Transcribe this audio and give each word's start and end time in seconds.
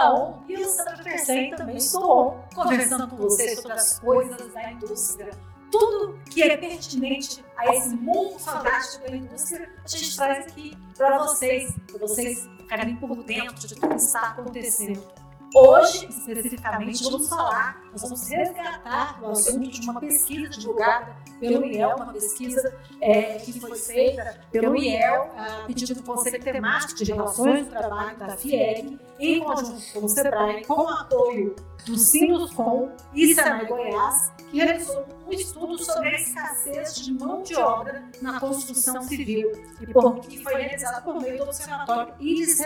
está 0.00 0.14
on 0.14 0.42
e 0.48 0.56
o 0.56 0.66
Sandra 0.66 1.04
Persen 1.04 1.50
também 1.54 1.76
estou 1.76 2.28
on, 2.28 2.54
conversando 2.54 3.08
com 3.08 3.16
vocês 3.16 3.56
sobre 3.56 3.72
as 3.72 3.98
coisas 3.98 4.52
da 4.52 4.72
indústria. 4.72 5.30
Tudo 5.70 6.18
que 6.30 6.42
é 6.42 6.56
pertinente 6.56 7.44
a 7.56 7.74
esse 7.74 7.94
mundo 7.94 8.38
fantástico 8.38 9.08
da 9.08 9.16
indústria, 9.16 9.70
a 9.84 9.88
gente 9.88 10.16
traz 10.16 10.46
aqui 10.46 10.76
para 10.96 11.18
vocês, 11.18 11.72
para 11.86 11.98
vocês 12.00 12.48
ficarem 12.58 12.96
por 12.96 13.22
dentro 13.22 13.68
de 13.68 13.74
tudo 13.74 13.88
que 13.90 13.96
está 13.96 14.30
acontecendo. 14.30 15.06
Hoje, 15.54 16.06
especificamente, 16.08 17.02
vamos 17.04 17.28
falar, 17.28 17.82
nós 17.92 18.02
vamos 18.02 18.28
resgatar 18.28 19.18
o 19.22 19.30
assunto 19.30 19.68
de 19.68 19.80
uma 19.82 20.00
pesquisa 20.00 20.48
divulgada 20.48 21.16
pelo 21.40 21.64
IEL, 21.64 21.96
uma 21.96 22.12
pesquisa 22.12 22.78
é, 23.00 23.34
que 23.38 23.58
foi 23.58 23.74
feita 23.76 24.40
pelo 24.52 24.76
IEL, 24.76 25.30
a 25.36 25.64
pedido 25.66 25.94
do 25.94 26.02
Conselho 26.02 26.42
Temático 26.42 27.02
de 27.02 27.12
Relações 27.12 27.66
do 27.66 27.70
Trabalho 27.70 28.16
da 28.18 28.36
FIEG, 28.36 28.98
em 29.18 29.40
conjunto 29.40 29.82
com 29.92 30.04
o 30.04 30.08
SEBRAE, 30.08 30.64
com 30.64 30.82
o 30.82 30.88
apoio 30.88 31.56
do 31.86 31.96
Sinuscom 31.96 32.90
e 33.14 33.34
Senai 33.34 33.66
Goiás, 33.66 34.32
que 34.50 34.58
realizou 34.58 35.06
um 35.26 35.32
estudo 35.32 35.82
sobre 35.82 36.08
a 36.08 36.14
escassez 36.14 36.96
de 36.96 37.12
mão 37.12 37.42
de 37.42 37.54
obra 37.54 38.04
na 38.20 38.38
construção 38.40 39.02
civil 39.02 39.52
e 39.80 39.86
por, 39.86 40.20
que 40.20 40.42
foi 40.42 40.54
realizado 40.54 41.04
por 41.04 41.20
meio 41.20 41.38
do 41.38 41.44
Observatório 41.44 42.14
Iris 42.20 42.58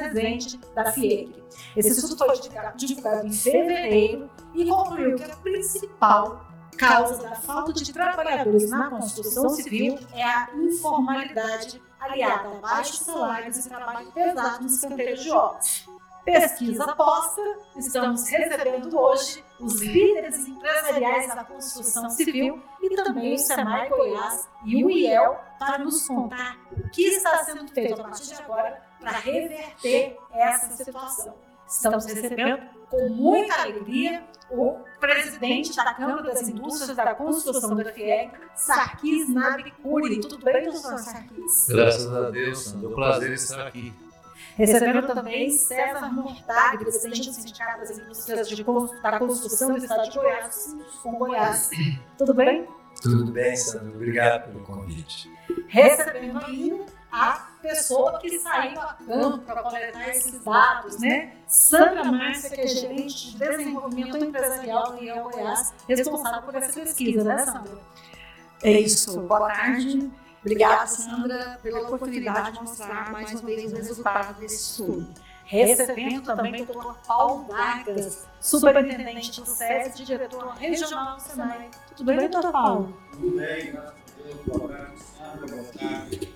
da 0.74 0.92
FIEG. 0.92 1.44
Esse 1.76 1.90
estudo 1.90 2.16
foi 2.16 2.40
divulgado 2.76 3.26
em 3.26 3.32
fevereiro 3.32 4.30
e 4.54 4.64
concluiu 4.66 5.13
que 5.16 5.30
a 5.30 5.36
principal 5.36 6.46
causa 6.76 7.22
da 7.22 7.36
falta 7.36 7.72
de 7.72 7.92
trabalhadores 7.92 8.70
na 8.70 8.90
construção 8.90 9.48
civil 9.50 9.98
é 10.12 10.22
a 10.22 10.50
informalidade 10.54 11.80
aliada 12.00 12.48
a 12.48 12.60
baixos 12.60 12.98
salários 13.00 13.64
e 13.64 13.68
trabalho 13.68 14.10
pesado 14.12 14.62
nos 14.62 14.80
canteiros 14.80 15.22
de 15.22 15.30
obras. 15.30 15.86
Pesquisa 16.24 16.84
aposta, 16.84 17.42
estamos 17.76 18.26
recebendo 18.28 18.98
hoje 18.98 19.44
os 19.60 19.80
líderes 19.82 20.48
empresariais 20.48 21.34
da 21.34 21.44
construção 21.44 22.08
civil 22.08 22.62
e 22.82 22.96
também 22.96 23.34
o 23.34 23.38
Senai 23.38 23.90
Goiás 23.90 24.48
e 24.64 24.82
o 24.82 24.90
IEL 24.90 25.38
para 25.58 25.78
nos 25.78 26.06
contar 26.08 26.56
o 26.72 26.88
que 26.88 27.02
está 27.08 27.44
sendo 27.44 27.68
feito 27.68 28.00
a 28.00 28.04
partir 28.04 28.26
de 28.28 28.34
agora 28.42 28.82
para 28.98 29.18
reverter 29.18 30.18
essa 30.32 30.74
situação. 30.82 31.34
Estamos 31.68 32.04
recebendo 32.06 32.58
com 32.90 33.08
muita 33.08 33.62
alegria 33.62 34.22
o 34.50 34.76
presidente 35.00 35.74
da 35.74 35.94
Câmara 35.94 36.22
das 36.22 36.48
Indústrias 36.48 36.96
da 36.96 37.14
Construção 37.14 37.74
da 37.76 37.92
FIEG, 37.92 38.30
Sarkis 38.54 39.28
Nabicuri. 39.28 40.20
Tudo 40.20 40.38
bem, 40.44 40.64
doutor 40.64 40.98
Sarkis? 40.98 41.66
Graças 41.68 42.14
a 42.14 42.30
Deus, 42.30 42.58
Sandra. 42.64 42.86
É 42.86 42.90
um 42.90 42.94
prazer 42.94 43.32
estar 43.32 43.66
aqui. 43.66 43.92
Recebendo 44.56 45.06
também 45.08 45.50
César 45.50 46.12
Mortag, 46.12 46.78
presidente 46.78 47.28
do 47.28 47.32
Sindicato 47.32 47.80
das 47.80 47.98
Indústrias 47.98 48.48
de 48.48 48.64
da 49.02 49.18
Construção 49.18 49.72
do 49.72 49.78
Estado 49.78 50.10
de 50.10 50.16
Goiás, 50.16 50.76
com 51.02 51.12
Goiás. 51.12 51.70
Tudo 52.16 52.34
bem? 52.34 52.68
Tudo 53.02 53.32
bem, 53.32 53.56
Sandra. 53.56 53.88
Obrigado 53.88 54.52
pelo 54.52 54.64
convite. 54.64 55.28
Recebendo 55.66 56.38
ainda 56.44 56.86
a 57.14 57.46
pessoa 57.62 58.18
que 58.18 58.38
saiu 58.40 58.80
a 58.80 58.94
campo 58.94 59.38
para 59.38 59.62
coletar 59.62 60.08
esses 60.08 60.42
dados, 60.42 60.98
né? 60.98 61.36
Sandra 61.46 62.04
Márcia, 62.04 62.50
que 62.50 62.60
é 62.60 62.66
gerente 62.66 63.30
de 63.30 63.38
desenvolvimento 63.38 64.16
empresarial 64.18 64.92
do 64.92 65.02
IEL 65.02 65.30
Goiás, 65.30 65.72
responsável 65.88 66.42
por 66.42 66.56
essa 66.56 66.80
pesquisa, 66.80 67.22
né, 67.22 67.38
Sandra? 67.38 67.78
É 68.64 68.72
isso. 68.72 69.20
Boa 69.20 69.48
tarde. 69.48 70.10
Obrigada, 70.40 70.86
Sandra, 70.88 71.58
pela 71.62 71.82
oportunidade 71.82 72.52
de 72.52 72.64
mostrar 72.64 73.12
mais 73.12 73.30
uma 73.32 73.42
vez 73.42 73.72
o 73.72 73.76
resultado 73.76 74.38
desse 74.40 74.72
estudo. 74.72 75.08
Recebendo 75.46 76.22
também 76.22 76.62
o 76.62 76.66
Dr. 76.66 76.94
Paulo 77.06 77.44
Vargas, 77.44 78.26
superintendente 78.40 79.40
do 79.40 79.46
SES 79.46 80.00
e 80.00 80.04
diretor 80.04 80.48
regional 80.54 81.16
do 81.16 81.22
Senai. 81.22 81.70
Tudo 81.96 82.06
bem, 82.06 82.28
doutor 82.28 82.50
Paulo? 82.50 82.98
Tudo 83.12 83.36
bem, 83.36 83.72
graças 83.72 83.92
a 83.92 84.22
Deus. 84.22 84.40
Boa 84.46 84.68
tarde, 84.68 85.00
Sandra. 85.00 85.46
Boa 85.46 85.64
tarde 85.64 86.33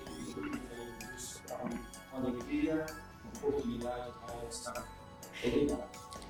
alegria, 2.19 2.85
oportunidade 3.35 4.11
para 4.25 4.49
estar 4.49 4.85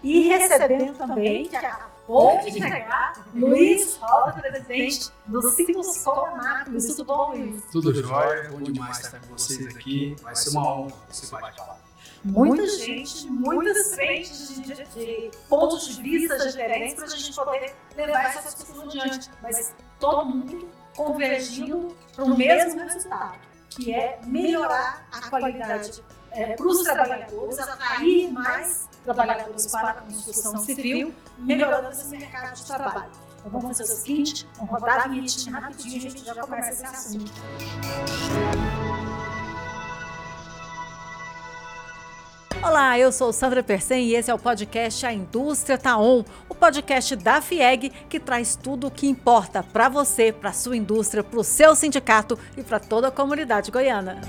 E 0.03 0.27
recebendo 0.27 0.97
também, 0.97 1.47
que 1.47 1.55
acabou 1.55 2.39
de 2.39 2.51
chegar, 2.51 3.25
Luiz 3.33 3.97
Rosa, 3.97 4.33
presidente 4.33 5.11
do 5.25 5.41
Ciclo 5.51 5.83
Sonatos. 5.83 6.85
Tudo 6.87 7.05
bom, 7.05 7.31
Luiz? 7.31 7.63
Tudo 7.71 7.93
jóia, 7.93 8.49
bom 8.49 8.61
demais 8.61 8.99
estar 8.99 9.19
com 9.19 9.27
vocês 9.27 9.75
aqui. 9.75 10.15
Vai 10.21 10.35
ser 10.35 10.51
uma 10.51 10.73
honra 10.73 10.93
esse 11.09 11.31
bate-papo. 11.31 11.89
Muita 12.23 12.67
gente, 12.67 13.29
muitas 13.29 13.95
frentes 13.95 14.55
de, 14.55 14.61
de, 14.61 14.83
de, 14.83 15.31
pontos 15.47 15.87
de 15.87 16.01
vista 16.01 16.37
diferentes 16.37 16.95
para 16.95 17.05
a 17.05 17.07
gente 17.07 17.33
poder 17.33 17.73
levar 17.95 18.25
essa 18.25 18.41
discussão 18.41 18.83
adiante. 18.83 19.31
Mas 19.41 19.73
todo 19.99 20.25
mundo 20.25 20.67
convergindo 20.97 21.95
para 22.13 22.25
o 22.25 22.37
mesmo 22.37 22.81
resultado 22.81 23.48
que 23.69 23.93
é 23.93 24.19
melhorar 24.25 25.07
a 25.11 25.29
qualidade 25.29 26.03
é, 26.31 26.55
para 26.55 26.67
os 26.67 26.83
trabalhadores, 26.83 27.59
atrair 27.59 28.31
mais 28.31 28.89
trabalhadores 29.03 29.67
para 29.67 29.89
a 29.89 29.93
construção 29.93 30.57
civil, 30.57 31.13
melhorando 31.37 31.89
esse 31.89 32.07
mercado 32.07 32.55
de 32.55 32.65
trabalho. 32.65 33.11
Então 33.39 33.51
vamos 33.51 33.77
fazer 33.77 33.93
o 33.93 33.95
seguinte, 33.95 34.47
vamos 34.57 34.71
rodar 34.71 35.05
a 35.05 35.07
vinheta 35.07 35.49
rapidinho 35.51 35.93
e 35.93 35.97
a 35.97 36.01
gente 36.01 36.25
já 36.25 36.35
começa 36.35 36.69
esse 36.71 36.85
assunto. 36.85 37.31
Olá, 42.61 42.99
eu 42.99 43.09
sou 43.09 43.31
Sandra 43.31 43.63
Persen 43.63 44.05
e 44.05 44.15
esse 44.15 44.29
é 44.29 44.33
o 44.33 44.37
podcast 44.37 45.05
A 45.05 45.13
Indústria 45.13 45.77
Tá 45.77 45.97
On, 45.97 46.25
o 46.49 46.53
podcast 46.53 47.15
da 47.15 47.41
FIEG 47.41 47.89
que 48.09 48.19
traz 48.19 48.57
tudo 48.57 48.87
o 48.87 48.91
que 48.91 49.07
importa 49.07 49.63
para 49.63 49.87
você, 49.87 50.33
para 50.33 50.51
sua 50.51 50.75
indústria, 50.75 51.23
para 51.23 51.39
o 51.39 51.43
seu 51.43 51.73
sindicato 51.73 52.37
e 52.57 52.61
para 52.61 52.77
toda 52.77 53.07
a 53.07 53.11
comunidade 53.11 53.71
goiana. 53.71 54.19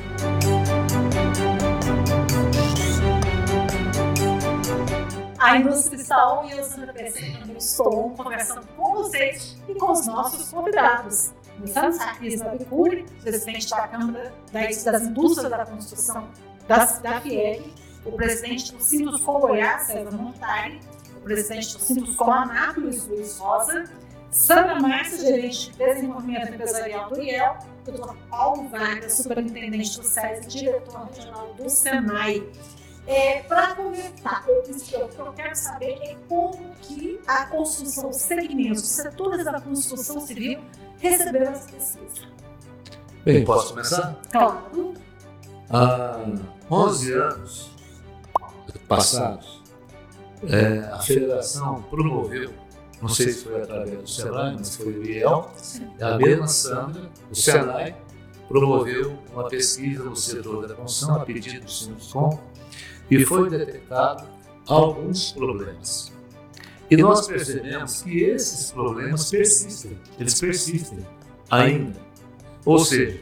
A 5.41 5.57
indústria 5.57 5.97
está 5.97 6.33
on 6.33 6.45
e 6.47 6.53
eu, 6.53 6.63
Sandra 6.63 6.93
Persen, 6.93 7.37
estou 7.59 8.11
conversando 8.11 8.67
com 8.77 8.93
vocês 8.93 9.57
e 9.69 9.75
com 9.75 9.91
os 9.91 10.07
nossos 10.07 10.51
convidados. 10.51 11.33
Começando 11.57 11.93
Sarkis 11.95 12.41
Nabicuri, 12.41 13.05
presidente 13.23 13.69
da 13.69 13.89
Câmara 13.89 14.33
das 14.53 15.03
Indústrias 15.03 15.51
da 15.51 15.67
Construção 15.67 16.29
da, 16.69 16.85
da 16.85 17.21
FIEG, 17.21 17.75
o 18.05 18.13
presidente 18.13 18.75
do 18.75 18.83
Sintuscom 18.83 19.41
Goiás, 19.41 19.83
César 19.83 20.11
Montari, 20.11 20.81
o 21.17 21.21
presidente 21.21 21.77
do 21.77 21.83
Sintuscom 21.83 22.33
Anápolis, 22.33 23.07
Luiz 23.07 23.39
Rosa, 23.39 23.85
Sandra 24.31 24.79
Márcia, 24.81 25.19
gerente 25.19 25.73
de 25.73 25.77
desenvolvimento 25.77 26.55
empresarial 26.55 27.11
do 27.11 27.21
IEL, 27.21 27.59
Dr. 27.85 28.15
Paulo 28.29 28.69
Vargas, 28.69 29.15
superintendente 29.15 29.99
do 29.99 30.05
SES 30.05 30.45
e 30.45 30.49
diretor 30.49 31.09
regional 31.13 31.55
do 31.55 31.69
SENAI. 31.69 32.47
É, 33.07 33.43
Para 33.43 33.75
comentar, 33.75 34.45
eu, 34.47 34.63
eu 34.63 35.33
quero 35.33 35.57
saber 35.57 35.99
é 36.03 36.17
como 36.29 36.71
que 36.83 37.21
a 37.27 37.47
construção, 37.47 38.11
os 38.11 38.17
segmentos, 38.17 38.83
os 38.83 38.89
setores 38.91 39.45
da 39.45 39.61
construção 39.61 40.21
civil 40.21 40.61
receberam 40.99 41.51
essa 41.51 41.69
pesquisa. 41.69 42.29
Bem, 43.25 43.45
posso 43.45 43.71
começar? 43.71 44.17
Claro. 44.31 44.95
Há 45.69 46.21
11 46.71 47.13
anos, 47.15 47.71
passados, 48.89 49.63
é, 50.49 50.79
a 50.93 50.99
federação 50.99 51.83
promoveu, 51.83 52.53
não 53.01 53.09
sei 53.09 53.31
se 53.31 53.45
foi 53.45 53.63
através 53.63 53.99
do 53.99 54.09
Senai, 54.09 54.57
mas 54.57 54.77
foi 54.77 54.93
o 54.93 55.05
IEL, 55.05 55.51
a 56.01 56.17
mesma 56.17 56.47
Sandra, 56.47 57.11
o 57.31 57.35
Senai, 57.35 57.97
promoveu 58.49 59.17
uma 59.33 59.49
pesquisa 59.49 60.03
no 60.03 60.17
setor 60.17 60.67
da 60.67 60.75
construção 60.75 61.15
a 61.17 61.21
pedido 61.21 61.65
do 61.65 61.71
Sinuscom 61.71 62.41
e 63.11 63.25
foi 63.25 63.49
detectado 63.49 64.27
alguns 64.67 65.33
problemas. 65.33 66.13
E 66.91 66.97
nós 66.97 67.29
percebemos 67.29 68.03
que 68.03 68.25
esses 68.25 68.73
problemas 68.73 69.31
persistem, 69.31 69.97
eles 70.19 70.41
persistem 70.41 71.07
ainda. 71.49 72.01
Ou 72.65 72.81
seja, 72.81 73.21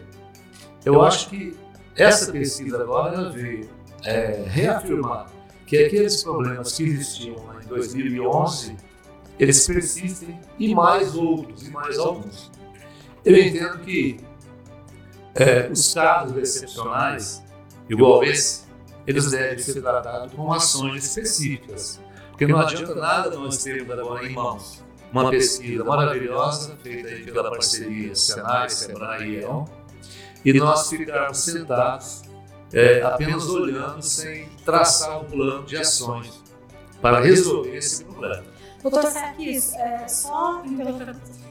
eu 0.84 1.02
acho 1.02 1.28
que 1.28 1.54
essa 1.94 2.32
pesquisa 2.32 2.80
agora 2.80 3.28
veio 3.28 3.68
é, 4.04 4.44
reafirmar 4.46 5.30
que 5.68 5.76
aqueles 5.76 6.22
problemas 6.22 6.72
que 6.72 6.82
existiam 6.82 7.36
em 7.62 7.66
2011, 7.68 8.74
eles 9.38 9.66
persistem 9.66 10.40
e 10.58 10.74
mais 10.74 11.14
outros, 11.14 11.68
e 11.68 11.70
mais 11.70 11.98
alguns. 11.98 12.50
Eu 13.22 13.36
entendo 13.36 13.78
que 13.80 14.18
é, 15.34 15.68
os 15.70 15.92
casos 15.92 16.38
excepcionais, 16.38 17.44
igual 17.86 18.24
esse, 18.24 18.64
eles 19.06 19.30
devem 19.30 19.58
ser 19.58 19.82
tratados 19.82 20.32
com 20.32 20.50
ações 20.50 21.04
específicas, 21.04 22.00
porque 22.30 22.46
não 22.46 22.58
adianta 22.58 22.94
nada 22.94 23.36
nós 23.36 23.62
termos 23.62 23.90
agora 23.90 24.26
em 24.26 24.32
mãos 24.32 24.82
uma 25.12 25.28
pesquisa 25.28 25.84
maravilhosa 25.84 26.78
feita 26.82 27.30
pela 27.30 27.50
parceria 27.50 28.14
Senai, 28.14 28.70
Sebrae 28.70 29.28
e 29.28 29.40
EON, 29.42 29.66
e 30.42 30.52
nós 30.54 30.88
ficarmos 30.88 31.38
sentados 31.38 32.22
é, 32.72 33.02
apenas 33.02 33.48
olhando 33.48 34.02
sem 34.02 34.48
traçar 34.64 35.20
um 35.20 35.24
plano 35.24 35.64
de 35.64 35.76
ações 35.76 36.42
para 37.00 37.20
resolver 37.20 37.76
esse 37.76 38.04
problema. 38.04 38.44
Doutor 38.82 39.04
Sarkis, 39.04 39.74
é, 39.74 40.06
só 40.08 40.62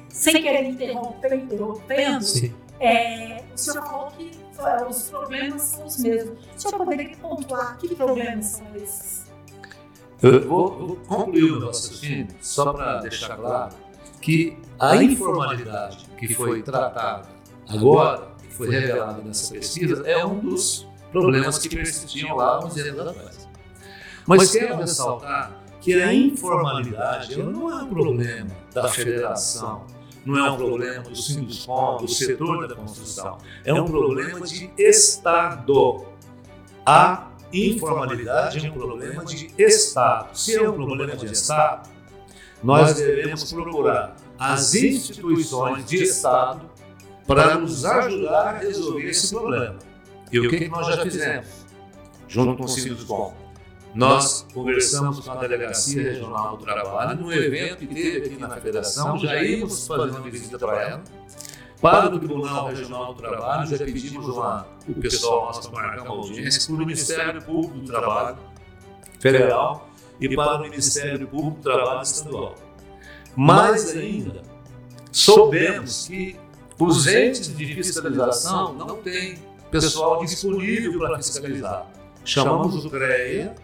sem 0.09 0.41
querer 0.41 0.65
interromper, 0.65 1.33
interrompendo, 1.33 2.23
Sim. 2.23 2.53
é, 2.79 3.43
o 3.53 3.57
senhor 3.57 3.85
falou 3.85 4.11
que 4.11 4.31
é, 4.59 4.85
os 4.85 5.03
problemas 5.09 5.61
são 5.61 5.85
os 5.85 5.97
mesmos. 5.99 6.39
O 6.55 6.59
senhor 6.59 6.77
poderia 6.77 7.17
pontuar 7.17 7.77
que 7.77 7.93
problemas 7.95 8.45
são 8.45 8.75
esses? 8.75 9.27
Eu 10.21 10.47
vou, 10.47 10.87
vou 10.87 10.95
concluir 10.95 11.43
o 11.43 11.59
meu 11.59 11.67
raciocínio 11.67 12.27
só 12.41 12.73
para 12.73 13.01
deixar 13.01 13.35
claro 13.35 13.75
que 14.19 14.57
a 14.79 14.95
informalidade 14.95 16.07
que 16.17 16.33
foi 16.33 16.63
tratada 16.63 17.29
agora, 17.69 18.31
que 18.41 18.53
foi 18.53 18.69
revelada 18.69 19.21
nessa 19.21 19.53
pesquisa, 19.53 20.03
é 20.07 20.25
um 20.25 20.39
dos 20.39 20.87
problemas 21.11 21.57
que 21.57 21.69
persistiam 21.69 22.35
lá 22.35 22.63
uns 22.63 22.77
anos 22.77 23.07
atrás. 23.07 23.47
Mas 24.25 24.51
quero 24.51 24.77
ressaltar 24.77 25.51
que 25.79 25.93
a 25.93 26.13
informalidade 26.13 27.37
não 27.41 27.71
é 27.71 27.83
um 27.83 27.87
problema 27.87 28.49
da 28.73 28.89
federação, 28.89 29.85
não 30.25 30.45
é 30.45 30.51
um 30.51 30.57
problema 30.57 31.03
do 31.03 31.15
Sinduscom, 31.15 31.97
do 31.97 32.07
setor 32.07 32.67
da 32.67 32.75
construção, 32.75 33.37
é 33.63 33.73
um 33.73 33.85
problema 33.85 34.41
de 34.41 34.69
Estado. 34.77 36.05
A 36.85 37.31
informalidade 37.53 38.65
é 38.65 38.69
um 38.69 38.73
problema 38.73 39.23
de 39.23 39.53
Estado. 39.57 40.37
Se 40.37 40.55
é 40.55 40.69
um 40.69 40.73
problema 40.73 41.15
de 41.15 41.31
Estado, 41.31 41.89
nós 42.61 42.95
devemos 42.95 43.51
procurar 43.53 44.15
as 44.37 44.75
instituições 44.75 45.85
de 45.85 46.03
Estado 46.03 46.69
para 47.25 47.55
nos 47.55 47.85
ajudar 47.85 48.55
a 48.55 48.57
resolver 48.57 49.09
esse 49.09 49.33
problema. 49.33 49.86
E 50.31 50.39
o 50.39 50.49
que, 50.49 50.57
que 50.57 50.67
nós 50.69 50.87
já 50.87 51.01
fizemos? 51.03 51.47
Junto 52.27 52.57
com 52.57 52.65
o 52.65 52.67
Sinduscom. 52.67 53.33
Nós 53.95 54.45
conversamos 54.53 55.21
com 55.21 55.31
a 55.31 55.35
Delegacia 55.35 56.03
Regional 56.03 56.57
do 56.57 56.63
Trabalho, 56.63 57.19
num 57.19 57.31
evento 57.31 57.77
que 57.77 57.87
teve 57.87 58.27
aqui 58.27 58.37
na 58.37 58.49
Federação, 58.49 59.17
já 59.17 59.41
íamos 59.41 59.87
fazer 59.87 60.11
uma 60.11 60.21
visita 60.21 60.59
para 60.59 60.81
ela. 60.81 61.03
Para 61.81 62.13
o 62.13 62.19
Tribunal 62.19 62.67
Regional 62.67 63.13
do 63.13 63.21
Trabalho, 63.21 63.67
já 63.67 63.77
pedimos 63.77 64.27
uma, 64.27 64.67
o 64.87 64.93
pessoal 64.95 65.45
nosso 65.45 65.71
para 65.71 65.87
marcar 65.87 66.03
uma 66.03 66.15
audiência 66.15 66.65
para 66.65 66.75
o 66.75 66.77
Ministério 66.77 67.41
Público 67.43 67.77
do 67.79 67.85
Trabalho 67.85 68.37
Federal 69.19 69.89
e 70.19 70.35
para 70.35 70.57
o 70.57 70.61
Ministério 70.61 71.27
Público 71.27 71.57
do 71.57 71.63
Trabalho 71.63 72.01
Estadual. 72.01 72.55
Mais 73.35 73.95
ainda, 73.95 74.41
soubemos 75.11 76.07
que 76.07 76.35
os 76.79 77.07
entes 77.07 77.55
de 77.55 77.65
fiscalização 77.75 78.73
não 78.73 78.97
têm 78.97 79.37
pessoal 79.69 80.23
disponível 80.23 80.99
para 80.99 81.17
fiscalizar. 81.17 81.85
Chamamos 82.23 82.85
o 82.85 82.89
CREA 82.89 83.55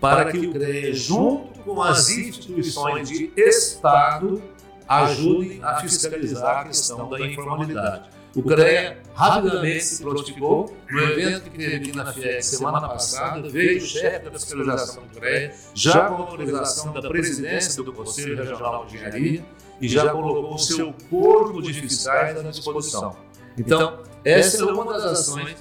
para 0.00 0.30
que 0.32 0.38
o 0.38 0.52
CREA, 0.52 0.92
junto 0.92 1.60
com 1.60 1.80
as 1.82 2.10
instituições 2.10 3.08
de 3.08 3.32
Estado, 3.36 4.42
ajudem 4.88 5.62
a 5.62 5.76
fiscalizar 5.76 6.60
a 6.60 6.64
questão 6.64 7.08
da 7.08 7.20
informalidade. 7.20 8.10
O 8.34 8.42
CREA 8.42 8.98
rapidamente 9.14 9.84
se 9.84 10.02
prontificou. 10.02 10.74
No 10.90 11.00
evento 11.00 11.50
que 11.50 11.58
teve 11.58 11.76
aqui 11.76 11.96
na 11.96 12.12
FIEC 12.12 12.42
semana 12.42 12.88
passada, 12.88 13.48
veio 13.48 13.78
o 13.78 13.80
chefe 13.80 14.24
da 14.24 14.32
fiscalização 14.32 15.02
do 15.04 15.20
CREA, 15.20 15.54
já 15.74 16.08
com 16.08 16.14
autorização 16.14 16.92
da 16.92 17.02
presidência 17.02 17.82
do 17.82 17.92
Conselho 17.92 18.36
Regional 18.36 18.86
de 18.86 18.96
Engenharia, 18.96 19.44
e 19.80 19.88
já 19.88 20.10
colocou 20.10 20.54
o 20.54 20.58
seu 20.58 20.94
corpo 21.10 21.60
de 21.60 21.74
fiscais 21.74 22.38
à 22.38 22.42
disposição. 22.42 23.16
Então, 23.58 24.02
essa 24.24 24.62
é 24.62 24.64
uma 24.64 24.92
das 24.92 25.04
ações 25.04 25.56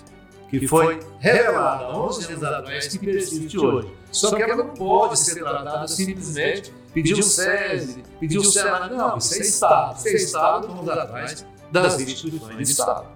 que 0.49 0.67
foi 0.67 0.99
revelada 1.19 1.85
há 1.85 1.97
11 1.97 2.31
anos 2.31 2.43
atrás 2.43 2.87
que 2.87 2.99
persiste 2.99 3.57
hoje. 3.57 3.87
Só 4.11 4.35
que 4.35 4.43
ela 4.43 4.55
não 4.55 4.69
pode 4.69 5.17
ser 5.17 5.35
tratada 5.35 5.87
simplesmente 5.87 6.73
pedir 6.93 7.13
o 7.13 7.23
SESI, 7.23 8.03
pedir 8.19 8.37
o 8.37 8.43
Senado. 8.43 8.95
Não, 8.95 9.17
isso 9.17 9.33
é 9.33 9.37
Estado. 9.37 9.97
Isso 9.97 10.07
é 10.07 10.13
Estado, 10.13 10.67
vamos 10.67 10.89
atrás 10.89 11.45
das 11.71 11.99
instituições 12.01 12.57
de 12.57 12.63
Estado. 12.63 13.07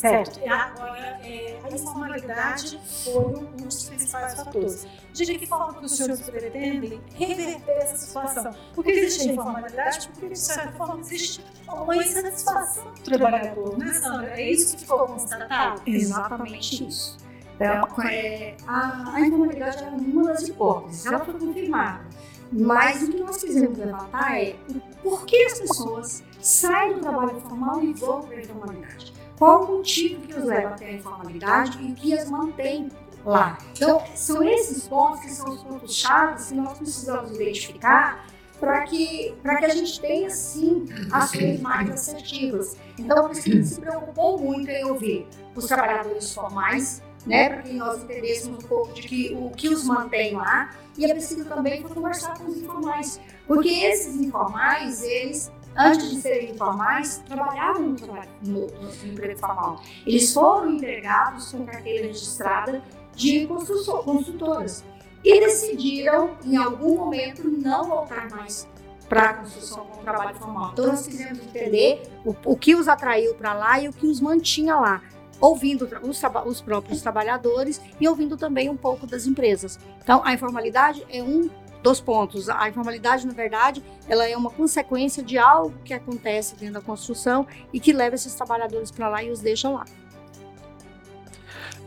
Certo. 0.00 0.40
E 0.40 0.48
agora, 0.48 1.20
é, 1.22 1.60
a 1.62 1.74
informalidade 1.74 2.80
foi 3.04 3.22
um 3.22 3.56
dos 3.56 3.84
principais 3.84 4.34
fatores. 4.34 4.86
De 5.12 5.38
que 5.38 5.46
forma 5.46 5.74
que 5.74 5.84
os 5.84 5.94
senhores 5.94 6.22
pretendem 6.22 7.02
reverter 7.14 7.72
essa 7.72 7.96
situação? 7.98 8.50
Porque 8.74 8.92
existe 8.92 9.28
a 9.28 9.32
informalidade, 9.34 10.08
porque, 10.08 10.28
de 10.30 10.38
certa 10.38 10.72
forma, 10.72 11.00
existe 11.00 11.44
uma 11.68 11.96
insatisfação 11.96 12.90
do 12.94 13.02
trabalhador, 13.02 13.76
né, 13.76 13.92
Sandra? 13.92 14.40
É 14.40 14.50
isso 14.50 14.74
que 14.74 14.82
ficou 14.82 15.06
constatado? 15.06 15.82
Exatamente 15.86 16.88
isso. 16.88 17.18
Então, 17.56 18.02
é, 18.08 18.56
a, 18.66 19.16
a 19.16 19.20
informalidade 19.20 19.84
é 19.84 19.88
uma 19.88 20.24
das 20.28 20.48
hipóteses, 20.48 21.04
ela 21.04 21.22
foi 21.22 21.34
confirmada. 21.34 22.06
Mas 22.50 23.02
o 23.02 23.12
que 23.12 23.20
nós 23.20 23.36
quisemos 23.36 23.76
levantar 23.76 24.40
é 24.40 24.56
por 25.02 25.26
que 25.26 25.36
as 25.44 25.60
pessoas 25.60 26.24
saem 26.40 26.94
do 26.94 27.00
trabalho 27.00 27.36
informal 27.36 27.82
e 27.84 27.92
vão 27.92 28.22
para 28.22 28.36
a 28.36 28.40
informalidade? 28.40 29.19
Qual 29.40 29.64
o 29.64 29.78
motivo 29.78 30.20
que 30.20 30.34
os 30.34 30.44
leva 30.44 30.74
até 30.74 30.84
a 30.84 30.92
informalidade 30.92 31.82
e 31.82 31.92
o 31.92 31.94
que 31.94 32.12
as 32.12 32.28
mantém 32.28 32.90
lá? 33.24 33.56
Então, 33.74 34.02
são 34.14 34.42
esses 34.42 34.86
pontos 34.86 35.20
que 35.20 35.30
são 35.30 35.48
os 35.48 35.62
pontos 35.62 35.94
chaves 35.94 36.48
que 36.48 36.54
nós 36.56 36.76
precisamos 36.76 37.30
identificar 37.30 38.26
para 38.60 38.82
que, 38.82 39.34
que 39.42 39.64
a 39.64 39.68
gente 39.70 39.98
tenha, 39.98 40.28
sim, 40.28 40.84
ações 41.10 41.58
mais 41.62 41.90
assertivas. 41.90 42.76
Então, 42.98 43.22
por 43.22 43.32
isso 43.32 43.44
que 43.44 43.58
a 43.58 43.62
se 43.62 43.80
preocupou 43.80 44.38
muito 44.38 44.68
em 44.70 44.84
ouvir 44.84 45.26
os 45.56 45.64
trabalhadores 45.64 46.34
formais, 46.34 47.02
né, 47.26 47.48
para 47.48 47.62
que 47.62 47.72
nós 47.72 48.02
entendêssemos 48.02 48.62
um 48.62 48.68
pouco 48.68 48.92
de 48.92 49.08
que, 49.08 49.34
o 49.34 49.48
que 49.52 49.70
os 49.70 49.84
mantém 49.84 50.36
lá, 50.36 50.68
e 50.98 51.06
é 51.06 51.14
preciso 51.14 51.46
também 51.46 51.82
conversar 51.82 52.36
com 52.36 52.44
os 52.44 52.58
informais, 52.58 53.18
porque 53.46 53.70
esses 53.70 54.16
informais, 54.16 55.02
eles 55.02 55.50
antes 55.76 56.10
de 56.10 56.20
serem 56.20 56.50
informais, 56.50 57.22
trabalhavam 57.26 57.82
no, 57.82 57.96
trabalho, 57.96 58.28
no, 58.42 58.66
no 58.66 59.06
emprego 59.06 59.38
formal. 59.38 59.82
Eles 60.06 60.32
foram 60.32 60.70
empregados 60.70 61.52
com 61.52 61.64
carteira 61.64 62.06
registrada 62.06 62.82
de 63.14 63.46
construtoras 63.46 64.84
e 65.24 65.40
decidiram, 65.40 66.36
em 66.44 66.56
algum 66.56 66.96
momento, 66.96 67.48
não 67.48 67.84
voltar 67.84 68.28
mais 68.30 68.68
para 69.08 69.30
a 69.30 69.34
construção 69.34 69.84
com 69.86 70.02
trabalho 70.02 70.36
formal. 70.36 70.70
Então, 70.72 70.86
nós 70.86 71.06
quisemos 71.06 71.40
entender 71.40 72.02
o, 72.24 72.34
o 72.44 72.56
que 72.56 72.74
os 72.74 72.88
atraiu 72.88 73.34
para 73.34 73.52
lá 73.52 73.80
e 73.80 73.88
o 73.88 73.92
que 73.92 74.06
os 74.06 74.20
mantinha 74.20 74.76
lá 74.76 75.02
ouvindo 75.40 75.88
os, 76.02 76.22
os, 76.46 76.60
próprios 76.60 77.00
trabalhadores 77.00 77.80
e 77.98 78.06
ouvindo 78.06 78.36
também 78.36 78.68
um 78.68 78.76
pouco 78.76 79.06
das 79.06 79.26
empresas. 79.26 79.80
Então, 80.02 80.20
a 80.24 80.34
informalidade 80.34 81.04
é 81.08 81.22
um 81.22 81.48
dos 81.82 82.00
pontos. 82.00 82.48
A 82.48 82.68
informalidade, 82.68 83.26
na 83.26 83.32
verdade, 83.32 83.82
ela 84.08 84.26
é 84.28 84.36
uma 84.36 84.50
consequência 84.50 85.22
de 85.22 85.38
algo 85.38 85.74
que 85.84 85.92
acontece 85.92 86.54
dentro 86.56 86.74
da 86.74 86.80
construção 86.80 87.46
e 87.72 87.80
que 87.80 87.92
leva 87.92 88.14
esses 88.14 88.34
trabalhadores 88.34 88.90
para 88.90 89.08
lá 89.08 89.22
e 89.22 89.30
os 89.30 89.40
deixa 89.40 89.68
lá. 89.68 89.84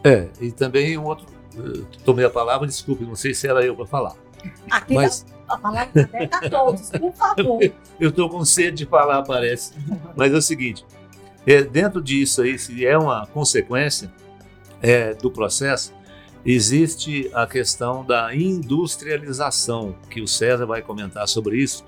É, 0.04 0.28
e 0.42 0.52
também 0.52 0.98
um 0.98 1.06
outro. 1.06 1.26
Tomei 2.04 2.26
a 2.26 2.30
palavra, 2.30 2.68
desculpe, 2.68 3.06
não 3.06 3.16
sei 3.16 3.34
se 3.34 3.48
era 3.48 3.64
eu 3.64 3.76
para 3.76 3.86
falar. 3.86 4.16
Aqui 4.70 4.96
Mas... 4.96 5.26
a 5.48 5.58
palavra 5.58 6.04
aberta 6.04 6.38
a 6.38 6.50
todos, 6.50 6.90
por 6.90 7.14
favor. 7.14 7.60
eu 8.00 8.10
estou 8.10 8.30
com 8.30 8.44
sede 8.44 8.78
de 8.78 8.86
falar, 8.86 9.22
parece. 9.24 9.74
Mas 10.16 10.34
é 10.34 10.36
o 10.36 10.42
seguinte: 10.42 10.86
é, 11.46 11.62
dentro 11.62 12.02
disso 12.02 12.42
aí, 12.42 12.58
se 12.58 12.86
é 12.86 12.98
uma 12.98 13.28
consequência 13.28 14.12
é, 14.82 15.14
do 15.14 15.32
processo, 15.32 15.94
existe 16.46 17.30
a 17.34 17.48
questão 17.48 18.06
da 18.06 18.36
industrialização, 18.36 19.96
que 20.10 20.22
o 20.22 20.28
César 20.28 20.66
vai 20.66 20.82
comentar 20.82 21.28
sobre 21.28 21.58
isso. 21.58 21.86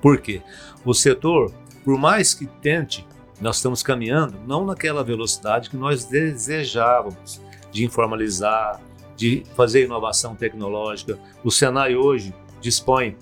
Por 0.00 0.20
quê? 0.20 0.42
O 0.84 0.94
setor, 0.94 1.52
por 1.84 1.98
mais 1.98 2.34
que 2.34 2.46
tente, 2.46 3.06
nós 3.40 3.56
estamos 3.56 3.82
caminhando 3.82 4.38
não 4.46 4.64
naquela 4.64 5.02
velocidade 5.02 5.70
que 5.70 5.76
nós 5.76 6.04
desejávamos 6.04 7.40
de 7.70 7.84
informalizar, 7.84 8.80
de 9.16 9.44
fazer 9.54 9.84
inovação 9.84 10.34
tecnológica. 10.34 11.18
O 11.42 11.50
Senai 11.50 11.96
hoje 11.96 12.34
dispõe 12.60 13.16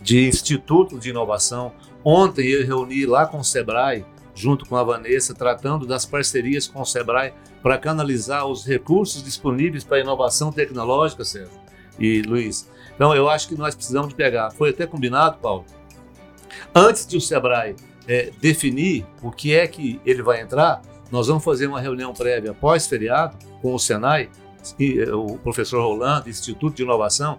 de 0.00 0.28
institutos 0.28 1.00
de 1.00 1.10
inovação. 1.10 1.72
Ontem 2.04 2.46
eu 2.48 2.66
reuni 2.66 3.06
lá 3.06 3.26
com 3.26 3.38
o 3.38 3.44
Sebrae, 3.44 4.04
junto 4.34 4.66
com 4.66 4.76
a 4.76 4.84
Vanessa, 4.84 5.34
tratando 5.34 5.86
das 5.86 6.04
parcerias 6.04 6.66
com 6.66 6.80
o 6.80 6.84
Sebrae 6.84 7.32
para 7.64 7.78
canalizar 7.78 8.46
os 8.46 8.66
recursos 8.66 9.24
disponíveis 9.24 9.82
para 9.82 9.98
inovação 9.98 10.52
tecnológica, 10.52 11.24
César 11.24 11.50
e 11.98 12.20
Luiz. 12.20 12.68
Então, 12.94 13.16
eu 13.16 13.26
acho 13.26 13.48
que 13.48 13.54
nós 13.54 13.74
precisamos 13.74 14.10
de 14.10 14.14
pegar. 14.14 14.50
Foi 14.50 14.68
até 14.68 14.86
combinado, 14.86 15.38
Paulo, 15.38 15.64
antes 16.74 17.06
de 17.06 17.16
o 17.16 17.20
Sebrae 17.22 17.74
é, 18.06 18.30
definir 18.38 19.06
o 19.22 19.30
que 19.30 19.54
é 19.54 19.66
que 19.66 19.98
ele 20.04 20.22
vai 20.22 20.42
entrar, 20.42 20.82
nós 21.10 21.28
vamos 21.28 21.42
fazer 21.42 21.66
uma 21.66 21.80
reunião 21.80 22.12
prévia 22.12 22.52
pós-feriado 22.52 23.38
com 23.62 23.74
o 23.74 23.78
Senai, 23.78 24.28
é, 24.78 25.14
o 25.14 25.38
professor 25.38 25.80
Rolando, 25.80 26.28
Instituto 26.28 26.76
de 26.76 26.82
Inovação, 26.82 27.38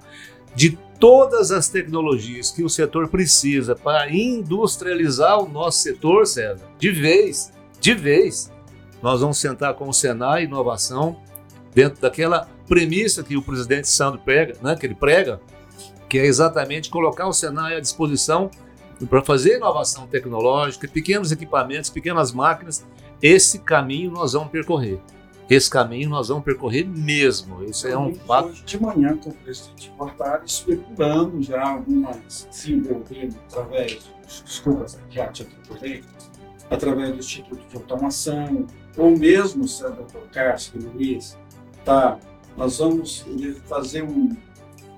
de 0.56 0.76
todas 1.00 1.52
as 1.52 1.70
tecnologias 1.70 2.50
que 2.50 2.64
o 2.64 2.70
setor 2.70 3.10
precisa 3.10 3.76
para 3.76 4.12
industrializar 4.12 5.38
o 5.38 5.48
nosso 5.48 5.84
setor, 5.84 6.26
César, 6.26 6.68
de 6.80 6.90
vez, 6.90 7.54
de 7.80 7.94
vez. 7.94 8.55
Nós 9.06 9.22
vamos 9.22 9.38
sentar 9.38 9.76
com 9.76 9.88
o 9.88 9.94
Senai 9.94 10.46
Inovação 10.46 11.22
dentro 11.76 12.02
daquela 12.02 12.50
premissa 12.68 13.22
que 13.24 13.38
o 13.38 13.42
presidente 13.44 13.88
Sandro 13.88 14.20
prega, 14.20 14.56
né, 14.64 14.76
que 14.76 14.84
ele 14.84 14.96
prega, 14.96 15.40
que 16.10 16.18
é 16.18 16.26
exatamente 16.26 16.90
colocar 16.90 17.28
o 17.28 17.32
Senai 17.32 17.76
à 17.76 17.80
disposição 17.80 18.50
para 19.08 19.22
fazer 19.22 19.58
inovação 19.58 20.08
tecnológica, 20.08 20.88
pequenos 20.88 21.32
equipamentos, 21.32 21.92
pequenas 21.92 22.32
máquinas. 22.32 22.84
Esse 23.22 23.60
caminho 23.60 24.10
nós 24.10 24.34
vamos 24.34 24.50
percorrer. 24.50 25.00
Esse 25.48 25.70
caminho 25.70 26.10
nós 26.10 26.30
vamos 26.30 26.44
percorrer 26.44 26.88
mesmo. 26.88 27.64
Isso 27.64 27.88
é 27.88 27.96
um 27.96 28.16
fato. 28.16 28.50
Hoje 28.50 28.64
de 28.64 28.82
manhã, 28.82 29.16
com 29.18 29.30
o 29.30 29.34
presidente 29.36 29.94
Mortari 30.00 30.48
especulando 30.48 31.44
já 31.44 31.64
algumas 31.64 32.48
desenvolvendo 32.50 33.36
através, 33.48 34.00
desculpa, 34.26 34.88
aqui 35.06 35.20
a 35.20 35.28
título 35.28 35.78
através 36.70 37.12
do 37.12 37.20
Instituto 37.20 37.68
de 37.68 37.76
Automação, 37.76 38.66
ou 38.98 39.12
mesmo, 39.18 39.64
o 39.66 39.90
Dr. 39.92 40.30
Cássio 40.32 40.80
Luiz, 40.82 41.38
tá, 41.84 42.18
nós 42.58 42.80
vamos 42.80 43.26
fazer 43.66 44.04
um, 44.04 44.36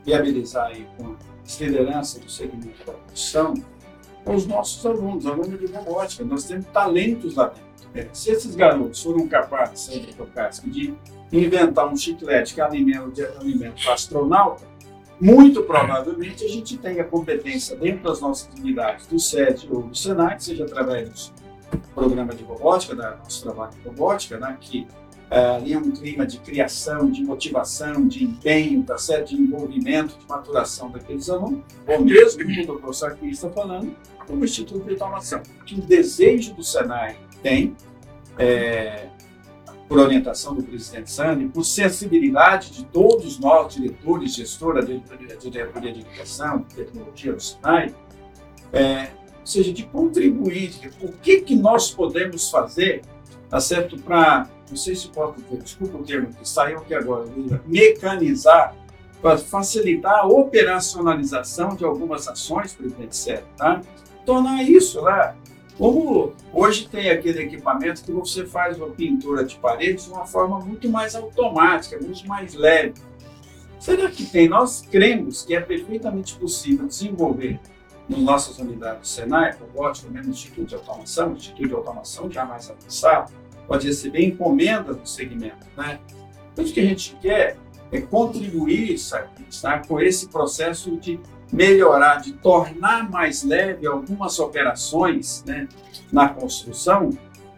viabilizar 0.05 0.67
aí 0.67 0.87
com 0.97 1.15
as 1.45 1.59
lideranças 1.59 2.21
do 2.21 2.29
segmento 2.29 2.85
da 2.85 2.93
produção, 2.93 3.53
os 4.25 4.45
nossos 4.45 4.85
alunos, 4.85 5.25
alunos 5.25 5.59
de 5.59 5.67
robótica. 5.67 6.23
Nós 6.23 6.43
temos 6.43 6.65
talentos 6.67 7.35
lá 7.35 7.47
dentro. 7.47 7.67
É, 7.95 8.07
se 8.11 8.31
esses 8.31 8.55
garotos 8.55 9.01
foram 9.01 9.27
capazes, 9.27 9.87
Dr. 9.87 10.25
Cássio, 10.33 10.69
de 10.69 10.93
inventar 11.31 11.87
um 11.87 11.95
chiclete 11.95 12.53
que 12.53 12.61
alimenta, 12.61 13.33
alimenta 13.39 13.75
o 13.87 13.91
astronauta, 13.91 14.65
muito 15.19 15.63
provavelmente 15.63 16.45
a 16.45 16.47
gente 16.47 16.77
tem 16.77 16.99
a 16.99 17.03
competência 17.03 17.75
dentro 17.75 18.03
das 18.03 18.21
nossas 18.21 18.53
unidades 18.59 19.07
do 19.07 19.19
SED 19.19 19.67
ou 19.71 19.83
do 19.83 19.95
SENAC, 19.95 20.43
seja 20.43 20.65
através 20.65 21.09
do 21.09 21.46
programa 21.93 22.33
de 22.33 22.43
robótica, 22.43 22.95
da 22.95 23.15
nosso 23.17 23.43
trabalho 23.43 23.71
de 23.71 23.81
robótica, 23.87 24.37
né, 24.37 24.57
que 24.59 24.87
uh, 25.31 25.55
ali 25.57 25.73
é 25.73 25.77
um 25.77 25.91
clima 25.91 26.25
de 26.25 26.39
criação, 26.39 27.09
de 27.09 27.23
motivação, 27.23 28.07
de 28.07 28.23
empenho, 28.23 28.83
tá 28.83 28.97
certo? 28.97 29.29
de 29.29 29.35
envolvimento, 29.35 30.17
de 30.17 30.27
maturação 30.27 30.89
daqueles 30.89 31.29
alunos, 31.29 31.61
ou 31.87 32.03
mesmo, 32.03 32.43
como 32.43 32.77
o 32.77 32.79
professor 32.79 33.11
aqui 33.11 33.29
está 33.29 33.49
falando, 33.49 33.95
como 34.25 34.43
Instituto 34.43 34.83
de 34.85 34.91
Automação. 34.91 35.41
Que 35.65 35.75
o 35.75 35.81
desejo 35.81 36.53
do 36.53 36.63
Senai 36.63 37.17
tem, 37.41 37.75
é, 38.37 39.07
por 39.87 39.99
orientação 39.99 40.53
do 40.53 40.61
presidente 40.61 41.09
Sani, 41.09 41.47
por 41.47 41.63
sensibilidade 41.63 42.71
de 42.71 42.85
todos 42.85 43.39
nós, 43.39 43.73
diretores, 43.73 44.35
gestora 44.35 44.85
diretoria 44.85 45.93
de 45.93 46.01
educação, 46.01 46.63
tecnologia 46.63 47.33
do 47.33 47.41
Senai, 47.41 47.95
é, 48.73 49.11
ou 49.47 49.51
seja, 49.51 49.71
de 49.71 49.83
contribuir, 49.83 50.71
de 50.71 50.89
o 51.01 51.09
que, 51.09 51.39
que 51.39 51.55
nós 51.55 51.89
podemos 51.89 52.51
fazer, 52.51 53.01
tá 53.49 53.61
certo, 53.61 53.97
para, 53.97 54.49
não 54.69 54.75
sei 54.75 54.93
se 54.93 55.07
posso 55.07 55.41
dizer, 55.41 55.63
desculpa 55.63 55.97
o 55.97 56.03
termo 56.03 56.27
que 56.33 56.47
saiu 56.47 56.79
aqui 56.79 56.93
agora, 56.93 57.25
mecanizar, 57.65 58.75
para 59.21 59.37
facilitar 59.37 60.19
a 60.19 60.27
operacionalização 60.27 61.77
de 61.77 61.85
algumas 61.85 62.27
ações, 62.27 62.73
presidente 62.73 63.15
Sérgio, 63.15 63.47
tá? 63.55 63.79
Tornar 64.25 64.63
isso 64.63 64.99
lá 64.99 65.33
como 65.77 66.33
hoje 66.51 66.89
tem 66.89 67.09
aquele 67.09 67.43
equipamento 67.43 68.03
que 68.03 68.11
você 68.11 68.45
faz 68.45 68.77
uma 68.77 68.89
pintura 68.89 69.45
de 69.45 69.55
paredes 69.55 70.05
de 70.05 70.11
uma 70.11 70.25
forma 70.25 70.59
muito 70.59 70.89
mais 70.89 71.15
automática, 71.15 71.97
muito 72.01 72.27
mais 72.27 72.53
leve. 72.53 72.95
Será 73.79 74.09
que 74.09 74.25
tem? 74.25 74.49
Nós 74.49 74.81
cremos 74.81 75.45
que 75.45 75.55
é 75.55 75.61
perfeitamente 75.61 76.35
possível 76.35 76.87
desenvolver 76.87 77.59
nas 78.07 78.19
nossas 78.19 78.57
unidades 78.59 79.01
do 79.01 79.07
Senai, 79.07 79.55
robótica, 79.59 80.09
mesmo 80.09 80.31
Instituto 80.31 80.67
de 80.67 80.75
Automação, 80.75 81.33
Instituto 81.33 81.67
de 81.67 81.73
Automação 81.73 82.31
já 82.31 82.45
mais 82.45 82.69
avançado, 82.69 83.33
pode 83.67 83.87
receber 83.87 84.25
encomendas 84.25 84.95
do 84.95 85.07
segmento. 85.07 85.67
Né? 85.75 85.99
Então, 86.53 86.63
o 86.63 86.71
que 86.71 86.79
a 86.79 86.85
gente 86.85 87.17
quer 87.21 87.57
é 87.91 88.01
contribuir 88.01 88.97
sabe, 88.97 89.87
com 89.87 89.99
esse 89.99 90.27
processo 90.27 90.97
de 90.97 91.19
melhorar, 91.51 92.17
de 92.17 92.33
tornar 92.33 93.09
mais 93.09 93.43
leve 93.43 93.87
algumas 93.87 94.39
operações 94.39 95.43
né, 95.45 95.67
na 96.11 96.29
construção, 96.29 97.09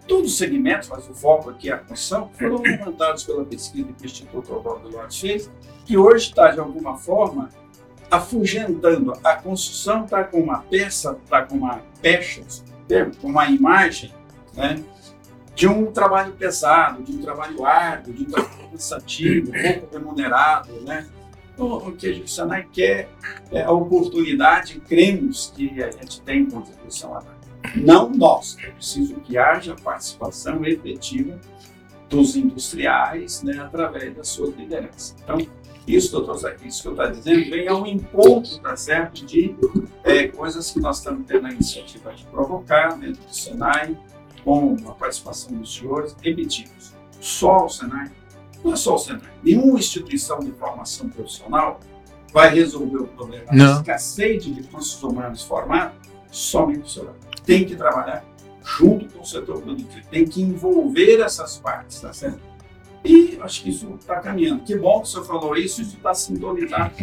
todos 0.08 0.32
os 0.32 0.38
segmentos, 0.38 0.90
mas 0.90 1.08
o 1.10 1.14
foco 1.14 1.50
aqui 1.50 1.70
é 1.70 1.74
a 1.74 1.78
construção, 1.78 2.30
foram 2.34 2.62
levantados 2.62 3.24
pela 3.24 3.44
pesquisa 3.46 3.92
que 3.94 4.04
o 4.04 4.06
Instituto 4.06 4.56
Oswaldo 4.56 4.90
Lopes 4.90 5.20
fez, 5.20 5.52
que 5.86 5.98
hoje 5.98 6.30
está, 6.30 6.52
de 6.52 6.60
alguma 6.60 6.98
forma, 6.98 7.50
afugentando. 8.10 9.14
A 9.24 9.36
construção 9.36 10.06
está 10.06 10.24
com 10.24 10.40
uma 10.40 10.60
peça, 10.60 11.18
está 11.24 11.44
com 11.44 11.56
uma 11.56 11.82
pecha, 12.02 12.42
com 13.22 13.28
uma 13.28 13.48
imagem 13.48 14.14
né, 14.56 14.84
de 15.56 15.68
um 15.68 15.92
trabalho 15.92 16.34
pesado, 16.34 17.04
de 17.04 17.12
um 17.12 17.22
trabalho 17.22 17.66
árduo, 17.66 18.14
de 18.14 18.24
um 18.24 18.26
trabalho 18.26 18.70
cansativo, 18.72 19.52
pouco 19.52 19.94
remunerado, 19.94 20.74
né? 20.82 21.08
o 21.60 21.92
que 21.92 22.10
o 22.10 22.28
Senai 22.28 22.66
quer 22.72 23.10
é 23.52 23.64
a 23.64 23.72
oportunidade, 23.72 24.80
cremos 24.88 25.52
que 25.56 25.84
a 25.84 25.92
gente 25.92 26.22
tem 26.22 26.46
contribuição 26.46 27.16
a. 27.16 27.24
Não 27.76 28.10
nós, 28.10 28.58
é 28.64 28.70
preciso 28.72 29.16
que 29.16 29.38
haja 29.38 29.76
participação 29.76 30.64
efetiva 30.64 31.38
dos 32.08 32.36
industriais 32.36 33.44
né, 33.44 33.60
através 33.60 34.16
da 34.16 34.24
sua 34.24 34.48
liderança. 34.48 35.16
Então, 35.22 35.38
isso, 35.96 36.12
doutor 36.12 36.38
Zé, 36.38 36.56
isso 36.64 36.82
que 36.82 36.88
eu 36.88 36.92
estou 36.92 37.12
dizendo, 37.12 37.50
vem 37.50 37.68
ao 37.68 37.86
encontro, 37.86 38.60
tá 38.60 38.76
certo, 38.76 39.26
de 39.26 39.56
é, 40.04 40.28
coisas 40.28 40.72
que 40.72 40.80
nós 40.80 40.98
estamos 40.98 41.26
tendo 41.26 41.48
a 41.48 41.52
iniciativa 41.52 42.14
de 42.14 42.24
provocar 42.26 42.98
dentro 42.98 43.24
do 43.24 43.34
Senai, 43.34 43.98
com 44.44 44.76
a 44.88 44.92
participação 44.92 45.54
dos 45.58 45.76
senhores, 45.76 46.16
repetimos, 46.22 46.94
só 47.20 47.66
o 47.66 47.70
Senai 47.70 48.12
não 48.64 48.74
é 48.74 48.76
só 48.76 48.96
o 48.96 48.98
Senai. 48.98 49.22
Nenhuma 49.44 49.80
instituição 49.80 50.40
de 50.40 50.52
formação 50.52 51.10
profissional 51.10 51.80
vai 52.34 52.54
resolver 52.54 52.98
o 52.98 53.08
problema 53.08 53.46
da 53.46 53.74
escassez 53.74 54.44
de 54.44 54.54
recursos 54.54 55.02
humanos 55.02 55.44
formados 55.44 55.98
somente 56.32 56.82
o 56.82 56.90
Senai. 56.90 57.16
Tem 57.46 57.66
que 57.66 57.76
trabalhar 57.76 58.24
junto 58.64 59.12
com 59.14 59.22
o 59.22 59.26
setor 59.26 59.62
produtivo, 59.62 60.06
tem 60.12 60.26
que 60.26 60.42
envolver 60.42 61.22
essas 61.22 61.58
partes, 61.58 62.02
tá 62.02 62.14
certo? 62.14 62.49
E 63.04 63.38
acho 63.42 63.64
que 63.64 63.70
isso 63.70 63.96
está 64.00 64.20
caminhando. 64.20 64.64
Que 64.64 64.76
bom 64.76 65.02
que 65.02 65.08
o 65.08 65.12
senhor 65.12 65.26
falou 65.26 65.56
isso, 65.56 65.82
isso 65.82 65.96
está 65.96 66.14
sintonizado. 66.14 66.94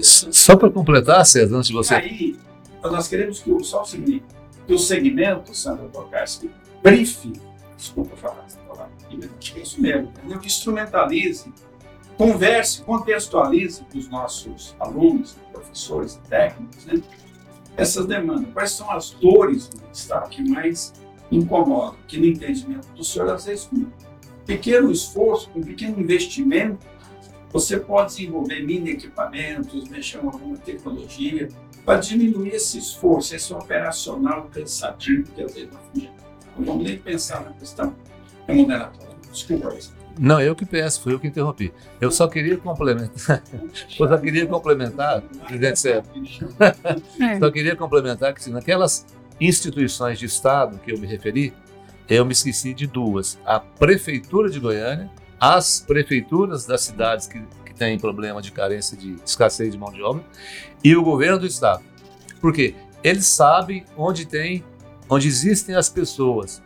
Só 0.00 0.56
para 0.56 0.70
completar, 0.70 1.24
César, 1.24 1.56
antes 1.56 1.68
de 1.68 1.74
você. 1.74 1.94
E 1.94 1.96
aí, 1.96 2.36
nós 2.82 3.08
queremos 3.08 3.40
que 3.40 3.50
o, 3.50 3.62
só 3.62 3.82
o 3.82 3.84
seguinte, 3.84 4.24
que 4.66 4.74
o 4.74 4.78
segmento, 4.78 5.54
Sandra 5.54 5.86
Tokarski, 5.88 6.50
brife, 6.82 7.32
desculpa 7.76 8.16
falar, 8.16 8.44
é 9.54 9.60
isso 9.60 9.80
mesmo, 9.80 10.10
entendeu? 10.18 10.38
que 10.40 10.46
instrumentalize, 10.46 11.52
converse, 12.16 12.82
contextualize 12.82 13.84
com 13.90 13.98
os 13.98 14.08
nossos 14.08 14.74
alunos, 14.80 15.36
professores 15.52 16.16
e 16.16 16.28
técnicos, 16.28 16.84
né? 16.86 17.00
essas 17.76 18.06
demandas. 18.06 18.52
Quais 18.52 18.72
são 18.72 18.90
as 18.90 19.10
dores 19.10 19.68
do 19.68 19.82
Estado 19.92 20.28
que 20.28 20.42
mais 20.48 20.92
incomodam? 21.30 21.96
Que 22.06 22.18
no 22.18 22.26
entendimento 22.26 22.88
do 22.88 23.04
senhor, 23.04 23.30
às 23.30 23.44
vezes, 23.44 23.68
um 23.72 23.86
pequeno 24.44 24.90
esforço, 24.90 25.50
com 25.50 25.60
um 25.60 25.62
pequeno 25.62 26.00
investimento, 26.00 26.86
você 27.52 27.78
pode 27.78 28.16
desenvolver 28.16 28.64
mini 28.64 28.90
equipamentos, 28.90 29.88
mexer 29.88 30.18
com 30.18 30.28
alguma 30.28 30.56
tecnologia, 30.56 31.48
para 31.84 32.00
diminuir 32.00 32.54
esse 32.54 32.78
esforço, 32.78 33.34
esse 33.36 33.52
operacional 33.52 34.48
cansativo 34.52 35.30
que 35.32 35.42
às 35.42 35.54
vezes 35.54 35.70
não 35.70 35.80
funciona. 35.80 36.16
Não 36.56 36.64
vamos 36.64 36.84
nem 36.84 36.98
pensar 36.98 37.44
na 37.44 37.52
questão 37.52 37.94
remuneratória. 38.46 39.14
Desculpa 39.30 39.74
isso. 39.74 39.94
Não, 40.18 40.40
eu 40.40 40.54
que 40.54 40.64
peço, 40.64 41.00
fui 41.00 41.12
eu 41.12 41.18
que 41.18 41.26
interrompi. 41.26 41.72
Eu 42.00 42.10
só 42.10 42.28
queria 42.28 42.56
complementar. 42.56 43.42
eu 43.98 44.08
só 44.08 44.16
queria 44.16 44.46
complementar, 44.46 45.22
presidente 45.22 45.78
Sérgio. 45.80 46.48
É. 47.20 47.38
só 47.38 47.50
queria 47.50 47.74
complementar 47.74 48.32
que, 48.32 48.40
assim, 48.40 48.52
naquelas 48.52 49.04
instituições 49.40 50.18
de 50.18 50.26
Estado 50.26 50.78
que 50.78 50.92
eu 50.92 50.98
me 50.98 51.06
referi, 51.06 51.52
eu 52.08 52.24
me 52.24 52.32
esqueci 52.32 52.74
de 52.74 52.86
duas: 52.86 53.38
a 53.44 53.58
Prefeitura 53.60 54.50
de 54.50 54.60
Goiânia, 54.60 55.10
as 55.38 55.80
prefeituras 55.80 56.66
das 56.66 56.82
cidades 56.82 57.26
que, 57.26 57.40
que 57.64 57.74
têm 57.74 57.98
problema 57.98 58.40
de 58.40 58.52
carência 58.52 58.96
de 58.96 59.16
escassez 59.24 59.72
de 59.72 59.78
mão 59.78 59.92
de 59.92 60.02
obra, 60.02 60.24
e 60.82 60.94
o 60.96 61.02
governo 61.02 61.38
do 61.38 61.46
Estado. 61.46 61.82
Por 62.40 62.52
quê? 62.52 62.74
Eles 63.02 63.26
sabem 63.26 63.84
onde 63.96 64.26
tem, 64.26 64.64
onde 65.08 65.28
existem 65.28 65.74
as 65.74 65.88
pessoas 65.88 66.62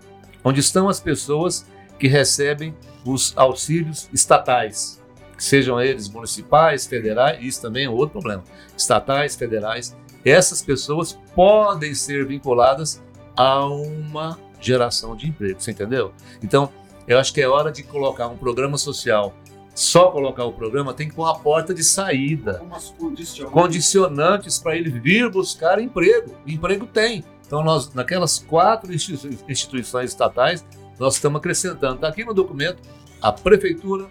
onde 0.48 0.60
estão 0.60 0.88
as 0.88 1.00
pessoas 1.00 1.66
que 1.98 2.08
recebem 2.08 2.74
os 3.04 3.32
auxílios 3.36 4.08
estatais, 4.12 5.02
sejam 5.36 5.80
eles 5.80 6.08
municipais, 6.08 6.86
federais, 6.86 7.38
isso 7.42 7.62
também 7.62 7.86
é 7.86 7.90
outro 7.90 8.20
problema, 8.20 8.44
estatais, 8.76 9.36
federais. 9.36 9.96
Essas 10.24 10.62
pessoas 10.62 11.18
podem 11.34 11.94
ser 11.94 12.26
vinculadas 12.26 13.02
a 13.36 13.64
uma 13.66 14.38
geração 14.60 15.16
de 15.16 15.28
emprego, 15.28 15.60
você 15.60 15.70
entendeu? 15.70 16.12
Então, 16.42 16.70
eu 17.06 17.18
acho 17.18 17.32
que 17.32 17.40
é 17.40 17.48
hora 17.48 17.70
de 17.72 17.82
colocar 17.82 18.28
um 18.28 18.36
programa 18.36 18.76
social. 18.76 19.34
Só 19.74 20.10
colocar 20.10 20.44
o 20.44 20.52
programa 20.52 20.92
tem 20.92 21.08
que 21.08 21.14
pôr 21.14 21.22
uma 21.22 21.38
porta 21.38 21.72
de 21.72 21.84
saída, 21.84 22.60
condicionantes 23.52 24.58
para 24.58 24.76
ele 24.76 24.90
vir 24.90 25.30
buscar 25.30 25.80
emprego. 25.80 26.34
Emprego 26.46 26.86
tem. 26.86 27.24
Então, 27.46 27.62
nós, 27.62 27.94
naquelas 27.94 28.40
quatro 28.40 28.92
instituições 28.92 30.10
estatais, 30.10 30.64
nós 30.98 31.14
estamos 31.14 31.38
acrescentando. 31.38 31.94
Está 31.94 32.08
aqui 32.08 32.24
no 32.24 32.34
documento 32.34 32.82
a 33.22 33.32
prefeitura, 33.32 34.08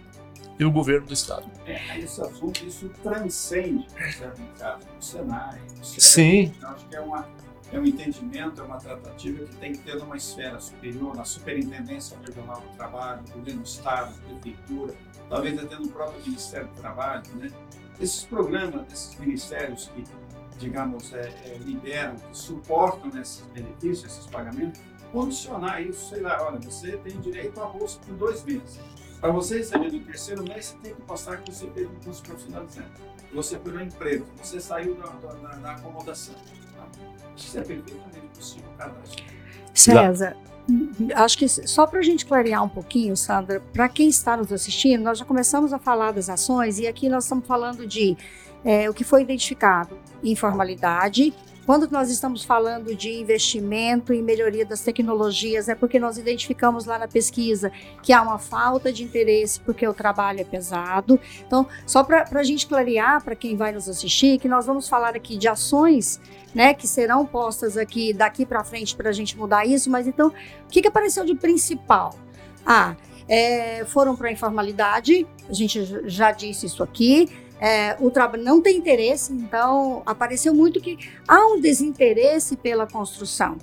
e 0.60 0.66
o 0.66 0.72
governo 0.72 1.08
do 1.08 1.14
Estado. 1.14 1.46
É, 1.66 2.00
esse 2.00 2.20
assunto, 2.22 2.66
isso 2.66 2.90
transcende, 3.04 3.86
certo, 4.18 4.40
no 4.42 4.48
caso, 4.58 4.88
o 5.00 5.04
Senai, 5.04 5.62
o 5.80 5.86
CEP. 5.86 6.02
Sim. 6.02 6.54
Acho 6.64 6.86
que 6.88 6.96
é, 6.96 7.02
uma, 7.02 7.28
é 7.72 7.80
um 7.80 7.86
entendimento, 7.86 8.62
é 8.62 8.64
uma 8.64 8.78
tratativa 8.78 9.46
que 9.46 9.56
tem 9.58 9.74
que 9.74 9.80
ter 9.80 9.96
numa 9.96 10.16
esfera 10.16 10.60
superior, 10.60 11.16
na 11.16 11.26
Superintendência 11.26 12.18
Regional 12.26 12.62
do 12.62 12.78
Trabalho, 12.78 13.24
governo 13.34 13.62
do 13.62 13.68
Estado, 13.68 14.14
prefeitura, 14.22 14.96
talvez 15.30 15.60
até 15.60 15.76
no 15.76 15.88
próprio 15.90 16.22
Ministério 16.26 16.68
do 16.68 16.76
Trabalho, 16.76 17.24
né? 17.36 17.52
Esses 18.00 18.24
programas, 18.24 18.92
esses 18.94 19.20
ministérios 19.20 19.92
que, 19.94 20.04
digamos, 20.58 21.14
é, 21.14 21.30
é, 21.46 21.58
liberam, 21.60 22.16
que 22.16 22.38
suportam 22.38 23.20
esses 23.20 23.42
benefícios, 23.48 24.06
esses 24.06 24.28
pagamentos, 24.28 24.80
condicionar 25.12 25.82
isso, 25.82 26.10
sei 26.10 26.22
lá, 26.22 26.46
olha, 26.46 26.60
você 26.60 26.96
tem 26.98 27.20
direito 27.20 27.60
a 27.62 27.66
bolsa 27.66 28.00
por 28.06 28.16
dois 28.16 28.44
meses. 28.44 28.80
Para 29.20 29.32
você 29.32 29.58
receber 29.58 29.92
no 29.92 30.00
terceiro 30.02 30.44
mês, 30.44 30.66
você 30.68 30.78
tem 30.78 30.96
que 30.96 31.02
mostrar 31.02 31.38
que 31.38 31.52
você 31.52 31.66
teve 31.68 31.88
um 31.88 32.00
curso 32.02 32.22
profissionalizante. 32.22 33.02
Você 33.34 33.58
no 33.58 33.82
emprego, 33.82 34.26
você 34.38 34.62
saiu 34.62 34.96
da, 34.96 35.08
da, 35.08 35.56
da 35.56 35.72
acomodação. 35.72 36.36
Isso 37.36 37.58
é 37.58 37.62
perfeitamente 37.62 38.28
possível. 38.36 38.68
César, 39.74 40.36
acho 41.16 41.38
que 41.38 41.48
só 41.48 41.86
para 41.86 42.00
a 42.00 42.04
gente 42.04 42.26
clarear 42.26 42.64
um 42.64 42.70
pouquinho, 42.70 43.16
Sandra, 43.16 43.62
para 43.74 43.88
quem 43.88 44.10
está 44.10 44.36
nos 44.36 44.52
assistindo, 44.52 45.04
nós 45.04 45.20
já 45.20 45.26
começamos 45.26 45.72
a 45.72 45.80
falar 45.80 46.12
das 46.12 46.30
ações 46.30 46.80
e 46.80 46.88
aqui 46.88 47.08
nós 47.10 47.24
estamos 47.24 47.46
falando 47.46 47.86
de 47.86 48.18
é, 48.66 48.90
o 48.90 48.94
que 48.94 49.04
foi 49.04 49.22
identificado: 49.22 49.98
informalidade. 50.24 51.34
Quando 51.68 51.92
nós 51.92 52.10
estamos 52.10 52.46
falando 52.46 52.96
de 52.96 53.12
investimento 53.12 54.14
e 54.14 54.22
melhoria 54.22 54.66
das 54.66 54.80
tecnologias, 54.80 55.68
é 55.68 55.76
porque 55.76 56.00
nós 56.00 56.18
identificamos 56.18 56.86
lá 56.86 56.98
na 56.98 57.10
pesquisa 57.10 57.74
que 58.02 58.14
há 58.14 58.22
uma 58.22 58.40
falta 58.40 58.90
de 58.90 59.04
interesse 59.04 59.60
porque 59.60 59.86
o 59.86 59.94
trabalho 59.94 60.40
é 60.40 60.46
pesado. 60.46 61.20
Então, 61.46 61.68
só 61.86 62.06
para 62.06 62.26
a 62.32 62.44
gente 62.44 62.68
clarear 62.68 63.22
para 63.22 63.36
quem 63.36 63.58
vai 63.58 63.74
nos 63.74 63.90
assistir, 63.90 64.40
que 64.40 64.48
nós 64.48 64.66
vamos 64.66 64.88
falar 64.88 65.14
aqui 65.14 65.36
de 65.36 65.50
ações 65.50 66.22
né, 66.56 66.74
que 66.74 66.88
serão 66.88 67.26
postas 67.26 67.76
aqui 67.76 68.14
daqui 68.14 68.46
para 68.46 68.64
frente 68.64 68.96
para 68.96 69.10
a 69.10 69.14
gente 69.14 69.38
mudar 69.38 69.66
isso, 69.66 69.90
mas 69.90 70.08
então, 70.08 70.30
o 70.30 70.72
que, 70.72 70.82
que 70.82 70.88
apareceu 70.88 71.26
de 71.26 71.36
principal? 71.36 72.16
Ah, 72.66 72.96
é, 73.28 73.84
foram 73.84 74.16
para 74.16 74.30
a 74.30 74.32
informalidade, 74.32 75.28
a 75.50 75.54
gente 75.54 75.84
já 76.10 76.32
disse 76.32 76.66
isso 76.66 76.82
aqui, 76.82 77.30
é, 77.60 77.96
o 78.00 78.12
trabalho 78.12 78.44
não 78.44 78.62
tem 78.62 78.78
interesse, 78.78 79.34
então 79.34 80.02
apareceu 80.06 80.54
muito 80.54 80.80
que 80.80 80.98
há 81.28 81.46
um 81.48 81.60
desinteresse 81.60 82.56
pela 82.56 82.88
construção. 82.88 83.58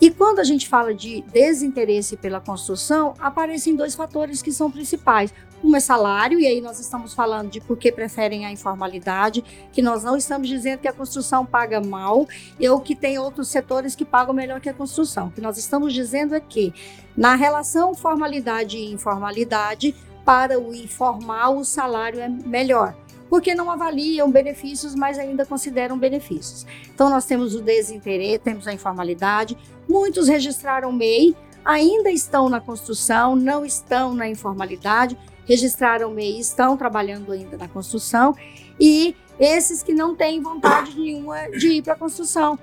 E 0.00 0.12
quando 0.12 0.38
a 0.38 0.44
gente 0.44 0.68
fala 0.68 0.94
de 0.94 1.22
desinteresse 1.22 2.16
pela 2.16 2.40
construção, 2.40 3.14
aparecem 3.18 3.74
dois 3.74 3.96
fatores 3.96 4.40
que 4.40 4.52
são 4.52 4.70
principais. 4.70 5.34
Um 5.62 5.74
é 5.74 5.80
salário, 5.80 6.38
e 6.38 6.46
aí 6.46 6.60
nós 6.60 6.78
estamos 6.78 7.14
falando 7.14 7.50
de 7.50 7.60
por 7.60 7.76
que 7.76 7.90
preferem 7.90 8.46
a 8.46 8.52
informalidade, 8.52 9.42
que 9.72 9.82
nós 9.82 10.04
não 10.04 10.16
estamos 10.16 10.46
dizendo 10.46 10.78
que 10.78 10.86
a 10.86 10.92
construção 10.92 11.44
paga 11.44 11.80
mal, 11.80 12.28
ou 12.70 12.80
que 12.80 12.94
tem 12.94 13.18
outros 13.18 13.48
setores 13.48 13.96
que 13.96 14.04
pagam 14.04 14.32
melhor 14.32 14.60
que 14.60 14.68
a 14.68 14.74
construção. 14.74 15.26
O 15.26 15.30
que 15.32 15.40
nós 15.40 15.58
estamos 15.58 15.92
dizendo 15.92 16.36
é 16.36 16.40
que, 16.40 16.72
na 17.16 17.34
relação 17.34 17.92
formalidade 17.92 18.76
e 18.76 18.92
informalidade, 18.92 19.96
para 20.24 20.60
o 20.60 20.72
informal, 20.72 21.56
o 21.56 21.64
salário 21.64 22.20
é 22.20 22.28
melhor 22.28 22.94
porque 23.28 23.54
não 23.54 23.70
avaliam 23.70 24.30
benefícios, 24.30 24.94
mas 24.94 25.18
ainda 25.18 25.44
consideram 25.44 25.98
benefícios. 25.98 26.66
Então, 26.92 27.10
nós 27.10 27.24
temos 27.24 27.54
o 27.54 27.60
desinteresse, 27.60 28.38
temos 28.38 28.66
a 28.66 28.72
informalidade, 28.72 29.56
muitos 29.88 30.28
registraram 30.28 30.92
MEI, 30.92 31.36
ainda 31.64 32.10
estão 32.10 32.48
na 32.48 32.60
construção, 32.60 33.36
não 33.36 33.64
estão 33.64 34.14
na 34.14 34.28
informalidade, 34.28 35.16
registraram 35.46 36.10
MEI, 36.10 36.40
estão 36.40 36.76
trabalhando 36.76 37.32
ainda 37.32 37.56
na 37.56 37.68
construção, 37.68 38.34
e 38.80 39.14
esses 39.38 39.82
que 39.82 39.94
não 39.94 40.16
têm 40.16 40.40
vontade 40.40 40.98
nenhuma 40.98 41.50
de 41.50 41.68
ir 41.68 41.82
para 41.82 41.94
a 41.94 41.96
construção. 41.96 42.58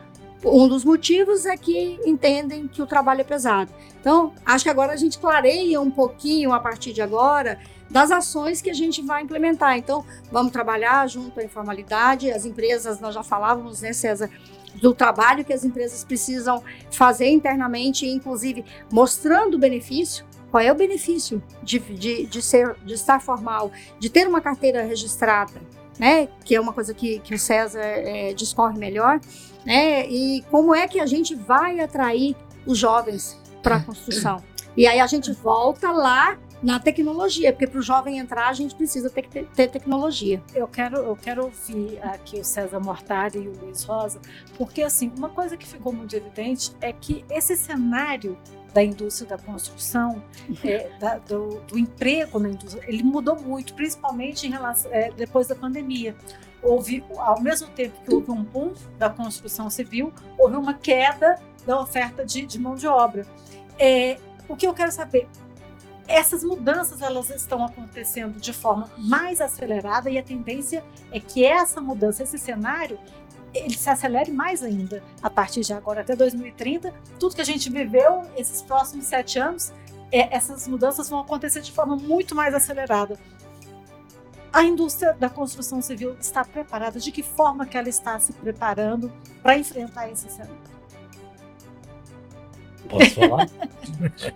Um 0.46 0.68
dos 0.68 0.86
motivos 0.86 1.46
é 1.48 1.58
que 1.58 2.00
entendem 2.06 2.68
que 2.68 2.80
o 2.80 2.86
trabalho 2.86 3.22
é 3.22 3.24
pesado. 3.24 3.72
Então, 4.00 4.34
acho 4.46 4.64
que 4.64 4.70
agora 4.70 4.94
a 4.94 4.96
gente 4.96 5.18
clareia 5.18 5.82
um 5.82 5.90
pouquinho 5.90 6.54
a 6.54 6.60
partir 6.60 6.94
de 6.94 7.02
agora 7.02 7.60
das 7.90 8.12
ações 8.12 8.62
que 8.62 8.70
a 8.70 8.74
gente 8.74 9.02
vai 9.02 9.24
implementar. 9.24 9.76
Então, 9.76 10.06
vamos 10.32 10.52
trabalhar 10.52 11.08
junto 11.08 11.40
à 11.40 11.44
informalidade, 11.44 12.32
as 12.32 12.46
empresas, 12.46 13.00
nós 13.00 13.16
já 13.16 13.24
falávamos, 13.24 13.82
né, 13.82 13.92
César, 13.92 14.30
do 14.76 14.94
trabalho 14.94 15.44
que 15.44 15.54
as 15.54 15.64
empresas 15.64 16.04
precisam 16.04 16.64
fazer 16.92 17.30
internamente, 17.30 18.06
inclusive 18.08 18.64
mostrando 18.92 19.56
o 19.56 19.60
benefício. 19.60 20.26
Qual 20.52 20.62
é 20.62 20.72
o 20.72 20.76
benefício 20.76 21.42
de, 21.64 21.80
de, 21.80 22.28
de, 22.28 22.42
ser, 22.42 22.76
de 22.86 22.94
estar 22.94 23.20
formal, 23.20 23.72
de 24.00 24.10
ter 24.10 24.28
uma 24.28 24.40
carteira 24.40 24.84
registrada, 24.84 25.54
né? 25.98 26.28
Que 26.46 26.56
é 26.56 26.62
uma 26.62 26.72
coisa 26.72 26.94
que, 26.94 27.20
que 27.20 27.34
o 27.34 27.40
César 27.40 27.82
é, 27.82 28.34
discorre 28.34 28.78
melhor, 28.78 29.20
né? 29.66 30.08
E 30.08 30.44
como 30.52 30.76
é 30.76 30.88
que 30.88 31.00
a 31.00 31.06
gente 31.06 31.36
vai 31.36 31.80
atrair 31.80 32.36
os 32.66 32.78
jovens 32.78 33.40
para 33.64 33.78
a 33.78 33.84
construção? 33.84 34.44
E 34.78 34.86
aí 34.88 35.00
a 35.00 35.08
gente 35.08 35.32
volta 35.32 35.92
lá 35.92 36.38
na 36.62 36.80
tecnologia, 36.80 37.52
porque 37.52 37.68
para 37.68 37.80
o 37.80 37.82
jovem 37.82 38.18
entrar 38.18 38.48
a 38.48 38.54
gente 38.54 38.76
precisa 38.76 39.10
ter, 39.10 39.28
ter, 39.28 39.46
ter, 39.48 39.68
tecnologia. 39.70 40.42
Eu 40.54 40.68
quero, 40.68 40.98
eu 40.98 41.16
quero 41.16 41.46
ouvir 41.46 42.00
aqui 42.02 42.40
o 42.40 42.44
César 42.44 42.80
Mortari 42.80 43.40
e 43.40 43.48
o 43.48 43.54
Luiz 43.62 43.84
Rosa, 43.84 44.20
porque 44.58 44.82
assim, 44.82 45.12
uma 45.18 45.30
coisa 45.30 45.56
que 45.56 45.68
ficou 45.68 45.94
muito 45.94 46.16
evidente 46.16 46.76
é 46.82 46.92
que 46.92 47.24
esse 47.30 47.56
cenário 47.56 48.38
da 48.76 48.84
indústria 48.84 49.30
da 49.30 49.38
construção, 49.38 50.22
é, 50.62 50.90
da, 51.00 51.18
do, 51.18 51.62
do, 51.62 51.80
emprego 51.80 52.38
na 52.38 52.50
indústria, 52.50 52.84
ele 52.90 53.04
mudou 53.04 53.42
muito, 53.42 53.74
principalmente 53.74 54.46
em 54.46 54.52
relação, 54.52 54.92
é, 54.92 55.12
depois 55.12 55.48
da 55.48 55.56
pandemia. 55.56 56.14
Houve, 56.62 57.02
ao 57.16 57.40
mesmo 57.40 57.70
tempo 57.70 57.96
que 58.04 58.14
houve 58.14 58.30
um 58.32 58.44
boom 58.44 58.74
da 58.98 59.10
construção 59.10 59.70
civil, 59.70 60.12
houve 60.38 60.58
uma 60.58 60.74
queda 60.74 61.40
da 61.66 61.80
oferta 61.80 62.26
de, 62.26 62.46
de 62.46 62.60
mão 62.60 62.76
de 62.76 62.86
obra. 62.86 63.26
É, 63.80 64.18
o 64.50 64.58
que 64.58 64.68
eu 64.68 64.74
quero 64.74 64.92
saber, 64.92 65.26
essas 66.06 66.44
mudanças 66.44 67.02
elas 67.02 67.30
estão 67.30 67.64
acontecendo 67.64 68.42
de 68.42 68.52
forma 68.52 68.92
mais 68.98 69.40
acelerada 69.40 70.10
e 70.10 70.18
a 70.18 70.24
tendência 70.24 70.84
é 71.14 71.20
que 71.22 71.46
essa 71.46 71.80
mudança, 71.80 72.24
esse 72.24 72.38
cenário, 72.38 73.00
ele 73.56 73.78
se 73.78 73.90
acelere 73.90 74.32
mais 74.32 74.62
ainda 74.62 75.02
a 75.22 75.30
partir 75.30 75.62
de 75.62 75.74
agora 75.74 76.02
até 76.02 76.16
2030. 76.16 76.94
Tudo 77.20 77.36
que 77.36 77.42
a 77.42 77.46
gente 77.46 77.70
viveu 77.70 78.24
esses 78.36 78.62
próximos 78.62 79.06
sete 79.06 79.40
anos, 79.40 79.72
é, 80.12 80.36
essas 80.36 80.68
mudanças 80.68 81.10
vão 81.10 81.20
acontecer 81.20 81.62
de 81.62 81.72
forma 81.72 81.96
muito 81.96 82.36
mais 82.36 82.54
acelerada. 82.54 83.18
A 84.52 84.64
indústria 84.64 85.14
da 85.14 85.30
construção 85.30 85.82
civil 85.82 86.16
está 86.20 86.44
preparada? 86.46 87.00
De 87.00 87.12
que 87.12 87.22
forma 87.22 87.66
que 87.66 87.78
ela 87.78 87.90
está 87.90 88.20
se 88.20 88.32
preparando 88.34 89.12
para 89.44 89.58
enfrentar 89.58 90.10
esse 90.10 90.30
cenário? 90.30 90.56
Posso 92.90 93.16
falar? 93.16 93.50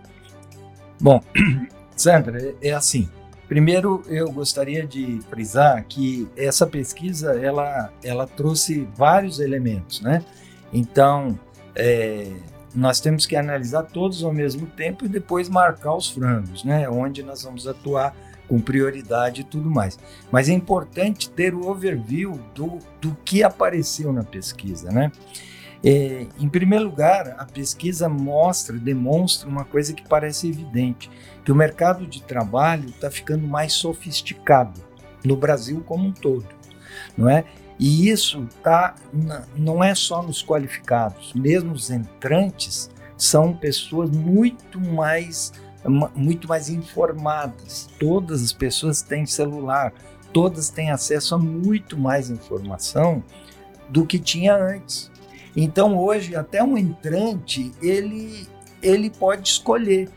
Bom, 0.99 1.23
Sandra, 1.95 2.55
é 2.61 2.71
assim. 2.71 3.09
Primeiro, 3.49 4.03
eu 4.07 4.31
gostaria 4.31 4.85
de 4.85 5.19
frisar 5.27 5.83
que 5.83 6.27
essa 6.37 6.67
pesquisa 6.67 7.31
ela, 7.31 7.91
ela 8.03 8.27
trouxe 8.27 8.87
vários 8.95 9.39
elementos, 9.39 10.01
né? 10.01 10.23
Então, 10.71 11.37
é, 11.75 12.31
nós 12.75 12.99
temos 12.99 13.25
que 13.25 13.35
analisar 13.35 13.81
todos 13.83 14.23
ao 14.23 14.31
mesmo 14.31 14.67
tempo 14.67 15.03
e 15.03 15.07
depois 15.07 15.49
marcar 15.49 15.95
os 15.95 16.07
frangos, 16.07 16.63
né? 16.63 16.87
Onde 16.87 17.23
nós 17.23 17.41
vamos 17.41 17.67
atuar 17.67 18.15
com 18.47 18.61
prioridade 18.61 19.41
e 19.41 19.43
tudo 19.43 19.67
mais. 19.67 19.97
Mas 20.31 20.47
é 20.47 20.53
importante 20.53 21.27
ter 21.27 21.55
o 21.55 21.67
overview 21.67 22.39
do, 22.53 22.77
do 23.01 23.17
que 23.25 23.41
apareceu 23.41 24.13
na 24.13 24.23
pesquisa, 24.23 24.91
né? 24.91 25.11
É, 25.83 26.27
em 26.37 26.49
primeiro 26.49 26.85
lugar, 26.85 27.35
a 27.37 27.45
pesquisa 27.45 28.09
mostra, 28.09 28.77
demonstra 28.77 29.47
uma 29.47 29.63
coisa 29.63 29.93
que 29.93 30.07
parece 30.07 30.49
evidente, 30.49 31.09
que 31.43 31.51
o 31.51 31.55
mercado 31.55 32.05
de 32.05 32.21
trabalho 32.21 32.89
está 32.89 33.09
ficando 33.09 33.47
mais 33.47 33.73
sofisticado 33.73 34.81
no 35.23 35.37
Brasil 35.37 35.81
como 35.85 36.07
um 36.07 36.11
todo, 36.11 36.47
não 37.17 37.29
é? 37.29 37.45
E 37.79 38.09
isso 38.09 38.45
tá, 38.61 38.93
não 39.55 39.81
é 39.81 39.95
só 39.95 40.21
nos 40.21 40.43
qualificados, 40.43 41.33
mesmo 41.33 41.71
os 41.71 41.89
entrantes 41.89 42.89
são 43.17 43.53
pessoas 43.53 44.09
muito 44.09 44.79
mais 44.79 45.53
muito 46.13 46.45
mais 46.45 46.69
informadas. 46.69 47.87
Todas 47.97 48.43
as 48.43 48.51
pessoas 48.51 49.01
têm 49.01 49.25
celular, 49.25 49.93
todas 50.33 50.69
têm 50.69 50.91
acesso 50.91 51.35
a 51.35 51.37
muito 51.37 51.97
mais 51.97 52.29
informação 52.29 53.23
do 53.87 54.05
que 54.05 54.19
tinha 54.19 54.55
antes. 54.55 55.09
Então 55.61 55.97
hoje 55.97 56.37
até 56.37 56.63
um 56.63 56.77
entrante 56.77 57.73
ele 57.81 58.47
ele 58.81 59.09
pode 59.09 59.49
escolher. 59.49 60.09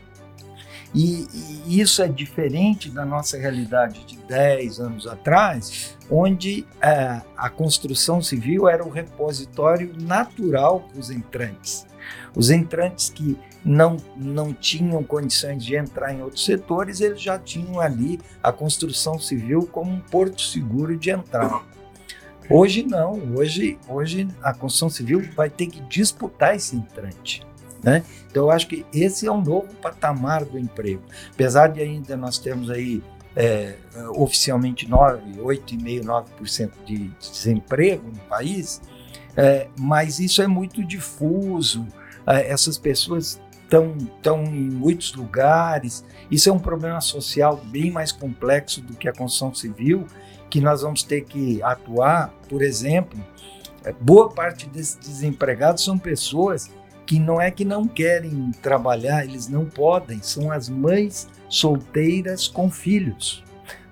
E, 0.95 1.27
e, 1.67 1.81
isso 1.81 2.01
é 2.01 2.07
diferente 2.07 2.89
da 2.89 3.03
nossa 3.03 3.37
realidade 3.37 4.05
de 4.05 4.15
10 4.19 4.79
anos 4.79 5.05
atrás, 5.05 5.97
onde 6.09 6.65
é, 6.79 7.19
a 7.35 7.49
construção 7.49 8.21
civil 8.21 8.69
era 8.69 8.85
o 8.85 8.89
repositório 8.89 9.93
natural 9.99 10.81
para 10.81 10.99
os 10.99 11.09
entrantes. 11.09 11.85
Os 12.33 12.49
entrantes 12.49 13.09
que 13.09 13.37
não, 13.65 13.97
não 14.15 14.53
tinham 14.53 15.03
condições 15.03 15.65
de 15.65 15.75
entrar 15.75 16.13
em 16.13 16.21
outros 16.21 16.45
setores, 16.45 17.01
eles 17.01 17.21
já 17.21 17.37
tinham 17.37 17.81
ali 17.81 18.19
a 18.41 18.51
construção 18.51 19.19
civil 19.19 19.67
como 19.69 19.91
um 19.91 19.99
porto 19.99 20.41
seguro 20.41 20.95
de 20.95 21.09
entrada. 21.09 21.72
Hoje 22.49 22.83
não, 22.83 23.13
hoje, 23.35 23.77
hoje 23.87 24.27
a 24.41 24.53
construção 24.53 24.89
civil 24.89 25.21
vai 25.35 25.49
ter 25.49 25.67
que 25.67 25.81
disputar 25.81 26.55
esse 26.55 26.75
entrante. 26.75 27.45
Né? 27.81 28.03
Então 28.29 28.43
eu 28.43 28.51
acho 28.51 28.67
que 28.67 28.85
esse 28.93 29.27
é 29.27 29.31
um 29.31 29.41
novo 29.41 29.67
patamar 29.75 30.45
do 30.45 30.57
emprego. 30.57 31.01
Apesar 31.33 31.67
de 31.67 31.81
ainda 31.81 32.15
nós 32.15 32.37
termos 32.37 32.69
aí 32.69 33.03
é, 33.35 33.75
oficialmente 34.15 34.87
9, 34.87 35.39
8,5%, 35.41 36.03
9% 36.03 36.71
de 36.85 37.09
desemprego 37.19 38.07
no 38.07 38.19
país, 38.29 38.81
é, 39.35 39.67
mas 39.77 40.19
isso 40.19 40.41
é 40.41 40.47
muito 40.47 40.83
difuso. 40.83 41.85
É, 42.25 42.49
essas 42.49 42.77
pessoas 42.77 43.41
estão, 43.63 43.95
estão 43.97 44.43
em 44.43 44.69
muitos 44.69 45.13
lugares. 45.13 46.05
Isso 46.29 46.49
é 46.49 46.53
um 46.53 46.59
problema 46.59 47.01
social 47.01 47.57
bem 47.65 47.91
mais 47.91 48.11
complexo 48.11 48.81
do 48.81 48.95
que 48.95 49.07
a 49.07 49.13
construção 49.13 49.53
civil, 49.53 50.05
que 50.53 50.61
nós 50.61 50.83
vamos 50.83 51.01
ter 51.01 51.21
que 51.21 51.63
atuar. 51.63 52.31
Por 52.47 52.61
exemplo, 52.61 53.19
é, 53.83 53.91
boa 53.91 54.29
parte 54.29 54.69
desses 54.69 54.95
desempregados 54.97 55.83
são 55.83 55.97
pessoas 55.97 56.69
que 57.07 57.17
não 57.17 57.41
é 57.41 57.49
que 57.49 57.65
não 57.65 57.87
querem 57.87 58.51
trabalhar, 58.61 59.25
eles 59.25 59.47
não 59.47 59.65
podem, 59.65 60.21
são 60.21 60.51
as 60.51 60.69
mães 60.69 61.27
solteiras 61.49 62.47
com 62.47 62.69
filhos. 62.69 63.43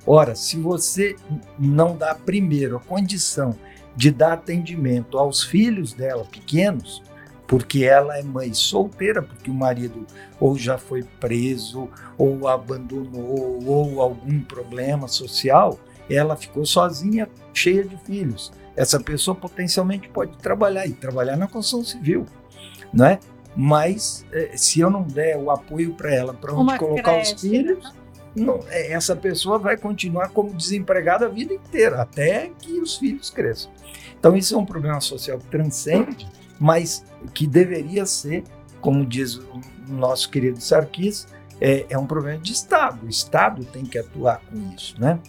Ora, 0.06 0.36
se 0.36 0.56
você 0.56 1.15
não 1.58 1.97
dá 1.97 2.13
primeiro 2.13 2.78
a 2.78 2.80
condição 2.80 3.56
de 3.95 4.12
dar 4.12 4.34
atendimento 4.34 5.17
aos 5.17 5.43
filhos 5.43 5.93
dela 5.93 6.26
pequenos, 6.26 7.02
porque 7.47 7.86
ela 7.86 8.19
é 8.19 8.21
mãe 8.21 8.54
solteira, 8.54 9.24
porque 9.24 9.50
o 9.50 9.54
marido 9.54 10.06
ou 10.39 10.56
já 10.60 10.78
foi 10.78 11.02
preso, 11.19 11.89
ou 12.19 12.47
abandonou, 12.47 13.65
ou 13.65 14.00
algum 14.00 14.41
problema 14.41 15.08
social, 15.08 15.80
ela 16.13 16.36
ficou 16.36 16.65
sozinha, 16.65 17.30
cheia 17.54 17.84
de 17.84 17.97
filhos. 17.97 18.52
Essa 18.76 19.00
pessoa 19.00 19.36
potencialmente 19.36 20.10
pode 20.10 20.38
trabalhar 20.38 20.86
e 20.88 20.93
trabalhar 20.93 21.36
na 21.36 21.47
construção 21.47 21.84
civil, 21.84 22.26
não 22.93 23.06
é? 23.06 23.19
Mas 23.56 24.26
eh, 24.32 24.52
se 24.56 24.80
eu 24.80 24.89
não 24.89 25.04
der 25.04 25.38
o 25.38 25.52
apoio 25.52 25.93
para 25.93 26.13
ela, 26.13 26.34
para 26.34 26.54
onde 26.54 26.63
Uma 26.63 26.78
colocar 26.78 27.13
creche, 27.15 27.36
os 27.36 27.41
filhos, 27.41 27.84
né? 27.84 27.91
não, 28.36 28.60
eh, 28.69 28.93
essa 28.93 29.15
pessoa 29.15 29.60
vai 29.60 29.76
continuar 29.76 30.30
como 30.30 30.54
desempregada 30.54 31.26
a 31.26 31.30
vida 31.30 31.54
inteira, 31.54 32.02
até 32.02 32.50
que 32.60 32.80
os 32.80 32.97
filhos 32.97 33.30
cresçam. 33.30 33.71
Então, 34.17 34.36
isso 34.38 34.56
é 34.56 34.58
um 34.58 34.65
problema 34.65 35.02
social 35.02 35.38
que 35.38 35.47
transcende, 35.47 36.28
mas 36.60 37.04
que 37.34 37.45
deveria 37.45 38.06
ser, 38.06 38.43
como 38.80 39.06
diz 39.06 39.36
o 39.36 39.62
nosso 39.89 40.30
querido 40.30 40.62
Sarkis, 40.62 41.28
é, 41.60 41.86
é 41.89 41.97
um 41.97 42.06
problema 42.06 42.39
de 42.39 42.54
Estado. 42.54 43.06
O 43.06 43.10
Estado 43.10 43.65
tem 43.65 43.84
que 43.84 43.97
atuar 43.97 44.41
com 44.50 44.58
isso, 44.76 44.95
né? 45.00 45.19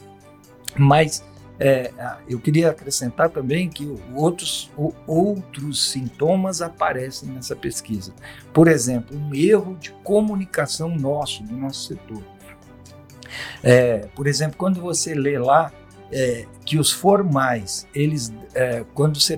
Mas 0.77 1.23
é, 1.61 1.93
eu 2.29 2.41
queria 2.41 2.71
acrescentar 2.71 3.29
também 3.31 3.69
que 3.69 3.87
outros, 4.15 4.71
outros 5.07 5.91
sintomas 5.91 6.61
aparecem 6.63 7.29
nessa 7.29 7.55
pesquisa. 7.55 8.13
Por 8.53 8.67
exemplo, 8.69 9.17
um 9.17 9.35
erro 9.35 9.77
de 9.77 9.91
comunicação 10.03 10.89
nosso, 10.97 11.43
do 11.45 11.55
nosso 11.57 11.89
setor. 11.89 12.23
É, 13.63 14.09
por 14.15 14.27
exemplo, 14.27 14.57
quando 14.59 14.81
você 14.81 15.15
lê 15.15 15.39
lá 15.39 15.73
é, 16.11 16.47
que 16.65 16.79
os 16.79 16.91
formais, 16.93 17.87
eles, 17.95 18.33
é, 18.55 18.85
quando 18.95 19.19
você 19.21 19.37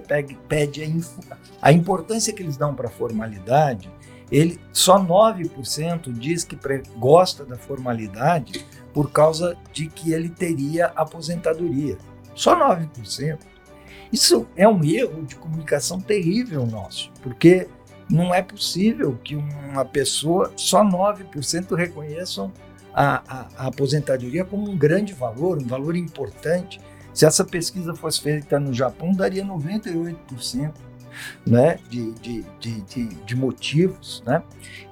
pede 0.48 0.82
a, 0.82 0.86
info- 0.86 1.20
a 1.62 1.72
importância 1.72 2.32
que 2.32 2.42
eles 2.42 2.56
dão 2.56 2.74
para 2.74 2.88
a 2.88 2.90
formalidade, 2.90 3.90
ele, 4.32 4.58
só 4.72 4.98
9% 4.98 6.10
diz 6.12 6.42
que 6.42 6.56
pre- 6.56 6.82
gosta 6.96 7.44
da 7.44 7.56
formalidade 7.56 8.64
por 8.94 9.10
causa 9.10 9.56
de 9.72 9.88
que 9.88 10.12
ele 10.12 10.30
teria 10.30 10.86
aposentadoria. 10.96 11.98
Só 12.34 12.56
9%. 12.58 13.38
Isso 14.12 14.46
é 14.56 14.66
um 14.68 14.82
erro 14.84 15.22
de 15.24 15.34
comunicação 15.36 16.00
terrível 16.00 16.64
nosso, 16.64 17.10
porque 17.22 17.68
não 18.08 18.32
é 18.34 18.40
possível 18.42 19.18
que 19.24 19.34
uma 19.34 19.84
pessoa, 19.84 20.52
só 20.56 20.84
9% 20.84 21.74
reconheçam 21.74 22.52
a, 22.94 23.16
a- 23.28 23.48
a 23.58 23.66
aposentadoria 23.66 24.44
como 24.44 24.70
um 24.70 24.76
grande 24.78 25.12
valor, 25.12 25.58
um 25.60 25.66
valor 25.66 25.96
importante. 25.96 26.80
Se 27.12 27.26
essa 27.26 27.44
pesquisa 27.44 27.94
fosse 27.94 28.20
feita 28.20 28.58
no 28.60 28.72
Japão, 28.72 29.12
daria 29.12 29.44
98% 29.44 30.72
né, 31.46 31.78
de, 31.88 32.12
de, 32.12 32.44
de, 32.60 32.80
de, 32.82 33.04
de 33.06 33.36
motivos. 33.36 34.22
Né? 34.26 34.42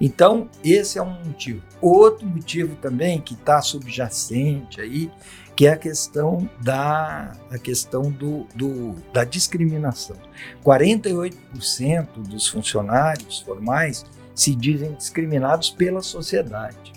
Então, 0.01 0.49
esse 0.65 0.99
é 0.99 1.03
um 1.03 1.25
motivo. 1.25 1.63
Outro 1.81 2.27
motivo 2.27 2.77
também 2.77 3.21
que 3.21 3.35
está 3.35 3.61
subjacente 3.63 4.81
aí, 4.81 5.11
que 5.55 5.67
é 5.67 5.73
a 5.73 5.77
questão 5.77 6.49
da, 6.63 7.33
a 7.51 7.59
questão 7.59 8.11
do, 8.11 8.47
do, 8.55 8.95
da 9.13 9.25
discriminação. 9.25 10.17
48% 10.65 12.07
dos 12.29 12.49
funcionários 12.49 13.41
formais 13.41 14.05
se 14.35 14.55
dizem 14.55 14.95
discriminados 14.95 15.71
pela 15.71 16.01
sociedade. 16.03 16.93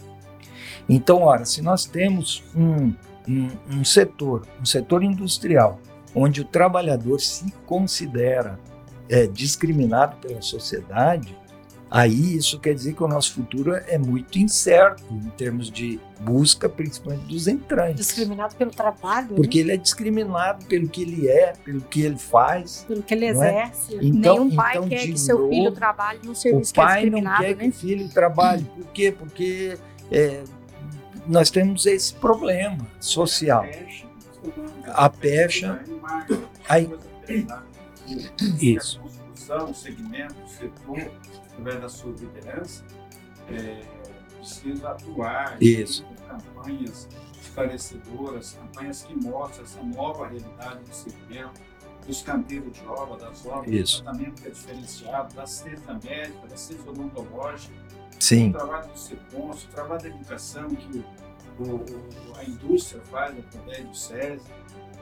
Então, 0.88 1.24
ora, 1.24 1.46
se 1.46 1.62
nós 1.62 1.86
temos 1.86 2.44
um, 2.56 2.94
um, 3.28 3.50
um 3.70 3.84
setor, 3.84 4.48
um 4.62 4.66
setor 4.66 5.04
industrial, 5.04 5.80
onde 6.14 6.42
o 6.42 6.46
trabalhador 6.46 7.20
se 7.20 7.52
considera 7.66 8.60
é, 9.10 9.28
discriminado 9.28 10.18
pela 10.18 10.42
sociedade, 10.42 11.38
aí 11.90 12.36
isso 12.36 12.60
quer 12.60 12.74
dizer 12.74 12.94
que 12.94 13.04
o 13.04 13.08
nosso 13.08 13.34
futuro 13.34 13.74
é 13.74 13.98
muito 13.98 14.38
incerto 14.40 15.04
em 15.12 15.30
termos 15.32 15.70
de 15.70 16.00
busca, 16.20 16.68
principalmente 16.68 17.26
dos 17.26 17.48
entrantes. 17.48 18.08
Discriminado 18.08 18.56
pelo 18.56 18.72
trabalho, 18.72 19.30
né? 19.30 19.36
Porque 19.36 19.60
ele 19.60 19.72
é 19.72 19.78
discriminado 19.78 20.66
pelo 20.66 20.88
que 20.90 21.04
ele 21.04 21.28
é, 21.28 21.54
pelo 21.64 21.82
que 21.82 22.02
ele 22.02 22.18
faz. 22.18 22.86
pelo 22.88 23.04
que 23.04 23.14
ele 23.14 23.26
é? 23.26 23.30
exerce. 23.30 23.98
Então, 24.02 24.40
Nenhum 24.46 24.56
pai 24.56 24.78
então, 24.78 24.90
quer 24.90 25.06
que 25.06 25.20
seu 25.20 25.38
novo, 25.38 25.50
filho 25.50 25.72
trabalhe 25.72 26.20
num 26.24 26.32
o 26.32 26.36
serviço 26.36 26.74
que 26.74 26.80
é 26.80 26.84
pai 26.84 26.96
não 26.96 27.20
discriminado, 27.20 27.44
quer 27.44 27.54
que 27.56 27.64
né? 27.64 27.70
o 27.70 27.72
filho 27.74 28.10
trabalhe. 28.10 28.64
Por 28.64 28.86
quê? 28.88 29.12
Porque 29.12 29.78
é, 30.12 30.44
nós 31.28 31.50
temos 31.50 31.86
esse 31.86 32.14
problema 32.14 32.86
social. 33.00 33.66
A 34.88 35.10
pecha. 35.10 35.80
Aí- 36.68 36.90
Isso. 38.62 39.00
A 39.00 39.02
construção, 39.02 39.72
o 39.72 39.74
segmento, 39.74 40.36
o 40.44 40.48
setor, 40.48 41.12
através 41.52 41.82
da 41.82 41.90
sua 41.90 42.12
liderança, 42.12 42.84
é, 43.50 43.82
precisa 44.38 44.90
atuar 44.92 45.62
Isso. 45.62 46.04
com 46.06 46.16
campanhas 46.16 47.08
esclarecedoras, 47.42 48.54
campanhas 48.54 49.04
que 49.04 49.16
mostram 49.16 49.64
essa 49.64 49.82
nova 49.84 50.28
realidade 50.28 50.84
do 50.84 50.94
segmento, 50.94 51.62
dos 52.06 52.22
canteiros 52.22 52.72
de 52.74 52.86
obra, 52.86 53.18
das 53.18 53.46
obras, 53.46 53.74
Isso. 53.74 53.98
do 53.98 54.04
tratamento 54.04 54.42
que 54.42 54.48
é 54.48 54.52
diferenciado, 54.52 55.34
da 55.36 55.44
assistência 55.44 55.94
médica, 56.04 56.48
da 56.48 56.54
assistência 56.54 56.90
odontológica, 56.92 57.74
Sim, 58.20 58.50
o 58.50 58.54
trabalho 58.54 58.88
do 58.92 58.98
CEPONS, 59.00 59.64
o 59.66 59.68
trabalho 59.70 60.02
da 60.04 60.08
educação 60.10 60.68
que 60.70 61.04
o, 61.60 61.64
o- 61.64 62.38
a 62.38 62.44
indústria 62.44 63.02
faz 63.04 63.38
através 63.38 63.86
do 63.88 63.96
SESI? 63.96 64.46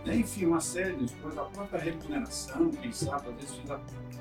Enfim, 0.06 0.46
uma 0.46 0.60
série 0.60 0.96
de 0.96 1.14
coisas, 1.16 1.40
a 1.40 1.44
própria 1.46 1.80
remuneração, 1.80 2.70
quem 2.70 2.92
sabe, 2.92 3.30
às 3.30 3.36
vezes 3.36 3.56
fiz 3.56 3.72
a 3.72 3.80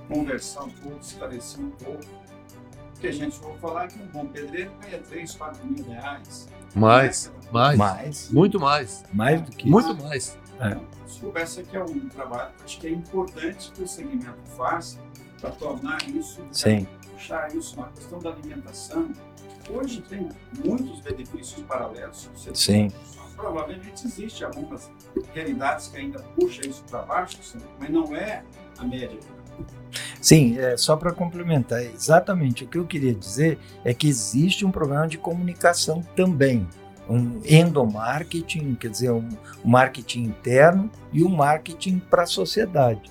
conversão 0.09 0.67
um 0.67 0.71
pouco, 0.71 1.01
esclarecer 1.01 1.61
um 1.61 1.71
pouco. 1.71 2.05
Porque 2.93 3.07
a 3.09 3.13
gente 3.13 3.37
for 3.37 3.57
falar 3.59 3.89
que 3.89 4.01
um 4.01 4.07
bom 4.09 4.27
pedreiro 4.27 4.71
ganha 4.81 4.99
3, 4.99 5.35
4 5.35 5.67
mil 5.67 5.85
reais. 5.85 6.49
Mais, 6.75 7.33
mais, 7.51 7.77
mais, 7.77 8.31
muito 8.31 8.61
mais, 8.61 9.05
mais 9.13 9.41
do 9.43 9.51
que 9.51 9.69
muito 9.69 9.95
mais. 10.03 10.39
Desculpa, 11.05 11.41
esse 11.41 11.61
aqui 11.61 11.77
é 11.77 11.83
um 11.83 12.09
trabalho 12.09 12.53
que 12.57 12.65
acho 12.65 12.81
que 12.81 12.87
é 12.87 12.91
importante 12.91 13.73
que 13.73 13.83
o 13.83 13.89
segmento 13.89 14.39
faça 14.57 14.99
para 15.41 15.51
tornar 15.51 15.99
isso, 16.09 16.41
Sim. 16.53 16.87
Puxar 17.23 17.55
isso, 17.55 17.77
uma 17.77 17.89
questão 17.89 18.19
da 18.19 18.31
alimentação. 18.31 19.11
Hoje 19.71 20.03
tem 20.03 20.29
muitos 20.65 21.01
benefícios 21.01 21.63
paralelos. 21.63 22.29
Sim. 22.53 22.91
Provavelmente 23.37 24.05
existe 24.05 24.45
algumas 24.45 24.91
realidades 25.33 25.89
que 25.89 25.99
ainda 25.99 26.19
puxam 26.39 26.69
isso 26.69 26.85
para 26.91 27.03
baixo, 27.03 27.39
mas 27.79 27.91
não 27.91 28.15
é 28.15 28.43
a 28.79 28.85
média. 28.85 29.19
Sim, 30.21 30.59
é, 30.59 30.77
só 30.77 30.97
para 30.97 31.13
complementar, 31.13 31.83
exatamente 31.83 32.65
o 32.65 32.69
que 32.69 32.79
eu 32.79 32.87
queria 32.87 33.15
dizer 33.15 33.59
é 33.85 33.95
que 33.95 34.09
existe 34.09 34.65
um 34.65 34.71
problema 34.71 35.07
de 35.07 35.19
comunicação 35.19 36.03
também. 36.17 36.67
Um 37.09 37.41
endomarketing, 37.45 38.75
quer 38.77 38.89
dizer, 38.89 39.11
um 39.11 39.29
marketing 39.65 40.23
interno 40.25 40.91
e 41.13 41.23
um 41.25 41.29
marketing 41.29 41.99
para 41.99 42.23
a 42.23 42.27
sociedade. 42.27 43.03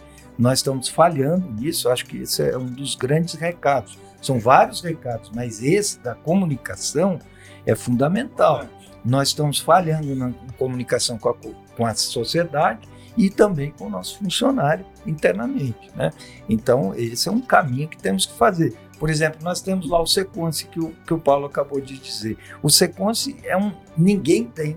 Nós 0.42 0.58
estamos 0.58 0.88
falhando 0.88 1.48
nisso, 1.52 1.88
acho 1.88 2.04
que 2.04 2.18
esse 2.18 2.42
é 2.42 2.58
um 2.58 2.66
dos 2.66 2.96
grandes 2.96 3.36
recados. 3.36 3.96
São 4.20 4.40
vários 4.40 4.82
recados, 4.82 5.30
mas 5.36 5.62
esse 5.62 6.00
da 6.00 6.16
comunicação 6.16 7.20
é 7.64 7.76
fundamental. 7.76 8.66
Nós 9.06 9.28
estamos 9.28 9.60
falhando 9.60 10.16
na 10.16 10.34
comunicação 10.58 11.20
com 11.20 11.30
a, 11.30 11.36
com 11.78 11.86
a 11.86 11.94
sociedade 11.94 12.90
e 13.16 13.30
também 13.30 13.70
com 13.70 13.86
o 13.86 13.90
nosso 13.92 14.18
funcionário 14.18 14.84
internamente. 15.06 15.92
Né? 15.96 16.10
Então, 16.50 16.96
esse 16.96 17.30
é 17.30 17.32
um 17.32 17.42
caminho 17.42 17.88
que 17.88 17.98
temos 17.98 18.26
que 18.26 18.34
fazer. 18.34 18.76
Por 18.98 19.12
exemplo, 19.12 19.44
nós 19.44 19.62
temos 19.62 19.88
lá 19.88 20.02
o 20.02 20.08
Sequence 20.08 20.66
que 20.66 20.80
o, 20.80 20.92
que 21.06 21.14
o 21.14 21.20
Paulo 21.20 21.46
acabou 21.46 21.80
de 21.80 22.00
dizer. 22.00 22.36
O 22.64 22.70
Sequence 22.70 23.38
é 23.44 23.56
um. 23.56 23.72
Ninguém 23.96 24.46
tem. 24.46 24.76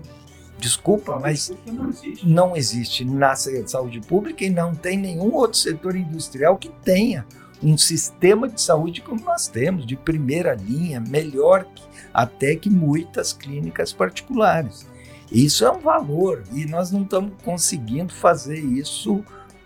Desculpa, 0.57 1.19
mas 1.19 1.51
não 1.65 1.89
existe. 1.89 2.27
não 2.27 2.55
existe 2.55 3.05
na 3.05 3.35
saúde 3.35 3.99
pública 4.01 4.43
e 4.45 4.49
não 4.49 4.73
tem 4.73 4.97
nenhum 4.97 5.33
outro 5.33 5.57
setor 5.57 5.95
industrial 5.95 6.57
que 6.57 6.69
tenha 6.83 7.25
um 7.61 7.77
sistema 7.77 8.47
de 8.47 8.61
saúde 8.61 9.01
como 9.01 9.23
nós 9.23 9.47
temos, 9.47 9.85
de 9.85 9.95
primeira 9.95 10.53
linha, 10.53 10.99
melhor 10.99 11.65
que, 11.65 11.83
até 12.13 12.55
que 12.55 12.69
muitas 12.69 13.33
clínicas 13.33 13.91
particulares. 13.91 14.85
Isso 15.31 15.65
é 15.65 15.71
um 15.71 15.79
valor 15.79 16.43
e 16.53 16.65
nós 16.65 16.91
não 16.91 17.01
estamos 17.01 17.33
conseguindo 17.43 18.13
fazer 18.13 18.59
isso 18.59 19.23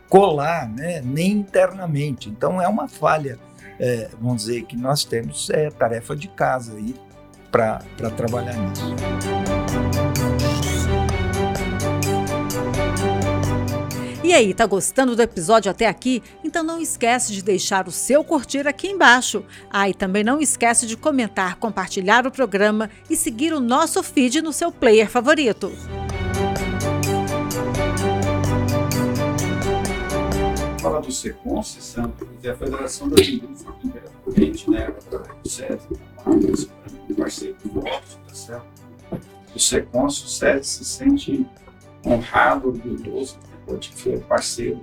colar, 0.08 0.68
né, 0.70 1.02
nem 1.02 1.32
internamente. 1.32 2.30
Então 2.30 2.62
é 2.62 2.68
uma 2.68 2.88
falha, 2.88 3.38
é, 3.80 4.10
vamos 4.20 4.44
dizer, 4.44 4.64
que 4.64 4.76
nós 4.76 5.04
temos 5.04 5.50
é, 5.50 5.70
tarefa 5.70 6.16
de 6.16 6.28
casa 6.30 6.74
aí 6.74 6.96
para 7.52 7.80
trabalhar 8.16 8.54
nisso. 8.54 9.59
E 14.30 14.32
aí, 14.32 14.54
tá 14.54 14.68
gostando 14.68 15.16
do 15.16 15.24
episódio 15.24 15.72
até 15.72 15.88
aqui? 15.88 16.22
Então 16.44 16.62
não 16.62 16.80
esquece 16.80 17.34
de 17.34 17.42
deixar 17.42 17.88
o 17.88 17.92
seu 17.92 18.24
curtir 18.24 18.68
aqui 18.68 18.88
embaixo. 18.88 19.44
Ah, 19.72 19.90
e 19.90 19.94
também 19.96 20.24
não 20.24 20.40
esquece 20.40 20.86
de 20.86 20.96
comentar, 20.96 21.56
compartilhar 21.56 22.28
o 22.28 22.32
programa 22.32 22.92
e 23.10 23.16
seguir 23.16 23.54
o 23.54 23.60
nosso 23.60 24.04
feed 24.04 24.44
no 24.44 24.54
seu 24.54 24.72
player 24.72 25.10
favorito. 25.10 25.72
Falar 30.80 31.00
do 31.00 31.12
SECONS, 31.12 31.78
Santo, 31.80 32.30
é 32.44 32.50
a 32.52 32.56
Federação 32.56 33.10
das 33.10 33.28
Indústrias 33.28 33.64
do 33.82 34.46
Imperial 34.46 34.70
né? 34.70 34.94
Do 35.42 35.50
SESI, 35.50 35.88
um 37.10 37.16
parceiro 37.16 37.58
forte, 37.74 38.18
tá 38.28 38.36
certo? 38.36 38.68
O 39.56 39.60
SECONS, 39.60 40.24
o 40.24 40.28
SESI 40.28 40.70
se 40.70 40.86
sente 40.86 41.48
honrado, 42.06 42.68
orgulhoso 42.68 43.49
pode 43.70 43.94
ser 43.96 44.20
parceiro 44.22 44.82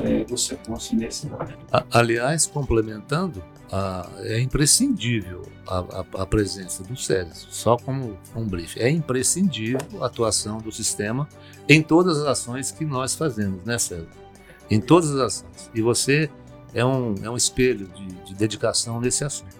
é, 0.00 0.24
do 0.24 0.36
Seconce 0.36 0.96
nesse 0.96 1.26
momento. 1.26 1.58
Aliás, 1.90 2.46
complementando, 2.46 3.42
a, 3.70 4.10
é 4.20 4.40
imprescindível 4.40 5.42
a, 5.66 5.78
a, 5.78 6.22
a, 6.22 6.26
presença 6.26 6.82
do 6.82 6.96
SERES, 6.96 7.46
só 7.50 7.76
como 7.76 8.18
um 8.34 8.46
brief. 8.46 8.78
É 8.80 8.90
imprescindível 8.90 9.80
a 10.02 10.06
atuação 10.06 10.58
do 10.58 10.72
sistema 10.72 11.28
em 11.68 11.82
todas 11.82 12.18
as 12.18 12.26
ações 12.26 12.72
que 12.72 12.84
nós 12.84 13.14
fazemos, 13.14 13.64
né, 13.64 13.78
César? 13.78 14.08
Em 14.70 14.80
todas 14.80 15.10
as 15.14 15.20
ações. 15.20 15.70
E 15.74 15.80
você 15.80 16.30
é 16.74 16.84
um, 16.84 17.14
é 17.22 17.30
um 17.30 17.36
espelho 17.36 17.86
de, 17.88 18.06
de 18.06 18.34
dedicação 18.34 19.00
nesse 19.00 19.24
assunto. 19.24 19.56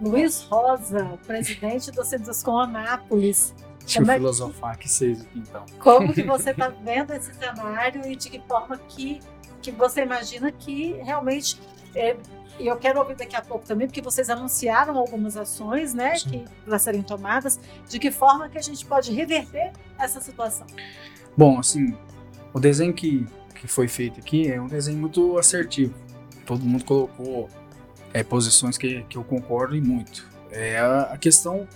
Luiz 0.00 0.42
Rosa, 0.50 1.18
presidente 1.26 1.92
do 1.92 2.04
Cidascom 2.04 2.58
Anápolis, 2.58 3.54
Deixa 3.82 4.00
eu 4.00 4.06
filosofar 4.06 4.78
que 4.78 4.88
vocês 4.88 5.22
aqui 5.22 5.38
então. 5.38 5.64
Como 5.78 6.12
que 6.12 6.22
você 6.24 6.50
está 6.50 6.68
vendo 6.68 7.12
esse 7.12 7.34
cenário 7.34 8.06
e 8.06 8.16
de 8.16 8.30
que 8.30 8.40
forma 8.40 8.78
que, 8.78 9.20
que 9.60 9.70
você 9.72 10.02
imagina 10.02 10.50
que 10.50 10.92
realmente. 11.02 11.60
É, 11.94 12.16
e 12.58 12.66
eu 12.66 12.76
quero 12.76 13.00
ouvir 13.00 13.16
daqui 13.16 13.34
a 13.34 13.42
pouco 13.42 13.66
também, 13.66 13.86
porque 13.86 14.00
vocês 14.00 14.28
anunciaram 14.30 14.96
algumas 14.96 15.36
ações 15.36 15.94
né, 15.94 16.12
que 16.12 16.44
para 16.64 16.78
serem 16.78 17.02
tomadas. 17.02 17.58
De 17.88 17.98
que 17.98 18.10
forma 18.10 18.48
que 18.48 18.58
a 18.58 18.62
gente 18.62 18.84
pode 18.84 19.12
reverter 19.12 19.72
essa 19.98 20.20
situação? 20.20 20.66
Bom, 21.36 21.58
assim, 21.58 21.96
o 22.52 22.60
desenho 22.60 22.92
que, 22.92 23.26
que 23.54 23.66
foi 23.66 23.88
feito 23.88 24.20
aqui 24.20 24.50
é 24.50 24.60
um 24.60 24.66
desenho 24.66 24.98
muito 24.98 25.38
assertivo. 25.38 25.94
Todo 26.44 26.64
mundo 26.64 26.84
colocou 26.84 27.48
é, 28.12 28.22
posições 28.22 28.76
que, 28.76 29.02
que 29.04 29.16
eu 29.16 29.24
concordo 29.24 29.74
e 29.74 29.80
muito. 29.80 30.28
É, 30.50 30.78
a, 30.78 31.02
a 31.02 31.18
questão 31.18 31.66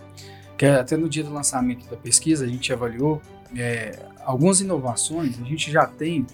que 0.57 0.67
até 0.67 0.97
no 0.97 1.09
dia 1.09 1.23
do 1.23 1.33
lançamento 1.33 1.89
da 1.89 1.97
pesquisa 1.97 2.45
a 2.45 2.49
gente 2.49 2.73
avaliou 2.73 3.21
é, 3.57 3.99
algumas 4.25 4.61
inovações 4.61 5.39
a 5.41 5.45
gente 5.45 5.71
já 5.71 5.87
tem 5.87 6.27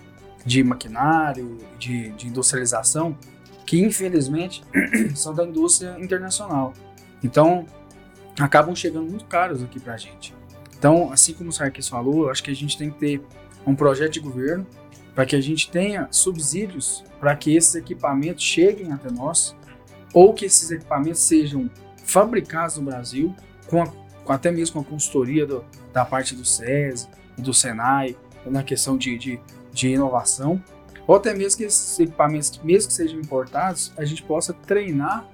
de 0.45 0.63
maquinário, 0.65 1.59
de, 1.79 2.11
de 2.13 2.29
industrialização, 2.29 3.17
que 3.65 3.81
infelizmente 3.81 4.63
são 5.15 5.35
da 5.35 5.45
indústria 5.45 5.97
internacional. 6.01 6.73
Então, 7.23 7.65
acabam 8.39 8.75
chegando 8.75 9.09
muito 9.09 9.25
caros 9.27 9.63
aqui 9.63 9.79
para 9.79 9.95
a 9.95 9.97
gente. 9.97 10.35
Então, 10.77 11.13
assim 11.13 11.33
como 11.33 11.51
o 11.51 11.53
Sarkis 11.53 11.89
falou, 11.89 12.29
acho 12.29 12.43
que 12.43 12.51
a 12.51 12.55
gente 12.55 12.77
tem 12.77 12.91
que 12.91 12.99
ter 12.99 13.23
um 13.65 13.75
projeto 13.75 14.15
de 14.15 14.21
governo 14.21 14.67
para 15.15 15.25
que 15.25 15.37
a 15.37 15.41
gente 15.41 15.71
tenha 15.71 16.09
subsídios 16.11 17.05
para 17.21 17.37
que 17.37 17.55
esses 17.55 17.75
equipamentos 17.77 18.43
cheguem 18.43 18.93
até 18.93 19.11
nós, 19.11 19.55
ou 20.13 20.35
que 20.35 20.45
esses 20.45 20.71
equipamentos 20.71 21.21
sejam 21.21 21.71
fabricados 22.05 22.79
no 22.79 22.83
Brasil 22.83 23.35
com 23.69 23.81
a 23.81 23.87
até 24.33 24.51
mesmo 24.51 24.75
com 24.75 24.81
a 24.81 24.91
consultoria 24.91 25.47
do, 25.47 25.65
da 25.93 26.05
parte 26.05 26.35
do 26.35 26.45
SESI, 26.45 27.09
do 27.39 27.53
SENAI, 27.53 28.17
na 28.47 28.63
questão 28.63 28.97
de, 28.97 29.17
de, 29.19 29.41
de 29.73 29.89
inovação, 29.89 30.63
ou 31.07 31.17
até 31.17 31.35
mesmo 31.35 31.59
que 31.59 31.65
esses 31.65 31.99
equipamentos, 31.99 32.61
mesmo 32.63 32.89
que 32.89 32.95
sejam 32.95 33.19
importados, 33.21 33.93
a 33.97 34.05
gente 34.05 34.23
possa 34.23 34.53
treinar 34.53 35.27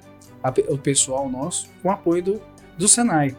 a, 0.43 0.53
o 0.73 0.79
pessoal 0.79 1.29
nosso 1.29 1.69
com 1.83 1.89
o 1.89 1.93
apoio 1.93 2.23
do, 2.23 2.43
do 2.77 2.89
Senai. 2.89 3.37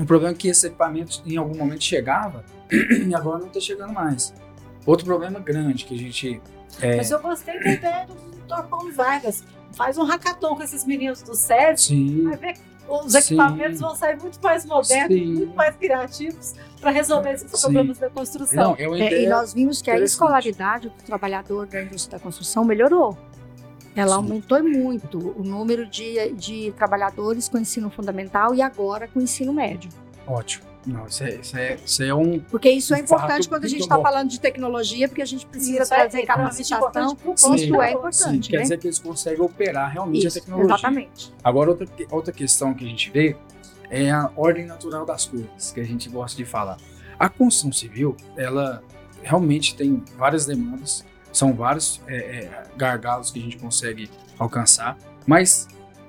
O 0.00 0.04
problema 0.04 0.34
é 0.34 0.36
que 0.36 0.48
esses 0.48 0.64
equipamentos 0.64 1.22
em 1.26 1.36
algum 1.36 1.56
momento 1.56 1.82
chegava 1.82 2.44
e 2.70 3.14
agora 3.14 3.38
não 3.38 3.48
está 3.48 3.60
chegando 3.60 3.92
mais. 3.92 4.32
Outro 4.86 5.04
problema 5.04 5.40
grande 5.40 5.84
que 5.84 5.94
a 5.94 5.98
gente. 5.98 6.40
É... 6.80 6.96
Mas 6.96 7.10
eu 7.10 7.20
gostei 7.20 7.58
da 7.60 7.72
ideia 7.72 8.06
do. 8.06 8.28
Paulo 8.68 8.90
Vargas. 8.92 9.44
Faz 9.76 9.98
um 9.98 10.04
hackathon 10.04 10.56
com 10.56 10.62
esses 10.62 10.86
meninos 10.86 11.20
do 11.20 11.34
SESI, 11.34 12.22
vai 12.22 12.36
ver 12.38 12.54
os 12.88 13.14
equipamentos 13.14 13.78
Sim. 13.78 13.84
vão 13.84 13.94
sair 13.94 14.18
muito 14.18 14.38
mais 14.42 14.64
modernos, 14.64 15.18
Sim. 15.18 15.34
muito 15.34 15.54
mais 15.54 15.76
criativos 15.76 16.54
para 16.80 16.90
resolver 16.90 17.32
esses 17.32 17.50
Sim. 17.50 17.60
problemas 17.60 17.98
da 17.98 18.10
construção. 18.10 18.76
Não, 18.76 18.76
é 18.76 19.00
é, 19.00 19.22
e 19.24 19.28
nós 19.28 19.52
vimos 19.52 19.82
que 19.82 19.90
a 19.90 19.98
escolaridade 19.98 20.88
do 20.88 21.02
trabalhador 21.04 21.66
da 21.66 21.82
indústria 21.82 22.18
da 22.18 22.22
construção 22.22 22.64
melhorou. 22.64 23.16
Ela 23.94 24.16
aumentou 24.16 24.62
muito 24.62 25.34
o 25.36 25.42
número 25.42 25.84
de, 25.86 26.32
de 26.32 26.72
trabalhadores 26.72 27.48
com 27.48 27.58
ensino 27.58 27.90
fundamental 27.90 28.54
e 28.54 28.62
agora 28.62 29.08
com 29.08 29.20
ensino 29.20 29.52
médio. 29.52 29.90
Ótimo. 30.26 30.64
Não, 30.88 31.06
isso 31.06 31.22
é, 31.22 31.34
isso 31.34 31.56
é, 31.58 31.76
isso 31.84 32.02
é 32.02 32.14
um. 32.14 32.40
Porque 32.40 32.70
isso 32.70 32.94
é 32.94 33.00
importante 33.00 33.46
quando 33.46 33.64
a 33.64 33.68
gente 33.68 33.82
está 33.82 34.00
falando 34.00 34.30
de 34.30 34.40
tecnologia, 34.40 35.06
porque 35.06 35.20
a 35.20 35.26
gente 35.26 35.44
precisa 35.44 35.82
isso 35.82 35.88
trazer 35.90 36.20
é 36.20 36.26
capacitação 36.26 37.14
para 37.14 37.30
o 37.30 37.34
posto, 37.34 37.82
é 37.82 37.92
importante. 37.92 38.46
Sim, 38.46 38.52
né? 38.52 38.58
Quer 38.58 38.62
dizer 38.62 38.78
que 38.78 38.86
eles 38.86 38.98
conseguem 38.98 39.40
operar 39.44 39.92
realmente 39.92 40.26
isso, 40.26 40.38
a 40.38 40.40
tecnologia. 40.40 40.74
Exatamente. 40.74 41.34
Agora, 41.44 41.70
outra, 41.70 41.86
outra 42.10 42.32
questão 42.32 42.72
que 42.72 42.86
a 42.86 42.88
gente 42.88 43.10
vê 43.10 43.36
é 43.90 44.10
a 44.10 44.30
ordem 44.34 44.64
natural 44.64 45.04
das 45.04 45.26
coisas, 45.26 45.72
que 45.72 45.80
a 45.80 45.84
gente 45.84 46.08
gosta 46.08 46.36
de 46.36 46.46
falar. 46.46 46.78
A 47.18 47.28
construção 47.28 47.70
civil, 47.70 48.16
ela 48.34 48.82
realmente 49.22 49.76
tem 49.76 50.02
várias 50.16 50.46
demandas, 50.46 51.04
são 51.30 51.52
vários 51.52 52.00
é, 52.06 52.16
é, 52.16 52.62
gargalos 52.78 53.30
que 53.30 53.38
a 53.38 53.42
gente 53.42 53.58
consegue 53.58 54.10
alcançar, 54.38 54.96
mas 55.26 55.68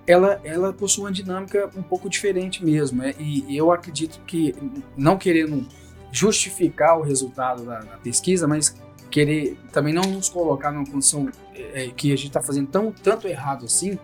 ela, 0.09 0.41
ela 0.43 0.73
possui 0.73 1.03
uma 1.03 1.11
dinâmica 1.11 1.69
um 1.77 1.83
pouco 1.83 2.09
diferente 2.09 2.65
mesmo. 2.65 3.03
É, 3.03 3.13
e, 3.19 3.55
eu 3.55 3.71
acredito 3.71 4.19
que, 4.25 4.55
não 4.97 5.19
querendo 5.19 5.67
justificar 6.11 6.97
o 6.97 7.03
resultado 7.03 7.63
da, 7.63 7.77
da, 7.77 7.97
pesquisa, 7.97 8.47
mas 8.47 8.75
querer 9.11 9.55
também 9.71 9.93
não 9.93 10.01
nos 10.01 10.27
colocar 10.27 10.71
numa 10.71 10.85
condição 10.85 11.29
é, 11.53 11.89
que 11.95 12.11
a 12.11 12.15
gente 12.15 12.29
está 12.29 12.41
fazendo 12.41 12.67
tão, 12.69 12.91
tanto 12.91 13.27
errado 13.27 13.65
assim, 13.65 13.99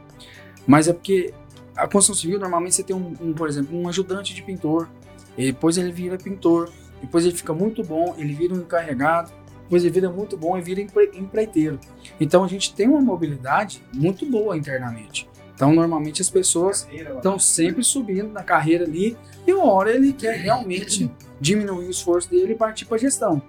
mas 0.67 0.87
é 0.87 0.93
porque 0.93 1.33
a 1.75 1.87
construção 1.87 2.13
civil 2.13 2.39
normalmente 2.39 2.75
você 2.75 2.83
tem 2.83 2.95
um, 2.95 3.13
um, 3.19 3.33
por 3.33 3.49
exemplo, 3.49 3.75
um 3.75 3.89
ajudante 3.89 4.35
de 4.35 4.43
pintor, 4.43 4.87
depois 5.35 5.75
ele 5.75 5.91
vira 5.91 6.19
pintor, 6.19 6.71
depois 7.01 7.25
ele 7.25 7.35
fica 7.35 7.51
muito 7.51 7.83
bom, 7.83 8.13
ele 8.19 8.33
vira 8.35 8.53
um 8.53 8.59
encarregado, 8.59 9.31
depois 9.63 9.83
ele 9.83 9.93
vira 9.93 10.09
muito 10.11 10.37
bom 10.37 10.55
e 10.55 10.61
vira 10.61 10.81
empreiteiro. 10.81 11.79
Então 12.19 12.43
a 12.43 12.47
gente 12.47 12.75
tem 12.75 12.87
uma 12.87 13.01
mobilidade 13.01 13.83
muito 13.91 14.23
boa 14.29 14.55
internamente. 14.55 15.27
Então, 15.55 15.73
normalmente 15.73 16.21
as 16.21 16.29
pessoas 16.29 16.87
estão 16.91 17.39
sempre 17.39 17.81
subindo 17.81 18.29
na 18.29 18.43
carreira 18.43 18.83
ali 18.83 19.17
e 19.47 19.53
uma 19.53 19.71
hora 19.71 19.95
ele 19.95 20.11
quer 20.11 20.37
realmente 20.37 21.09
diminuir 21.39 21.87
o 21.87 21.89
esforço 21.89 22.29
dele 22.29 22.53
e 22.53 22.55
partir 22.55 22.85
para 22.85 22.97
a 22.97 22.99
gestão. 22.99 23.41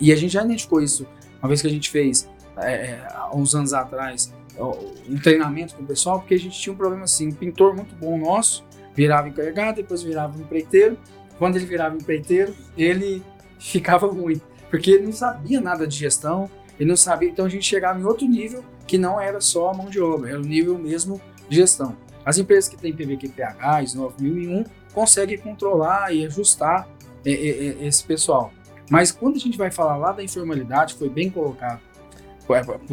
E 0.00 0.12
a 0.12 0.16
gente 0.16 0.32
já 0.32 0.44
identificou 0.44 0.80
isso 0.80 1.06
uma 1.44 1.48
vez 1.48 1.60
que 1.60 1.66
a 1.66 1.70
gente 1.70 1.90
fez, 1.90 2.26
é, 2.56 2.72
é, 2.72 3.08
há 3.10 3.36
uns 3.36 3.54
anos 3.54 3.74
atrás, 3.74 4.32
um 4.58 5.18
treinamento 5.18 5.74
com 5.74 5.82
o 5.82 5.86
pessoal, 5.86 6.20
porque 6.20 6.34
a 6.34 6.38
gente 6.38 6.58
tinha 6.58 6.72
um 6.72 6.76
problema 6.76 7.04
assim, 7.04 7.28
um 7.28 7.32
pintor 7.32 7.74
muito 7.74 7.94
bom 7.96 8.16
nosso, 8.16 8.64
virava 8.94 9.28
encarregado, 9.28 9.76
depois 9.76 10.02
virava 10.02 10.38
empreiteiro. 10.40 10.96
Quando 11.38 11.56
ele 11.56 11.66
virava 11.66 11.96
empreiteiro, 11.96 12.54
ele 12.78 13.22
ficava 13.58 14.06
ruim, 14.10 14.40
porque 14.70 14.92
ele 14.92 15.04
não 15.04 15.12
sabia 15.12 15.60
nada 15.60 15.86
de 15.86 15.96
gestão, 15.96 16.48
ele 16.78 16.88
não 16.88 16.96
sabia, 16.96 17.28
então 17.28 17.44
a 17.44 17.48
gente 17.48 17.66
chegava 17.66 18.00
em 18.00 18.04
outro 18.04 18.26
nível 18.26 18.64
que 18.86 18.98
não 18.98 19.20
era 19.20 19.40
só 19.40 19.70
a 19.70 19.74
mão 19.74 19.88
de 19.88 20.00
obra, 20.00 20.30
era 20.30 20.40
o 20.40 20.44
nível 20.44 20.78
mesmo 20.78 21.20
de 21.48 21.56
gestão. 21.56 21.96
As 22.24 22.38
empresas 22.38 22.68
que 22.68 22.76
têm 22.76 22.92
PVQPH, 22.92 23.82
ISO 23.82 23.98
9001, 23.98 24.64
conseguem 24.92 25.38
controlar 25.38 26.14
e 26.14 26.24
ajustar 26.24 26.88
é, 27.24 27.32
é, 27.32 27.66
é, 27.82 27.86
esse 27.86 28.04
pessoal. 28.04 28.52
Mas 28.90 29.10
quando 29.10 29.36
a 29.36 29.40
gente 29.40 29.58
vai 29.58 29.70
falar 29.70 29.96
lá 29.96 30.12
da 30.12 30.22
informalidade, 30.22 30.94
foi 30.94 31.08
bem 31.08 31.30
colocado 31.30 31.80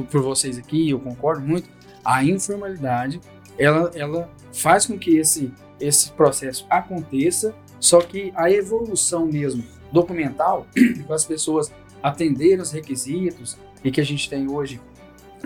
por 0.09 0.21
vocês 0.21 0.57
aqui, 0.57 0.89
eu 0.89 0.99
concordo 0.99 1.45
muito, 1.45 1.69
A 2.03 2.23
informalidade, 2.23 3.19
ela, 3.57 3.91
ela 3.93 4.29
faz 4.53 4.85
com 4.85 4.97
que 4.97 5.17
esse, 5.17 5.53
esse 5.79 6.11
processo 6.11 6.65
aconteça, 6.69 7.53
só 7.79 8.01
que 8.01 8.31
a 8.35 8.49
evolução 8.49 9.25
mesmo 9.25 9.63
documental, 9.91 10.65
para 11.05 11.15
as 11.15 11.25
pessoas 11.25 11.71
atenderem 12.01 12.61
os 12.61 12.71
requisitos 12.71 13.57
e 13.83 13.91
que 13.91 14.01
a 14.01 14.05
gente 14.05 14.29
tem 14.29 14.49
hoje, 14.49 14.79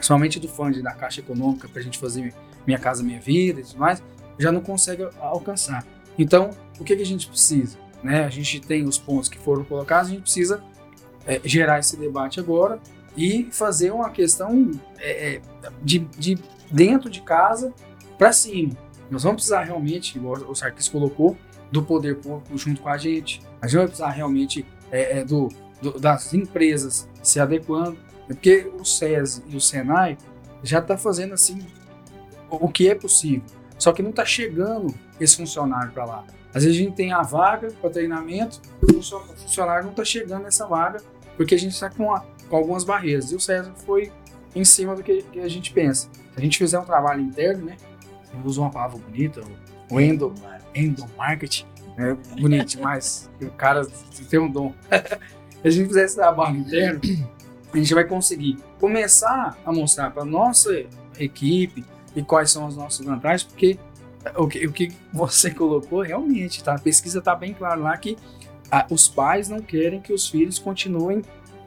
somente 0.02 0.40
do 0.40 0.48
fundo 0.48 0.82
da 0.82 0.94
Caixa 0.94 1.22
Econômica, 1.22 1.68
para 1.68 1.80
a 1.80 1.84
gente 1.84 1.98
fazer 1.98 2.34
Minha 2.66 2.80
Casa 2.80 3.04
Minha 3.04 3.20
Vida 3.20 3.62
e 3.62 3.64
tudo 3.64 3.80
mais, 3.80 4.04
já 4.38 4.52
não 4.52 4.62
consegue 4.62 5.08
alcançar. 5.20 5.86
Então, 6.18 6.52
o 6.80 6.84
que, 6.84 6.96
que 6.96 7.02
a 7.02 7.06
gente 7.06 7.28
precisa? 7.28 7.78
Né? 8.04 8.24
A 8.24 8.30
gente 8.30 8.60
tem 8.60 8.86
os 8.86 8.98
pontos 8.98 9.30
que 9.30 9.38
foram 9.38 9.64
colocados, 9.64 10.10
a 10.10 10.14
gente 10.14 10.24
precisa 10.24 10.64
é, 11.26 11.42
gerar 11.44 11.80
esse 11.80 11.98
debate 11.98 12.40
agora 12.40 12.80
e 13.18 13.48
fazer 13.52 13.92
uma 13.92 14.10
questão 14.10 14.72
é, 15.00 15.36
é 15.36 15.42
de, 15.82 16.00
de, 16.18 16.38
dentro 16.70 17.10
de 17.10 17.22
casa 17.22 17.74
para 18.18 18.32
cima. 18.32 18.74
Nós 19.10 19.24
vamos 19.24 19.38
precisar 19.38 19.64
realmente, 19.64 20.18
igual 20.18 20.36
o 20.36 20.56
Sarkis 20.56 20.88
colocou, 20.88 21.38
do 21.72 21.84
poder 21.84 22.18
público 22.18 22.58
junto 22.58 22.82
com 22.82 22.90
a 22.90 22.98
gente. 22.98 23.42
A 23.62 23.68
gente 23.68 23.78
vai 23.78 23.88
precisar 23.88 24.10
realmente 24.10 24.66
é, 24.92 25.20
é, 25.20 25.26
do, 25.26 25.50
do, 25.82 26.00
das 26.00 26.34
empresas 26.34 27.10
se 27.22 27.40
adequando, 27.40 27.98
porque 28.28 28.72
o 28.80 28.84
SESI 28.84 29.44
e 29.48 29.56
o 29.56 29.62
SENAI 29.62 30.18
já 30.64 30.80
está 30.80 30.98
fazendo 30.98 31.34
assim 31.34 31.60
o 32.50 32.70
que 32.70 32.90
é 32.90 32.96
possível. 32.96 33.44
Só 33.78 33.92
que 33.92 34.02
não 34.02 34.10
está 34.12 34.26
chegando 34.26 34.94
esse 35.20 35.38
funcionário 35.38 35.92
para 35.92 36.06
lá. 36.06 36.26
Às 36.54 36.64
vezes 36.64 36.80
a 36.80 36.84
gente 36.84 36.96
tem 36.96 37.12
a 37.12 37.22
vaga 37.22 37.72
para 37.82 37.90
treinamento, 37.90 38.62
o 38.82 39.02
funcionário 39.36 39.84
não 39.84 39.92
está 39.92 40.06
chegando 40.06 40.44
nessa 40.44 40.66
vaga 40.66 41.02
porque 41.36 41.54
a 41.54 41.60
gente 41.60 41.74
está 41.74 41.90
com, 41.90 42.06
com, 42.50 42.56
algumas 42.56 42.84
barreiras. 42.86 43.32
E 43.32 43.36
o 43.36 43.40
César 43.40 43.74
foi 43.86 44.12
em 44.56 44.64
cima 44.64 44.96
do 44.96 45.04
que, 45.04 45.22
que, 45.24 45.40
a 45.42 45.50
gente 45.50 45.74
pensa. 45.74 46.10
Se 46.14 46.38
a 46.38 46.42
gente 46.42 46.58
fizer 46.58 46.80
um 46.80 46.86
trabalho 46.86 47.22
interno, 47.22 47.66
né? 47.66 47.76
Eu 48.34 48.40
uso 48.46 48.62
uma 48.62 48.72
palavra 48.72 48.98
bonita, 48.98 49.42
o 49.92 50.00
endo, 50.00 50.34
endomarketing, 50.74 51.66
né? 51.98 52.18
Bonito 52.40 52.68
demais. 52.68 53.30
o 53.42 53.52
cara 53.52 53.86
tem 54.30 54.40
um 54.40 54.50
dom. 54.50 54.74
Se 55.62 55.68
a 55.68 55.72
gente 55.72 55.88
fizer 55.88 56.06
esse 56.06 56.16
trabalho 56.16 56.58
interno, 56.58 57.02
a 57.80 57.84
gente 57.84 57.94
vai 57.94 58.04
conseguir 58.06 58.58
começar 58.80 59.58
a 59.66 59.72
mostrar 59.72 60.12
para 60.12 60.24
nossa 60.26 60.86
equipe 61.20 61.84
e 62.16 62.24
quais 62.24 62.52
são 62.52 62.66
as 62.68 62.76
nossas 62.76 63.06
vantagens, 63.06 63.44
porque 63.44 63.78
o 64.36 64.48
que, 64.48 64.66
o 64.66 64.72
que 64.72 64.92
você 65.14 65.52
colocou 65.52 66.02
realmente, 66.02 66.64
tá? 66.64 66.76
A 66.76 66.80
pesquisa 66.80 67.20
está 67.20 67.36
bem 67.36 67.54
claro 67.54 67.82
lá 67.82 67.96
que 67.98 68.18
a, 68.72 68.86
os 68.90 69.08
pais 69.08 69.50
não 69.50 69.60
querem 69.60 70.02
que 70.02 70.14
os 70.14 70.28
filhos 70.28 70.58
continuem. 70.58 71.22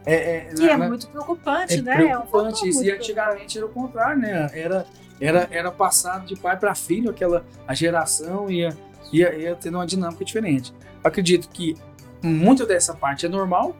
É, 0.04 0.14
é, 0.14 0.40
que 0.54 0.66
na, 0.66 0.72
é 0.72 0.88
muito 0.88 1.06
preocupante, 1.08 1.74
é 1.74 1.82
né? 1.82 1.96
Preocupante 1.96 2.68
é 2.68 2.72
um. 2.72 2.82
E 2.82 2.90
antigamente 2.90 3.58
era 3.58 3.66
o 3.66 3.70
contrário, 3.70 4.20
né? 4.20 4.48
Era, 4.52 4.86
era, 5.20 5.48
era 5.50 5.70
passado 5.70 6.26
de 6.26 6.34
pai 6.34 6.56
para 6.56 6.74
filho, 6.74 7.10
aquela 7.10 7.44
a 7.66 7.74
geração 7.74 8.50
ia, 8.50 8.76
ia, 9.12 9.34
ia 9.34 9.54
tendo 9.54 9.76
uma 9.76 9.86
dinâmica 9.86 10.24
diferente. 10.24 10.74
Acredito 11.04 11.48
que 11.50 11.76
muito 12.22 12.66
dessa 12.66 12.94
parte 12.94 13.26
é 13.26 13.28
normal, 13.28 13.76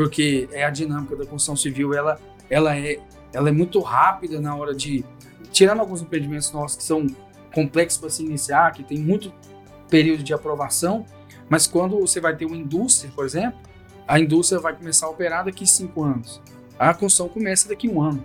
porque 0.00 0.48
é 0.50 0.64
a 0.64 0.70
dinâmica 0.70 1.14
da 1.14 1.26
construção 1.26 1.54
civil, 1.54 1.92
ela, 1.92 2.18
ela, 2.48 2.74
é, 2.74 2.98
ela 3.34 3.50
é 3.50 3.52
muito 3.52 3.80
rápida 3.80 4.40
na 4.40 4.56
hora 4.56 4.74
de. 4.74 5.04
Tirando 5.52 5.80
alguns 5.80 6.00
empreendimentos 6.00 6.50
nossos 6.52 6.78
que 6.78 6.82
são 6.82 7.06
complexos 7.52 8.00
para 8.00 8.08
se 8.08 8.24
iniciar, 8.24 8.72
que 8.72 8.82
tem 8.82 8.96
muito 8.96 9.30
período 9.90 10.22
de 10.22 10.32
aprovação, 10.32 11.04
mas 11.50 11.66
quando 11.66 12.00
você 12.00 12.18
vai 12.18 12.34
ter 12.34 12.46
uma 12.46 12.56
indústria, 12.56 13.12
por 13.14 13.26
exemplo, 13.26 13.60
a 14.08 14.18
indústria 14.18 14.58
vai 14.58 14.74
começar 14.74 15.04
a 15.04 15.10
operar 15.10 15.44
daqui 15.44 15.66
cinco 15.66 16.02
anos. 16.02 16.40
A 16.78 16.94
construção 16.94 17.28
começa 17.28 17.68
daqui 17.68 17.86
um 17.86 18.00
ano. 18.00 18.24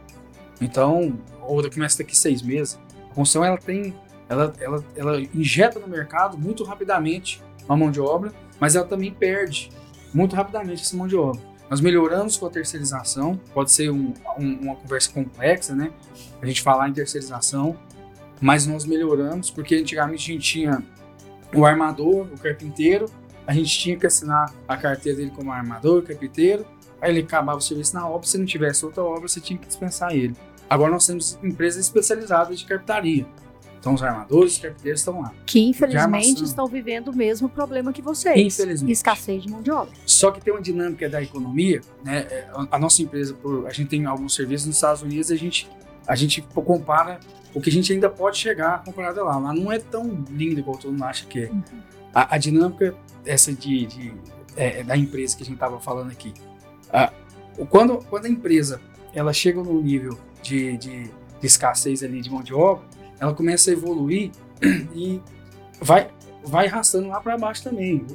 Então, 0.62 1.20
ou 1.42 1.70
começa 1.70 1.98
daqui 1.98 2.18
seis 2.18 2.42
meses. 2.42 2.80
A 3.12 3.16
construção 3.16 3.44
ela 3.44 3.58
tem, 3.58 3.94
ela, 4.30 4.54
ela, 4.62 4.86
ela 4.96 5.20
injeta 5.20 5.78
no 5.78 5.90
mercado 5.90 6.38
muito 6.38 6.64
rapidamente 6.64 7.44
uma 7.68 7.76
mão 7.76 7.92
de 7.92 8.00
obra, 8.00 8.32
mas 8.62 8.78
ela 8.78 8.86
também 8.86 9.12
perde 9.12 9.72
muito 10.14 10.38
rapidamente 10.38 10.84
essa 10.84 10.96
mão 10.96 11.06
de 11.06 11.18
obra. 11.18 11.55
Nós 11.70 11.82
melhoramos 11.82 12.38
com 12.38 12.46
a 12.46 12.50
terceirização, 12.50 13.40
pode 13.54 13.72
ser 13.72 13.90
um, 13.90 14.14
um, 14.38 14.54
uma 14.62 14.76
conversa 14.76 15.12
complexa, 15.12 15.74
né? 15.76 15.92
A 16.42 16.46
gente 16.46 16.62
falar 16.62 16.90
em 16.90 16.94
terceirização, 16.94 17.78
mas 18.40 18.68
nós 18.68 18.86
melhoramos, 18.86 19.50
porque 19.50 19.76
antigamente 19.76 20.32
a 20.32 20.34
gente 20.36 20.44
tinha 20.44 20.84
o 21.54 21.66
armador, 21.66 22.28
o 22.34 22.38
carpinteiro, 22.38 23.06
a 23.48 23.54
gente 23.54 23.78
tinha 23.78 23.98
que 23.98 24.06
assinar 24.06 24.54
a 24.68 24.78
carteira 24.78 25.18
dele 25.18 25.32
como 25.36 25.52
armador, 25.52 26.04
carpinteiro, 26.04 26.66
aí 27.02 27.12
ele 27.12 27.22
acabava 27.22 27.58
o 27.58 27.62
serviço 27.62 27.96
na 27.96 28.08
obra, 28.08 28.28
se 28.28 28.38
não 28.38 28.46
tivesse 28.46 28.86
outra 28.86 29.04
obra, 29.04 29.28
você 29.28 29.40
tinha 29.40 29.58
que 29.58 29.68
dispensar 29.68 30.14
ele. 30.14 30.36
Agora 30.70 30.92
nós 30.92 31.06
temos 31.06 31.40
empresas 31.44 31.86
especializadas 31.86 32.60
de 32.60 32.66
carpintaria. 32.66 33.26
Então 33.86 33.94
os 33.94 34.02
armadores, 34.02 34.54
os 34.54 34.58
carpinteiros 34.58 35.02
estão 35.02 35.22
lá. 35.22 35.32
Que 35.46 35.60
infelizmente 35.60 36.44
estão 36.44 36.66
vivendo 36.66 37.10
o 37.10 37.16
mesmo 37.16 37.48
problema 37.48 37.94
que 37.94 38.02
vocês. 38.02 38.36
Infelizmente. 38.36 38.92
Escassez 38.92 39.44
de 39.44 39.50
mão 39.52 39.62
de 39.62 39.70
obra. 39.70 39.94
Só 40.08 40.32
que 40.32 40.42
tem 40.42 40.52
uma 40.52 40.60
dinâmica 40.60 41.08
da 41.08 41.22
economia, 41.22 41.82
né? 42.04 42.26
É, 42.32 42.48
a 42.72 42.80
nossa 42.80 43.04
empresa, 43.04 43.38
a 43.68 43.72
gente 43.72 43.90
tem 43.90 44.08
alguns 44.08 44.34
serviços 44.34 44.66
nos 44.66 44.78
Estados 44.78 45.04
Unidos, 45.04 45.30
a 45.30 45.36
gente 45.36 45.70
a 46.08 46.16
gente 46.16 46.42
compara 46.42 47.20
o 47.54 47.62
que 47.62 47.70
a 47.70 47.72
gente 47.72 47.94
ainda 47.94 48.10
pode 48.10 48.38
chegar 48.38 48.84
comparado 48.84 49.24
lá. 49.24 49.38
Lá 49.38 49.54
não 49.54 49.72
é 49.72 49.78
tão 49.78 50.26
lindo 50.32 50.60
igual 50.60 50.80
todo 50.80 50.92
mundo 50.92 51.04
acha 51.04 51.28
que 51.28 51.44
é. 51.44 51.52
Uhum. 51.52 51.62
A, 52.12 52.34
a, 52.34 52.38
dinâmica 52.40 52.96
essa 53.24 53.54
de, 53.54 53.86
de 53.86 54.14
é, 54.56 54.82
da 54.82 54.98
empresa 54.98 55.38
que 55.38 55.44
a 55.44 55.46
gente 55.46 55.58
estava 55.58 55.80
falando 55.80 56.10
aqui. 56.10 56.34
A, 56.92 57.14
quando, 57.70 58.00
quando 58.10 58.26
a 58.26 58.30
empresa 58.30 58.82
ela 59.14 59.32
chega 59.32 59.62
num 59.62 59.80
nível 59.80 60.18
de, 60.42 60.76
de, 60.76 61.04
de 61.04 61.12
escassez 61.44 62.02
ali 62.02 62.20
de 62.20 62.32
mão 62.32 62.42
de 62.42 62.52
obra, 62.52 62.95
ela 63.20 63.34
começa 63.34 63.70
a 63.70 63.74
evoluir 63.74 64.32
e 64.94 65.22
vai, 65.80 66.10
vai 66.44 66.68
arrastando 66.68 67.08
lá 67.08 67.20
para 67.20 67.38
baixo 67.38 67.64
também. 67.64 68.06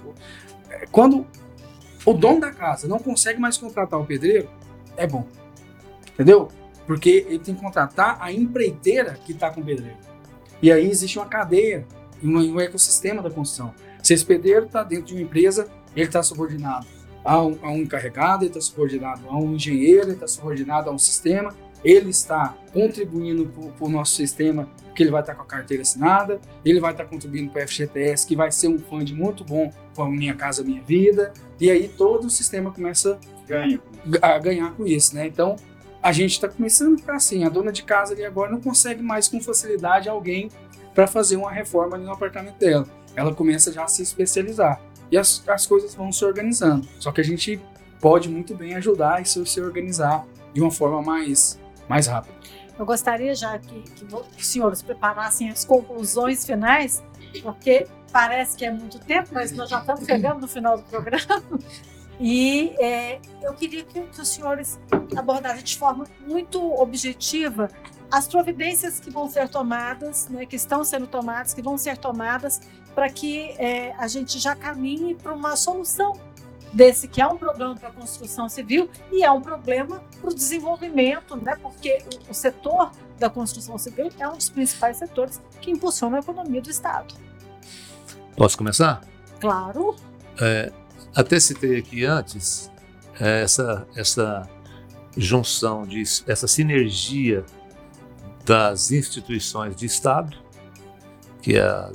Quando 0.91 1.27
o 2.05 2.13
dono 2.13 2.41
da 2.41 2.53
casa 2.53 2.89
não 2.89 2.99
consegue 2.99 3.41
mais 3.41 3.57
contratar 3.57 4.01
o 4.01 4.07
pedreiro, 4.07 4.49
é 4.97 5.07
bom. 5.07 5.27
Entendeu? 6.15 6.49
Porque 6.87 7.27
ele 7.29 7.39
tem 7.39 7.55
que 7.55 7.61
contratar 7.61 8.19
a 8.21 8.33
empreiteira 8.33 9.19
que 9.25 9.33
está 9.33 9.51
com 9.51 9.61
o 9.61 9.65
pedreiro. 9.65 9.97
E 10.63 10.71
aí 10.71 10.89
existe 10.89 11.19
uma 11.19 11.27
cadeia, 11.27 11.87
um, 12.23 12.61
ecossistema 12.61 13.23
da 13.23 13.31
construção. 13.31 13.75
Se 14.03 14.15
esse 14.15 14.25
pedreiro 14.25 14.67
está 14.67 14.83
dentro 14.83 15.07
de 15.07 15.15
uma 15.15 15.23
empresa, 15.23 15.69
ele 15.95 16.07
está 16.07 16.23
subordinado 16.23 16.87
a 17.25 17.43
um, 17.43 17.59
a 17.63 17.71
um 17.71 17.79
encarregado, 17.79 18.45
ele 18.45 18.51
está 18.51 18.61
subordinado 18.61 19.29
a 19.29 19.37
um 19.37 19.55
engenheiro, 19.55 20.07
ele 20.07 20.13
está 20.13 20.27
subordinado 20.27 20.91
a 20.91 20.93
um 20.93 20.99
sistema, 20.99 21.55
ele 21.85 22.11
está 22.11 22.55
contribuindo 22.73 23.47
para 23.77 23.87
o 23.87 23.89
nosso 23.89 24.13
sistema, 24.13 24.69
porque 24.85 25.03
ele 25.03 25.11
vai 25.11 25.21
estar 25.21 25.33
tá 25.33 25.39
com 25.39 25.45
a 25.45 25.47
carteira 25.47 25.83
assinada, 25.83 26.41
ele 26.65 26.81
vai 26.81 26.93
estar 26.93 27.05
tá 27.05 27.11
contribuindo 27.11 27.51
para 27.51 27.65
o 27.65 27.69
FGTS, 27.69 28.27
que 28.27 28.37
vai 28.37 28.53
ser 28.53 28.69
um 28.69 28.79
fundo 28.79 29.15
muito 29.15 29.45
bom 29.45 29.73
para 29.95 30.05
a 30.05 30.09
Minha 30.09 30.35
Casa 30.35 30.63
Minha 30.63 30.83
Vida, 30.83 31.33
e 31.59 31.71
aí 31.71 31.89
todo 31.89 32.27
o 32.27 32.31
sistema 32.31 32.71
começa 32.71 33.19
Ganha. 33.47 33.81
a 34.21 34.39
ganhar 34.39 34.73
com 34.73 34.87
isso, 34.87 35.15
né? 35.15 35.27
Então, 35.27 35.57
a 36.03 36.13
gente 36.13 36.33
está 36.33 36.49
começando 36.49 36.95
a 36.95 36.99
ficar 36.99 37.17
assim. 37.17 37.45
A 37.45 37.49
dona 37.49 37.71
de 37.71 37.83
casa 37.83 38.15
ali 38.15 38.25
agora 38.25 38.51
não 38.51 38.61
consegue 38.61 39.03
mais 39.03 39.29
com 39.29 39.41
facilidade 39.41 40.09
alguém 40.09 40.49
para 40.95 41.07
fazer 41.07 41.37
uma 41.37 41.51
reforma 41.51 41.97
ali 41.97 42.05
no 42.05 42.13
apartamento 42.13 42.59
dela. 42.59 42.87
Ela 43.15 43.35
começa 43.35 43.73
já 43.73 43.85
a 43.85 43.89
se 43.89 44.03
especializar. 44.03 44.81
E 45.11 45.19
as, 45.19 45.47
as 45.47 45.67
coisas 45.67 45.95
vão 45.95 46.11
se 46.11 46.25
organizando. 46.25 46.89
Só 46.99 47.13
que 47.13 47.21
a 47.21 47.25
gente 47.25 47.61
pode 48.01 48.29
muito 48.29 48.55
bem 48.55 48.75
ajudar 48.75 49.21
isso 49.21 49.43
a 49.43 49.47
se 49.47 49.61
organizar 49.61 50.27
de 50.55 50.61
uma 50.61 50.71
forma 50.71 51.03
mais, 51.03 51.60
mais 51.91 52.07
rápida. 52.07 52.33
Eu 52.79 52.87
gostaria 52.87 53.35
já 53.35 53.59
que, 53.59 53.83
que 53.83 54.05
os 54.15 54.47
senhores 54.47 54.81
preparassem 54.81 55.51
as 55.51 55.65
conclusões 55.65 56.47
finais, 56.47 57.03
porque 57.43 57.87
parece 58.13 58.57
que 58.57 58.65
é 58.65 58.71
muito 58.71 59.01
tempo, 59.01 59.31
mas 59.33 59.51
nós 59.51 59.69
já 59.69 59.81
estamos 59.81 60.07
chegando 60.07 60.41
no 60.41 60.49
final 60.49 60.79
do 60.79 60.85
programa. 60.85 61.43
E 62.23 62.75
é, 62.79 63.19
eu 63.43 63.55
queria 63.55 63.83
que, 63.83 63.99
que, 63.99 64.21
os 64.21 64.29
senhores 64.29 64.79
abordassem 65.17 65.65
de 65.65 65.79
forma 65.79 66.05
muito 66.29 66.63
objetiva 66.75 67.71
as 68.11 68.29
providências 68.29 69.01
que 69.01 69.09
vão 69.09 69.27
ser 69.27 69.49
tomadas, 69.49 70.29
né, 70.29 70.45
que 70.45 70.55
estão 70.55 70.85
sendo 70.85 71.07
tomadas, 71.07 71.55
que 71.55 71.63
vão 71.63 71.79
ser 71.79 71.97
tomadas 71.97 72.61
para 72.95 73.09
que 73.09 73.53
é, 73.53 73.95
a 73.97 74.07
gente 74.07 74.39
já 74.39 74.55
caminhe 74.55 75.15
para 75.15 75.33
uma 75.33 75.57
solução 75.57 76.13
desse 76.73 77.09
que 77.09 77.21
é 77.21 77.27
um 77.27 77.37
problema 77.37 77.75
para 77.75 77.89
a 77.89 77.93
construção 77.93 78.49
civil 78.49 78.89
e 79.11 79.25
é 79.25 79.31
um 79.31 79.41
problema 79.41 80.03
para 80.21 80.31
o 80.31 80.35
desenvolvimento, 80.35 81.37
né, 81.37 81.57
porque 81.61 82.03
o, 82.29 82.35
setor 82.35 82.93
da 83.19 83.29
construção 83.29 83.77
civil 83.77 84.09
é 84.19 84.29
um 84.29 84.37
dos 84.37 84.49
principais 84.49 84.97
setores 84.97 85.41
que 85.61 85.71
impulsiona 85.71 86.19
a 86.19 86.21
economia 86.21 86.63
do 86.63 86.71
Estado. 86.71 87.15
Posso 88.37 88.57
começar? 88.57 89.03
Claro. 89.41 89.97
É, 90.41 90.73
até 91.15 91.39
citei 91.41 91.79
aqui 91.79 92.05
antes 92.05 92.71
é, 93.19 93.43
essa, 93.43 93.87
essa 93.95 94.49
junção, 95.17 95.87
de, 95.87 96.03
essa 96.27 96.47
sinergia 96.47 97.45
das 98.45 98.91
instituições 98.91 99.77
de 99.77 99.87
Estado, 99.87 100.37
que 101.43 101.57
é 101.57 101.63
a 101.63 101.91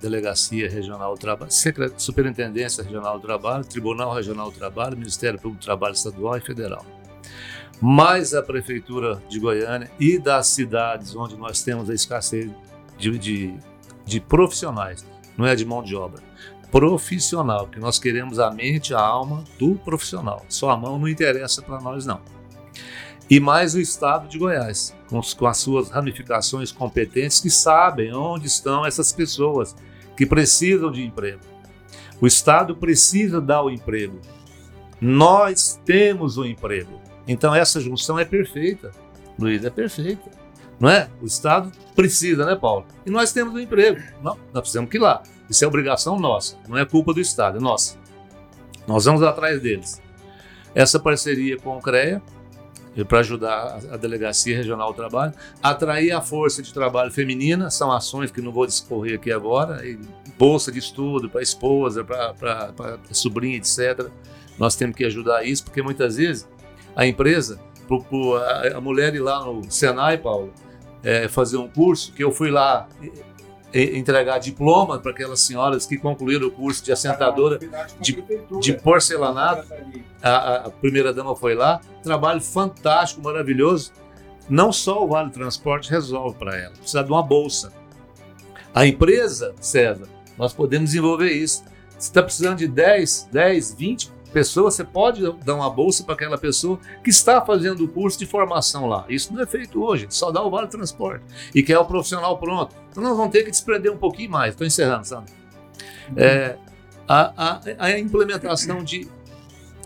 Delegacia 0.00 0.68
Regional 0.68 1.14
do 1.14 1.20
Trabalho, 1.20 1.50
Superintendência 1.96 2.84
Regional 2.84 3.18
do 3.18 3.26
Trabalho, 3.26 3.64
Tribunal 3.64 4.14
Regional 4.14 4.50
do 4.50 4.56
Trabalho, 4.56 4.96
Ministério 4.96 5.38
Público 5.40 5.62
do 5.62 5.64
Trabalho 5.64 5.94
Estadual 5.94 6.36
e 6.36 6.40
Federal. 6.40 6.84
mais 7.80 8.34
a 8.34 8.42
Prefeitura 8.42 9.22
de 9.28 9.40
Goiânia 9.40 9.90
e 9.98 10.18
das 10.18 10.48
cidades 10.48 11.16
onde 11.16 11.36
nós 11.36 11.62
temos 11.62 11.88
a 11.88 11.94
escassez 11.94 12.50
de, 12.98 13.18
de, 13.18 13.54
de 14.04 14.20
profissionais, 14.20 15.06
não 15.36 15.46
é 15.46 15.56
de 15.56 15.64
mão 15.64 15.82
de 15.82 15.96
obra. 15.96 16.22
Profissional, 16.70 17.66
que 17.66 17.80
nós 17.80 17.98
queremos 17.98 18.38
a 18.38 18.50
mente, 18.50 18.94
a 18.94 19.00
alma 19.00 19.42
do 19.58 19.74
profissional. 19.76 20.44
Só 20.48 20.70
a 20.70 20.76
mão 20.76 20.98
não 20.98 21.08
interessa 21.08 21.62
para 21.62 21.80
nós, 21.80 22.06
não. 22.06 22.20
E 23.30 23.38
mais 23.38 23.76
o 23.76 23.80
Estado 23.80 24.26
de 24.26 24.36
Goiás, 24.36 24.92
com, 25.08 25.20
com 25.20 25.46
as 25.46 25.58
suas 25.58 25.88
ramificações 25.88 26.72
competentes, 26.72 27.38
que 27.38 27.48
sabem 27.48 28.12
onde 28.12 28.48
estão 28.48 28.84
essas 28.84 29.12
pessoas 29.12 29.76
que 30.16 30.26
precisam 30.26 30.90
de 30.90 31.04
emprego. 31.04 31.40
O 32.20 32.26
Estado 32.26 32.74
precisa 32.74 33.40
dar 33.40 33.62
o 33.62 33.70
emprego. 33.70 34.20
Nós 35.00 35.80
temos 35.84 36.36
o 36.36 36.44
emprego. 36.44 37.00
Então 37.26 37.54
essa 37.54 37.80
junção 37.80 38.18
é 38.18 38.24
perfeita, 38.24 38.90
Luiz, 39.38 39.64
é 39.64 39.70
perfeita. 39.70 40.28
Não 40.80 40.90
é? 40.90 41.08
O 41.22 41.26
Estado 41.26 41.70
precisa, 41.94 42.44
né, 42.44 42.56
Paulo? 42.56 42.84
E 43.06 43.10
nós 43.10 43.32
temos 43.32 43.54
o 43.54 43.60
emprego. 43.60 44.00
Não, 44.22 44.36
nós 44.52 44.62
precisamos 44.62 44.90
que 44.90 44.96
ir 44.96 45.00
lá. 45.00 45.22
Isso 45.48 45.64
é 45.64 45.68
obrigação 45.68 46.18
nossa, 46.18 46.56
não 46.68 46.76
é 46.76 46.84
culpa 46.84 47.14
do 47.14 47.20
Estado, 47.20 47.58
é 47.58 47.60
nossa. 47.60 47.96
Nós 48.88 49.04
vamos 49.04 49.22
atrás 49.22 49.60
deles. 49.62 50.02
Essa 50.74 50.98
parceria 50.98 51.56
com 51.58 51.76
o 51.76 51.80
CREA, 51.80 52.20
para 53.04 53.20
ajudar 53.20 53.80
a 53.90 53.96
Delegacia 53.96 54.56
Regional 54.56 54.92
do 54.92 54.96
Trabalho, 54.96 55.32
atrair 55.62 56.12
a 56.12 56.20
força 56.20 56.62
de 56.62 56.72
trabalho 56.72 57.10
feminina, 57.10 57.70
são 57.70 57.90
ações 57.90 58.30
que 58.30 58.40
não 58.40 58.52
vou 58.52 58.66
discorrer 58.66 59.16
aqui 59.16 59.32
agora, 59.32 59.82
bolsa 60.38 60.72
de 60.72 60.78
estudo 60.78 61.28
para 61.28 61.42
esposa, 61.42 62.04
para 62.04 62.98
sobrinha, 63.12 63.56
etc. 63.56 64.08
Nós 64.58 64.74
temos 64.74 64.96
que 64.96 65.04
ajudar 65.04 65.44
isso, 65.44 65.64
porque 65.64 65.82
muitas 65.82 66.16
vezes 66.16 66.48
a 66.94 67.06
empresa, 67.06 67.60
a, 68.74 68.80
mulher 68.80 69.14
ir 69.14 69.20
lá 69.20 69.44
no 69.44 69.70
Senai, 69.70 70.18
Paulo, 70.18 70.52
é, 71.02 71.28
fazer 71.28 71.56
um 71.56 71.68
curso, 71.68 72.12
que 72.12 72.22
eu 72.22 72.30
fui 72.30 72.50
lá 72.50 72.88
entregar 73.72 74.38
diploma 74.38 74.98
para 74.98 75.12
aquelas 75.12 75.40
senhoras 75.40 75.86
que 75.86 75.96
concluíram 75.96 76.48
o 76.48 76.50
curso 76.50 76.84
de 76.84 76.92
assentadora 76.92 77.58
de, 78.00 78.22
de 78.60 78.72
porcelanato. 78.74 79.66
A, 80.22 80.66
a 80.66 80.70
primeira 80.70 81.12
dama 81.12 81.34
foi 81.36 81.54
lá, 81.54 81.80
trabalho 82.02 82.40
fantástico, 82.40 83.22
maravilhoso. 83.22 83.92
Não 84.48 84.72
só 84.72 85.04
o 85.04 85.08
Vale 85.08 85.30
Transporte 85.30 85.90
resolve 85.90 86.36
para 86.36 86.56
ela, 86.56 86.72
precisa 86.72 87.04
de 87.04 87.10
uma 87.10 87.22
bolsa. 87.22 87.72
A 88.74 88.86
empresa, 88.86 89.54
César, 89.60 90.08
nós 90.36 90.52
podemos 90.52 90.90
desenvolver 90.90 91.30
isso. 91.30 91.64
Você 91.90 92.08
está 92.08 92.22
precisando 92.22 92.58
de 92.58 92.66
10, 92.66 93.28
10, 93.30 93.74
20 93.74 94.12
pessoa, 94.30 94.70
você 94.70 94.84
pode 94.84 95.20
dar 95.44 95.54
uma 95.54 95.68
bolsa 95.68 96.04
para 96.04 96.14
aquela 96.14 96.38
pessoa 96.38 96.78
que 97.02 97.10
está 97.10 97.40
fazendo 97.44 97.84
o 97.84 97.88
curso 97.88 98.18
de 98.18 98.26
formação 98.26 98.86
lá. 98.86 99.04
Isso 99.08 99.32
não 99.32 99.42
é 99.42 99.46
feito 99.46 99.82
hoje, 99.82 100.06
só 100.08 100.30
dá 100.30 100.42
o 100.42 100.50
vale 100.50 100.68
transporte 100.68 101.24
e 101.54 101.62
quer 101.62 101.78
o 101.78 101.84
profissional 101.84 102.38
pronto. 102.38 102.74
Então 102.90 103.02
nós 103.02 103.16
vamos 103.16 103.32
ter 103.32 103.44
que 103.44 103.50
desprender 103.50 103.92
um 103.92 103.98
pouquinho 103.98 104.30
mais. 104.30 104.50
Estou 104.50 104.66
encerrando, 104.66 105.06
sabe? 105.06 105.30
É, 106.16 106.56
a, 107.06 107.32
a, 107.36 107.60
a 107.78 107.98
implementação 107.98 108.82
de 108.82 109.08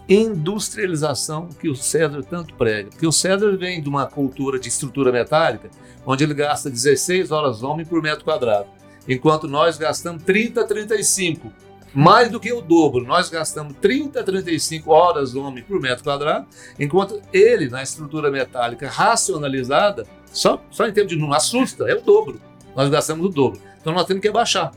industrialização 0.09 1.49
que 1.49 1.69
o 1.69 1.75
César 1.75 2.23
tanto 2.23 2.55
prega. 2.55 2.91
Porque 2.91 3.07
o 3.07 3.13
César 3.13 3.57
vem 3.57 3.83
de 3.83 3.89
uma 3.89 4.07
cultura 4.07 4.59
de 4.59 4.69
estrutura 4.69 5.11
metálica, 5.11 5.71
onde 6.05 6.25
ele 6.25 6.35
gasta 6.35 6.69
16 6.71 7.31
horas 7.31 7.63
homem 7.63 7.87
por 7.87 8.03
metro 8.03 8.25
quadrado, 8.25 8.67
enquanto 9.09 9.49
nós 9.49 9.79
gastamos 9.79 10.23
30, 10.23 10.67
35 10.67 11.51
mais 11.95 12.31
do 12.31 12.41
que 12.41 12.53
o 12.53 12.61
dobro. 12.61 13.05
Nós 13.05 13.29
gastamos 13.29 13.75
30 13.81 14.21
a 14.21 14.25
35 14.25 14.91
horas 14.91 15.35
homem 15.35 15.63
por 15.63 15.81
metro 15.81 16.03
quadrado, 16.03 16.47
enquanto 16.79 17.21
ele, 17.33 17.69
na 17.69 17.83
estrutura 17.83 18.31
metálica 18.31 18.89
racionalizada, 18.89 20.07
só, 20.33 20.61
só 20.71 20.87
em 20.87 20.93
termos 20.93 21.13
de 21.13 21.19
número, 21.19 21.37
assusta, 21.37 21.89
é 21.89 21.95
o 21.95 22.01
dobro. 22.01 22.41
Nós 22.75 22.91
gastamos 22.91 23.25
o 23.25 23.29
dobro. 23.29 23.61
Então 23.81 23.93
nós 23.93 24.07
temos 24.07 24.21
que 24.21 24.29
abaixar. 24.29 24.73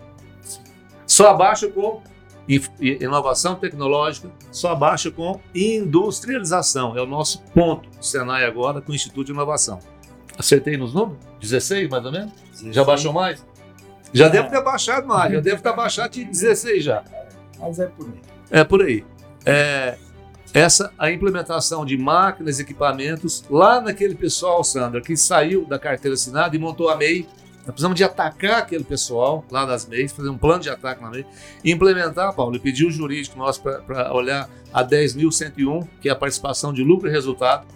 Só 1.06 1.30
abaixa 1.30 1.68
com 1.68 2.02
inovação 2.80 3.56
tecnológica, 3.56 4.30
só 4.52 4.72
abaixa 4.72 5.10
com 5.10 5.40
industrialização. 5.54 6.98
É 6.98 7.02
o 7.02 7.06
nosso 7.06 7.42
ponto. 7.54 7.90
Senai 8.00 8.46
agora 8.46 8.82
com 8.82 8.92
o 8.92 8.96
Instituto 8.96 9.28
de 9.28 9.32
Inovação. 9.32 9.80
Acertei 10.38 10.78
nos 10.78 10.94
números? 10.94 11.18
16 11.42 11.90
mais 11.90 12.06
ou 12.06 12.12
menos? 12.12 12.34
16. 12.52 12.76
Já 12.76 12.84
baixou 12.84 13.12
mais? 13.12 13.44
Já 14.14 14.28
deve 14.28 14.50
ter 14.50 14.64
baixado 14.64 15.08
mais, 15.08 15.34
já 15.34 15.40
deve 15.40 15.62
ter 15.62 15.74
baixado 15.74 16.12
de 16.12 16.26
16 16.26 16.84
já. 16.84 17.04
Mas 17.60 17.80
é 17.80 17.88
por 17.88 18.06
aí. 18.08 18.22
É 18.50 18.64
por 18.64 18.82
aí. 18.82 19.06
É, 19.46 19.98
essa 20.54 20.92
a 20.98 21.12
implementação 21.12 21.86
de 21.86 21.98
máquinas, 21.98 22.60
equipamentos, 22.60 23.44
lá 23.50 23.82
naquele 23.82 24.16
pessoal, 24.16 24.64
Sandra, 24.64 25.02
que 25.02 25.16
saiu 25.16 25.66
da 25.66 25.78
carteira 25.78 26.16
assinada 26.16 26.56
e 26.56 26.60
montou 26.60 26.90
a 26.90 26.96
MEI. 26.96 27.28
Nós 27.58 27.74
precisamos 27.74 27.98
de 27.98 28.04
atacar 28.04 28.60
aquele 28.60 28.84
pessoal 28.84 29.44
lá 29.52 29.66
das 29.66 29.86
MEIs, 29.86 30.14
fazer 30.14 30.30
um 30.30 30.38
plano 30.38 30.64
de 30.64 30.70
ataque 30.70 31.04
na 31.04 31.10
MEI, 31.10 31.26
e 31.64 31.72
implementar, 31.72 32.34
Paulo, 32.34 32.56
e 32.56 32.60
pedir 32.60 32.86
o 32.86 32.92
jurídico 32.92 33.38
nosso 33.38 33.62
para 33.62 34.14
olhar 34.14 34.50
a 34.74 34.84
10.101, 34.84 35.86
que 36.00 36.08
é 36.08 36.12
a 36.12 36.16
participação 36.16 36.72
de 36.72 36.82
lucro 36.82 37.10
e 37.10 37.12
resultado. 37.12 37.68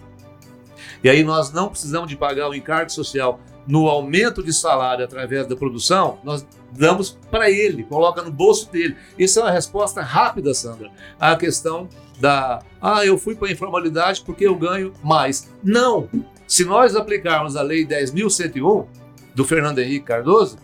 E 1.04 1.10
aí 1.10 1.22
nós 1.22 1.52
não 1.52 1.68
precisamos 1.68 2.08
de 2.08 2.16
pagar 2.16 2.48
o 2.48 2.54
encargo 2.54 2.90
social 2.90 3.38
no 3.66 3.88
aumento 3.88 4.42
de 4.42 4.52
salário 4.52 5.04
através 5.04 5.46
da 5.46 5.56
produção, 5.56 6.18
nós 6.24 6.46
damos 6.72 7.18
para 7.30 7.50
ele, 7.50 7.84
coloca 7.84 8.22
no 8.22 8.30
bolso 8.30 8.70
dele. 8.70 8.96
Isso 9.18 9.38
é 9.38 9.42
uma 9.42 9.50
resposta 9.50 10.02
rápida, 10.02 10.52
Sandra, 10.54 10.90
à 11.18 11.36
questão 11.36 11.88
da 12.20 12.60
ah, 12.80 13.04
eu 13.04 13.18
fui 13.18 13.34
para 13.34 13.48
a 13.48 13.52
informalidade 13.52 14.22
porque 14.24 14.46
eu 14.46 14.54
ganho 14.56 14.92
mais. 15.02 15.50
Não! 15.62 16.08
Se 16.46 16.64
nós 16.64 16.94
aplicarmos 16.94 17.56
a 17.56 17.62
lei 17.62 17.86
10.101 17.86 18.86
do 19.34 19.44
Fernando 19.44 19.78
Henrique 19.78 20.06
Cardoso, 20.06 20.58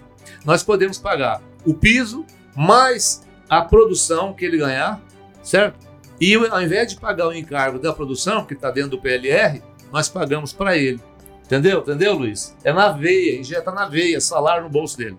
nós 0.45 0.63
podemos 0.63 0.99
pagar 0.99 1.43
o 1.65 1.73
piso 1.73 2.25
mais 2.57 3.27
a 3.49 3.63
produção 3.63 4.35
que 4.35 4.45
ele 4.45 4.59
ganhar, 4.59 5.01
certo? 5.43 5.87
E 6.21 6.35
ao 6.35 6.61
invés 6.61 6.89
de 6.89 7.01
pagar 7.01 7.29
o 7.29 7.33
encargo 7.33 7.79
da 7.79 7.93
produção, 7.93 8.45
que 8.45 8.55
está 8.55 8.71
dentro 8.71 8.91
do 8.91 9.01
PLR, 9.01 9.63
nós 9.93 10.09
pagamos 10.09 10.53
para 10.53 10.77
ele. 10.77 11.01
Entendeu? 11.49 11.81
Entendeu, 11.81 12.15
Luiz? 12.15 12.55
É 12.63 12.75
na 12.75 12.93
veia, 12.93 13.41
injeta 13.41 13.73
na 13.73 13.89
veia, 13.89 14.21
salário 14.21 14.65
no 14.65 14.69
bolso 14.69 14.99
dele. 14.99 15.17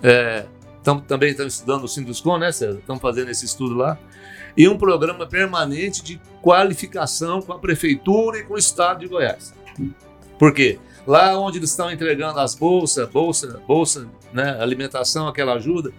É, 0.00 0.46
tam, 0.84 1.00
também 1.00 1.30
estamos 1.32 1.54
estudando 1.54 1.82
o 1.82 1.88
Sinduscom, 1.88 2.38
né, 2.38 2.52
César? 2.52 2.78
Estamos 2.78 3.02
fazendo 3.02 3.32
esse 3.32 3.46
estudo 3.46 3.74
lá. 3.74 3.98
E 4.56 4.68
um 4.68 4.78
programa 4.78 5.26
permanente 5.26 6.04
de 6.04 6.20
qualificação 6.40 7.42
com 7.42 7.52
a 7.52 7.58
Prefeitura 7.58 8.38
e 8.38 8.44
com 8.44 8.54
o 8.54 8.58
Estado 8.58 9.00
de 9.00 9.08
Goiás. 9.08 9.52
Por 10.38 10.54
quê? 10.54 10.78
Lá 11.04 11.36
onde 11.36 11.58
eles 11.58 11.70
estão 11.70 11.90
entregando 11.90 12.38
as 12.38 12.54
bolsas, 12.54 13.08
bolsa, 13.08 13.60
bolsa, 13.66 14.08
né, 14.32 14.56
alimentação, 14.60 15.26
aquela 15.26 15.54
ajuda, 15.54 15.92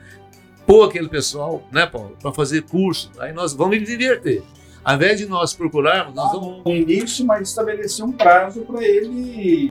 pôr 0.66 0.88
aquele 0.88 1.10
pessoal, 1.10 1.62
né, 1.74 1.86
Paulo, 1.86 2.16
para 2.22 2.32
fazer 2.32 2.62
curso. 2.62 3.12
Aí 3.20 3.34
nós 3.34 3.54
vamos 3.54 3.76
inverter. 3.78 4.44
Ao 4.84 4.96
invés 4.96 5.20
de 5.20 5.28
nós 5.28 5.54
procurarmos, 5.54 6.16
nós 6.16 6.32
vamos. 6.32 6.64
No 6.64 6.72
início, 6.72 7.26
mas 7.26 7.50
estabelecer 7.50 8.04
um 8.04 8.12
prazo 8.12 8.62
para 8.62 8.84
ele 8.84 9.70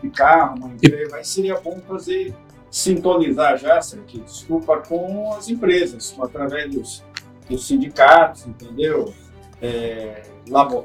ficar, 0.00 0.54
uma 0.54 0.68
empresa, 0.68 1.10
mas 1.10 1.28
seria 1.28 1.60
bom 1.60 1.80
fazer 1.86 2.34
sintonizar 2.70 3.58
já, 3.58 3.78
que 4.06 4.20
desculpa, 4.20 4.78
com 4.78 5.34
as 5.34 5.48
empresas, 5.50 6.16
através 6.18 6.70
dos, 6.70 7.04
dos 7.48 7.66
sindicatos, 7.66 8.46
entendeu? 8.46 9.12
É, 9.60 10.22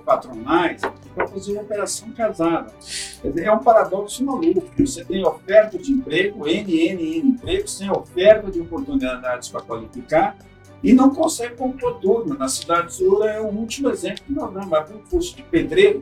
patronais, 0.05 0.81
para 1.15 1.27
fazer 1.27 1.53
uma 1.53 1.61
operação 1.61 2.11
casada. 2.11 2.71
É 3.23 3.51
um 3.51 3.59
paradoxo 3.59 4.23
maluco. 4.23 4.69
Você 4.77 5.03
tem 5.03 5.25
oferta 5.25 5.77
de 5.79 5.91
emprego, 5.91 6.47
N, 6.47 6.89
N, 6.89 7.17
N 7.17 7.29
empregos, 7.29 7.77
tem 7.77 7.89
oferta 7.89 8.51
de 8.51 8.59
oportunidades 8.59 9.49
para 9.49 9.61
qualificar, 9.61 10.37
e 10.83 10.93
não 10.93 11.09
consegue 11.09 11.55
compor 11.55 11.99
turma. 11.99 12.35
Na 12.35 12.47
cidade 12.47 12.93
sul 12.93 13.23
é 13.23 13.39
o 13.41 13.47
último 13.47 13.89
exemplo 13.89 14.23
nós 14.29 14.53
damos. 14.53 14.69
Mas 14.69 14.91
um 14.91 14.99
curso 14.99 15.35
de 15.35 15.43
pedreiro, 15.43 16.01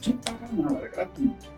que 0.00 0.12
pagar 0.14 0.52
não, 0.52 0.76
era 0.76 0.88
gratuito. 0.88 1.52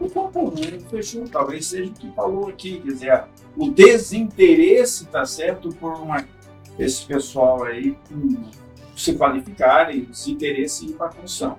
O 0.00 0.10
componente 0.10 0.84
fechou, 0.90 1.24
talvez 1.28 1.66
seja 1.66 1.90
o 1.90 1.94
que 1.94 2.10
falou 2.12 2.48
aqui, 2.48 2.80
quer 2.80 2.92
dizer, 2.92 3.24
o 3.56 3.70
desinteresse 3.70 5.04
está 5.04 5.24
certo 5.24 5.68
por 5.76 5.94
uma, 5.94 6.26
esse 6.78 7.06
pessoal 7.06 7.62
aí 7.62 7.96
um, 8.10 8.50
se 8.96 9.14
qualificarem, 9.14 10.04
desinteresse 10.04 10.84
em 10.84 10.90
ir 10.90 10.92
para 10.94 11.06
a 11.06 11.12
função. 11.12 11.56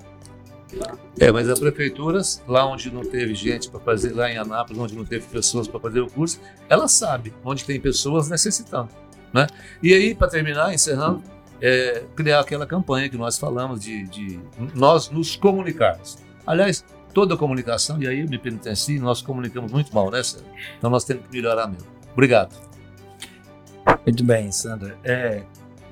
É, 1.17 1.31
mas 1.31 1.47
as 1.47 1.59
prefeituras, 1.59 2.43
lá 2.47 2.65
onde 2.65 2.91
não 2.91 3.01
teve 3.01 3.33
gente 3.33 3.69
para 3.69 3.79
fazer, 3.79 4.13
lá 4.13 4.29
em 4.29 4.37
Anápolis, 4.37 4.81
onde 4.81 4.95
não 4.95 5.05
teve 5.05 5.25
pessoas 5.27 5.67
para 5.67 5.79
fazer 5.79 6.01
o 6.01 6.07
curso, 6.07 6.39
ela 6.67 6.87
sabe 6.87 7.33
onde 7.43 7.63
tem 7.63 7.79
pessoas 7.79 8.29
necessitando. 8.29 8.89
Né? 9.35 9.47
E 9.83 9.93
aí, 9.93 10.15
para 10.15 10.29
terminar, 10.29 10.73
encerrando, 10.73 11.21
é, 11.61 12.05
criar 12.15 12.39
aquela 12.39 12.65
campanha 12.65 13.09
que 13.09 13.17
nós 13.17 13.37
falamos 13.37 13.81
de, 13.81 14.03
de, 14.07 14.39
nós 14.73 15.09
nos 15.09 15.35
comunicarmos. 15.35 16.17
Aliás, 16.47 16.85
toda 17.13 17.35
comunicação, 17.35 18.01
e 18.01 18.07
aí 18.07 18.25
me 18.25 18.37
penitencio, 18.37 19.01
nós 19.01 19.21
comunicamos 19.21 19.73
muito 19.73 19.93
mal, 19.93 20.09
né, 20.09 20.23
Sérgio? 20.23 20.47
Então 20.77 20.89
nós 20.89 21.03
temos 21.03 21.25
que 21.25 21.33
melhorar 21.35 21.67
mesmo. 21.67 21.85
Obrigado. 22.13 22.55
Muito 24.05 24.23
bem, 24.23 24.49
Sandra. 24.53 24.97
É, 25.03 25.43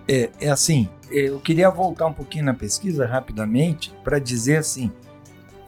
é, 0.07 0.29
é 0.39 0.49
assim, 0.49 0.87
eu 1.11 1.37
queria 1.41 1.69
voltar 1.69 2.07
um 2.07 2.13
pouquinho 2.13 2.45
na 2.45 2.53
pesquisa 2.53 3.05
rapidamente 3.05 3.93
para 4.05 4.19
dizer 4.19 4.55
assim, 4.55 4.89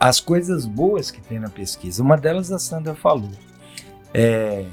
as 0.00 0.18
coisas 0.18 0.64
boas 0.64 1.10
que 1.10 1.20
tem 1.20 1.38
na 1.38 1.50
pesquisa. 1.50 2.02
Uma 2.02 2.16
delas 2.16 2.50
a 2.50 2.58
Sandra 2.58 2.94
falou. 2.94 3.32
É, 4.14 4.64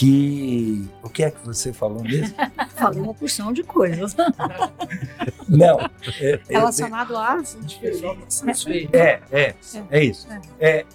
que. 0.00 0.88
O 1.02 1.10
que 1.10 1.22
é 1.22 1.30
que 1.30 1.44
você 1.44 1.74
falou 1.74 2.02
mesmo? 2.02 2.34
Falei 2.74 3.02
uma 3.02 3.12
porção 3.12 3.52
de 3.52 3.62
coisas. 3.62 4.16
Não. 5.46 5.78
É, 6.18 6.40
Relacionado 6.48 7.14
a. 7.16 7.42
É, 8.92 9.20
é, 9.30 9.54
é 9.90 10.04
isso. 10.04 10.26
É, 10.58 10.86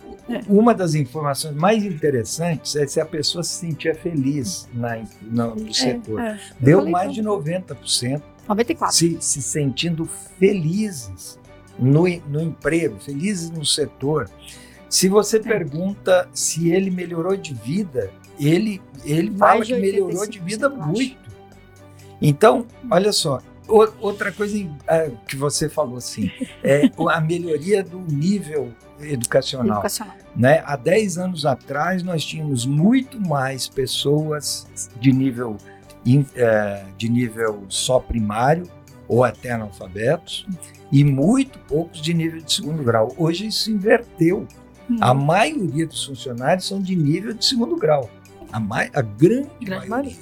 uma 0.47 0.73
das 0.73 0.95
informações 0.95 1.55
mais 1.55 1.85
interessantes 1.85 2.75
é 2.75 2.87
se 2.87 2.99
a 2.99 3.05
pessoa 3.05 3.43
se 3.43 3.67
sentia 3.67 3.93
feliz 3.93 4.67
na, 4.73 5.03
no, 5.21 5.53
no 5.53 5.73
setor. 5.73 6.19
É, 6.19 6.39
Deu 6.59 6.89
mais 6.89 7.13
de 7.13 7.21
90% 7.21 8.23
94. 8.47 8.95
se, 8.95 9.17
se 9.21 9.41
sentindo 9.41 10.05
felizes 10.39 11.39
no, 11.77 12.05
no 12.27 12.41
emprego, 12.41 12.99
felizes 12.99 13.51
no 13.51 13.63
setor. 13.63 14.29
Se 14.89 15.07
você 15.09 15.39
pergunta 15.39 16.27
se 16.33 16.71
ele 16.71 16.89
melhorou 16.89 17.35
de 17.35 17.53
vida, 17.53 18.11
ele, 18.39 18.81
ele 19.03 19.29
Mais 19.29 19.39
fala 19.39 19.65
que 19.65 19.75
melhorou 19.75 20.27
de 20.27 20.39
85%, 20.39 20.43
vida 20.43 20.69
muito. 20.69 21.25
Então, 22.21 22.65
olha 22.89 23.11
só, 23.11 23.41
outra 23.67 24.31
coisa 24.31 24.57
ah, 24.87 25.09
que 25.27 25.35
você 25.35 25.69
falou 25.69 25.97
assim, 25.97 26.31
é 26.63 26.89
a 27.09 27.21
melhoria 27.21 27.83
do 27.83 27.99
nível 27.99 28.71
educacional 28.99 29.77
Educacional. 29.77 30.15
né? 30.35 30.63
Há 30.65 30.75
10 30.75 31.17
anos 31.17 31.45
atrás, 31.45 32.03
nós 32.03 32.23
tínhamos 32.23 32.65
muito 32.65 33.19
mais 33.19 33.67
pessoas 33.67 34.67
de 34.99 35.11
nível, 35.11 35.57
eh, 36.35 36.85
de 36.97 37.09
nível 37.09 37.63
só 37.67 37.99
primário 37.99 38.67
ou 39.07 39.23
até 39.23 39.51
analfabetos 39.51 40.47
e 40.91 41.03
muito 41.03 41.59
poucos 41.59 42.01
de 42.01 42.13
nível 42.13 42.41
de 42.41 42.53
segundo 42.53 42.83
grau. 42.83 43.13
Hoje 43.17 43.47
isso 43.47 43.71
inverteu. 43.71 44.47
Hum. 44.89 44.97
A 45.01 45.13
maioria 45.13 45.85
dos 45.85 46.05
funcionários 46.05 46.67
são 46.67 46.81
de 46.81 46.95
nível 46.95 47.33
de 47.33 47.43
segundo 47.43 47.75
grau. 47.75 48.09
A, 48.51 48.59
mai- 48.59 48.91
a 48.93 49.01
grande, 49.01 49.49
Grande 49.61 49.89
maioria. 49.89 50.15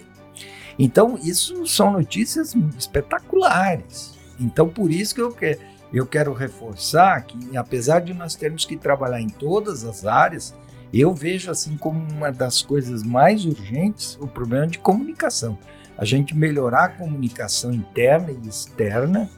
Então, 0.78 1.20
isso 1.22 1.66
são 1.68 1.92
notícias 1.92 2.56
espetaculares. 2.78 4.18
Então, 4.40 4.68
por 4.68 4.92
isso 4.92 5.14
que 5.14 5.22
eu, 5.22 5.32
que, 5.32 5.60
eu 5.94 6.06
quero 6.06 6.34
reforçar 6.34 7.22
que, 7.26 7.56
apesar 7.56 8.00
de 8.00 8.14
nós 8.14 8.36
termos 8.36 8.66
que 8.66 8.76
trabalhar 8.76 9.22
em 9.22 9.30
todas 9.30 9.84
as 9.84 10.06
áreas, 10.06 10.54
eu 10.92 11.14
vejo 11.14 11.50
assim 11.52 11.78
como 11.78 12.00
uma 12.12 12.32
das 12.32 12.62
coisas 12.62 13.04
mais 13.04 13.46
urgentes 13.46 14.18
o 14.20 14.28
problema 14.28 14.68
de 14.68 14.80
comunicação. 14.80 15.58
A 15.98 16.06
gente 16.06 16.36
melhorar 16.36 16.86
a 16.86 16.90
comunicação 16.90 17.72
interna 17.72 18.32
e 18.32 18.48
externa 18.48 19.30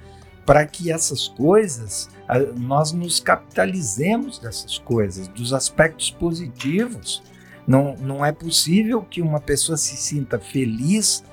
para 0.46 0.66
que 0.66 0.92
essas 0.92 1.28
coisas, 1.28 2.08
nós 2.56 2.92
nos 2.92 3.20
capitalizemos 3.20 4.40
dessas 4.40 4.78
coisas, 4.78 5.28
dos 5.28 5.54
aspectos 5.54 6.12
positivos. 6.12 7.22
Não, 7.68 7.96
não 7.98 8.26
é 8.26 8.32
possível 8.32 9.02
que 9.02 9.22
uma 9.22 9.40
pessoa 9.40 9.78
se 9.78 9.98
sinta 9.98 10.40
feliz, 10.40 11.24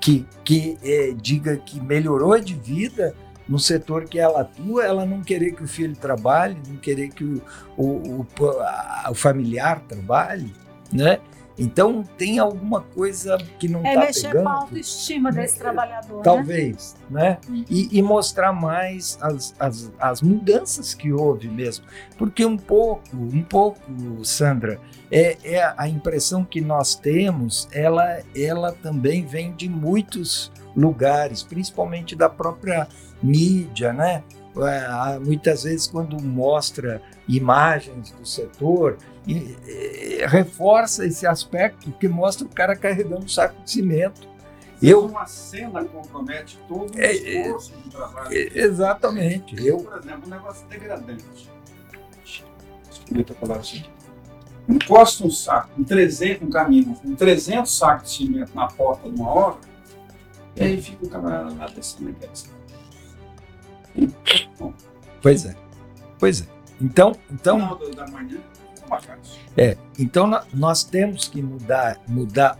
que, 0.00 0.26
que 0.44 0.76
eh, 0.82 1.14
diga 1.20 1.56
que 1.56 1.80
melhorou 1.80 2.38
de 2.40 2.54
vida 2.54 3.14
no 3.48 3.58
setor 3.58 4.04
que 4.04 4.18
ela 4.18 4.42
atua, 4.42 4.84
ela 4.84 5.06
não 5.06 5.22
querer 5.22 5.52
que 5.52 5.64
o 5.64 5.68
filho 5.68 5.96
trabalhe, 5.96 6.56
não 6.68 6.76
querer 6.76 7.08
que 7.08 7.24
o, 7.24 7.42
o, 7.76 7.86
o, 8.20 8.26
o 9.10 9.14
familiar 9.14 9.80
trabalhe, 9.88 10.52
né? 10.92 11.18
Então 11.58 12.04
tem 12.16 12.38
alguma 12.38 12.82
coisa 12.82 13.36
que 13.58 13.66
não 13.68 13.84
É 13.84 13.88
está 13.88 14.00
mexer 14.00 14.28
pegando. 14.28 14.42
com 14.44 14.48
a 14.48 14.52
autoestima 14.54 15.32
desse 15.32 15.58
trabalhador, 15.58 16.18
né? 16.18 16.22
Talvez, 16.22 16.96
né? 17.10 17.38
E, 17.68 17.98
e 17.98 18.02
mostrar 18.02 18.52
mais 18.52 19.18
as, 19.20 19.54
as, 19.58 19.92
as 19.98 20.22
mudanças 20.22 20.94
que 20.94 21.12
houve 21.12 21.48
mesmo. 21.48 21.84
Porque 22.16 22.44
um 22.44 22.56
pouco, 22.56 23.02
um 23.16 23.42
pouco, 23.42 23.80
Sandra, 24.24 24.80
é, 25.10 25.36
é 25.42 25.74
a 25.76 25.88
impressão 25.88 26.44
que 26.44 26.60
nós 26.60 26.94
temos, 26.94 27.68
ela, 27.72 28.20
ela 28.36 28.72
também 28.72 29.26
vem 29.26 29.52
de 29.52 29.68
muitos 29.68 30.52
lugares, 30.76 31.42
principalmente 31.42 32.14
da 32.14 32.28
própria 32.28 32.86
mídia, 33.22 33.92
né? 33.92 34.22
É, 34.56 35.18
Muitas 35.18 35.62
vezes 35.64 35.86
quando 35.86 36.20
mostra 36.22 37.00
imagens 37.28 38.10
do 38.12 38.26
setor, 38.26 38.96
e, 39.28 39.56
e, 39.66 40.26
reforça 40.26 41.04
esse 41.06 41.26
aspecto 41.26 41.92
que 41.92 42.08
mostra 42.08 42.46
o 42.46 42.48
cara 42.48 42.74
carregando 42.74 43.24
um 43.24 43.28
saco 43.28 43.62
de 43.62 43.70
cimento. 43.70 44.26
Eu, 44.80 45.06
Uma 45.06 45.26
cena 45.26 45.84
compromete 45.84 46.58
todo 46.66 46.94
o 46.94 47.00
É, 47.00 47.12
esforço 47.12 47.72
do 47.72 47.90
trabalho. 47.90 48.28
Exatamente. 48.32 49.66
Eu, 49.66 49.78
Por 49.78 49.98
exemplo, 49.98 50.22
um 50.26 50.30
negócio 50.30 50.66
degradante. 50.68 51.50
Deixa 53.10 53.32
eu 53.32 53.36
falar 53.36 53.56
assim. 53.56 53.84
Encosta 54.68 55.26
um 55.26 55.30
saco, 55.30 55.70
um 55.78 55.84
300, 55.84 56.46
um 56.46 56.50
caminhão, 56.50 56.94
com 56.94 57.14
300 57.14 57.78
sacos 57.78 58.10
de 58.10 58.16
cimento 58.16 58.54
na 58.54 58.66
porta 58.66 59.10
de 59.10 59.18
uma 59.18 59.28
obra, 59.28 59.60
e 60.54 60.62
aí 60.62 60.82
fica 60.82 61.06
o 61.06 61.08
camarada 61.08 61.54
lá 61.54 61.66
descendo 61.68 62.14
pois 65.22 65.46
é. 65.46 65.56
Pois 66.18 66.42
é. 66.42 66.46
Então, 66.80 67.16
então, 67.30 67.58
Final 67.58 67.94
da 67.94 68.06
manhã, 68.08 68.38
uma 68.88 69.00
casa. 69.00 69.20
é, 69.56 69.76
então 69.98 70.28
nós 70.52 70.82
temos 70.84 71.28
que 71.28 71.42
mudar, 71.42 72.00
mudar, 72.08 72.58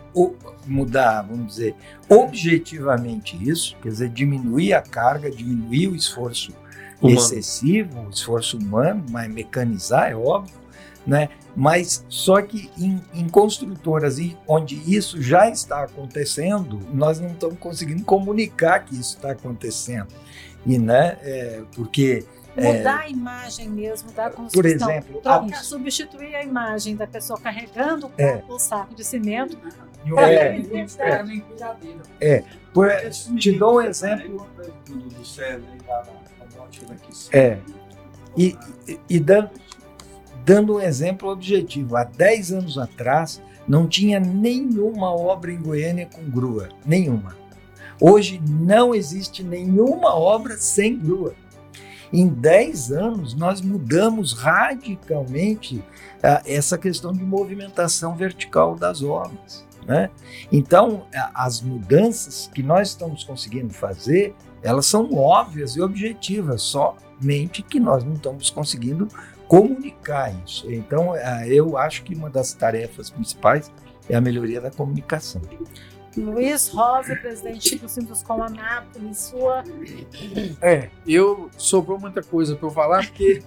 mudar, 0.67 1.23
vamos 1.23 1.55
dizer, 1.55 1.75
objetivamente 2.09 3.37
isso, 3.43 3.77
quer 3.83 3.89
dizer, 3.89 4.09
diminuir 4.11 4.75
a 4.75 4.83
carga, 4.83 5.31
diminuir 5.31 5.89
o 5.89 5.97
esforço 5.97 6.53
Humano. 7.01 7.19
excessivo, 7.19 8.07
o 8.07 8.11
esforço 8.11 8.59
humano, 8.59 9.05
mas 9.11 9.33
mecanizar 9.33 10.11
é 10.11 10.17
óbvio, 10.17 10.55
né? 11.07 11.29
Mas 11.57 12.05
só 12.09 12.41
que 12.43 12.71
em, 12.79 13.01
em 13.15 13.29
construtoras 13.29 14.19
e 14.19 14.37
onde 14.47 14.81
isso 14.87 15.21
já 15.21 15.49
está 15.49 15.83
acontecendo, 15.83 16.79
nós 16.93 17.19
não 17.19 17.31
estamos 17.31 17.59
conseguindo 17.59 18.05
comunicar 18.05 18.85
que 18.85 18.95
isso 18.95 19.17
está 19.17 19.33
acontecendo. 19.33 20.09
E, 20.67 20.79
né, 20.79 21.17
é, 21.23 21.63
porque 21.75 22.25
Mudar 22.61 23.01
a 23.01 23.09
imagem 23.09 23.69
mesmo 23.69 24.11
da 24.13 24.31
construção. 24.31 24.51
por 24.63 24.67
exemplo, 24.67 25.19
a- 25.25 25.39
Trocar, 25.39 25.63
substituir 25.65 26.35
a 26.35 26.43
imagem 26.43 26.97
da 26.97 27.07
pessoa 27.07 27.39
carregando 27.41 28.11
É. 28.19 28.43
o 28.49 28.59
saco 28.59 28.95
de 28.95 29.05
cimento 29.05 29.57
É, 30.17 30.55
É, 32.21 32.45
por- 32.73 32.89
te 33.39 33.53
dou 33.53 33.77
um 33.77 33.81
exemplo 33.83 34.47
Do, 34.87 34.97
do 34.97 35.25
César 35.25 35.61
e 35.75 35.83
da, 35.87 36.01
da 36.03 36.57
morte 36.59 36.85
daqui. 36.85 37.11
É. 37.37 37.59
E, 38.37 38.57
e- 38.87 39.01
e 39.11 39.21
dando, 39.21 39.51
dando 40.45 40.77
um 40.77 40.81
exemplo 40.81 41.29
objetivo, 41.31 41.97
há 41.97 42.05
10 42.05 42.53
anos 42.53 42.79
atrás 42.79 43.43
não 43.67 43.87
tinha 43.87 44.19
nenhuma 44.19 45.13
obra 45.15 45.53
em 45.53 45.61
Goiânia 45.61 46.07
com 46.07 46.23
grua, 46.31 46.69
nenhuma. 46.87 47.37
Hoje 48.01 48.41
não 48.49 48.95
existe 48.95 49.43
nenhuma 49.43 50.15
obra 50.15 50.57
sem 50.57 50.97
grua. 50.99 51.35
Em 52.13 52.29
10 52.29 52.93
anos 52.93 53.35
nós 53.35 53.61
mudamos 53.61 54.33
radicalmente 54.33 55.83
ah, 56.23 56.43
essa 56.47 56.79
questão 56.79 57.13
de 57.13 57.23
movimentação 57.23 58.17
vertical 58.17 58.75
das 58.75 59.03
obras. 59.03 59.67
Né? 59.87 60.11
Então, 60.53 61.07
as 61.35 61.63
mudanças 61.63 62.51
que 62.55 62.63
nós 62.63 62.89
estamos 62.91 63.25
conseguindo 63.25 63.73
fazer, 63.73 64.35
elas 64.63 64.85
são 64.85 65.15
óbvias 65.15 65.77
e 65.77 65.81
objetivas, 65.81 66.61
somente 66.61 67.63
que 67.63 67.81
nós 67.81 68.05
não 68.05 68.13
estamos 68.13 68.51
conseguindo 68.51 69.09
comunicar 69.47 70.35
isso. 70.45 70.71
Então, 70.71 71.15
ah, 71.15 71.49
eu 71.49 71.79
acho 71.79 72.03
que 72.05 72.15
uma 72.15 72.29
das 72.29 72.53
tarefas 72.53 73.09
principais 73.09 73.73
é 74.09 74.15
a 74.15 74.21
melhoria 74.21 74.61
da 74.61 74.71
comunicação. 74.71 75.41
Luiz 76.17 76.69
Rosa, 76.69 77.15
presidente 77.17 77.79
do 77.79 77.89
Sinduscom 77.89 78.43
Anápolis, 78.43 79.19
sua 79.19 79.63
É, 80.61 80.91
eu 81.07 81.51
sobrou 81.57 81.99
muita 81.99 82.23
coisa 82.23 82.57
para 82.57 82.67
eu 82.67 82.71
falar 82.71 83.05
porque 83.07 83.43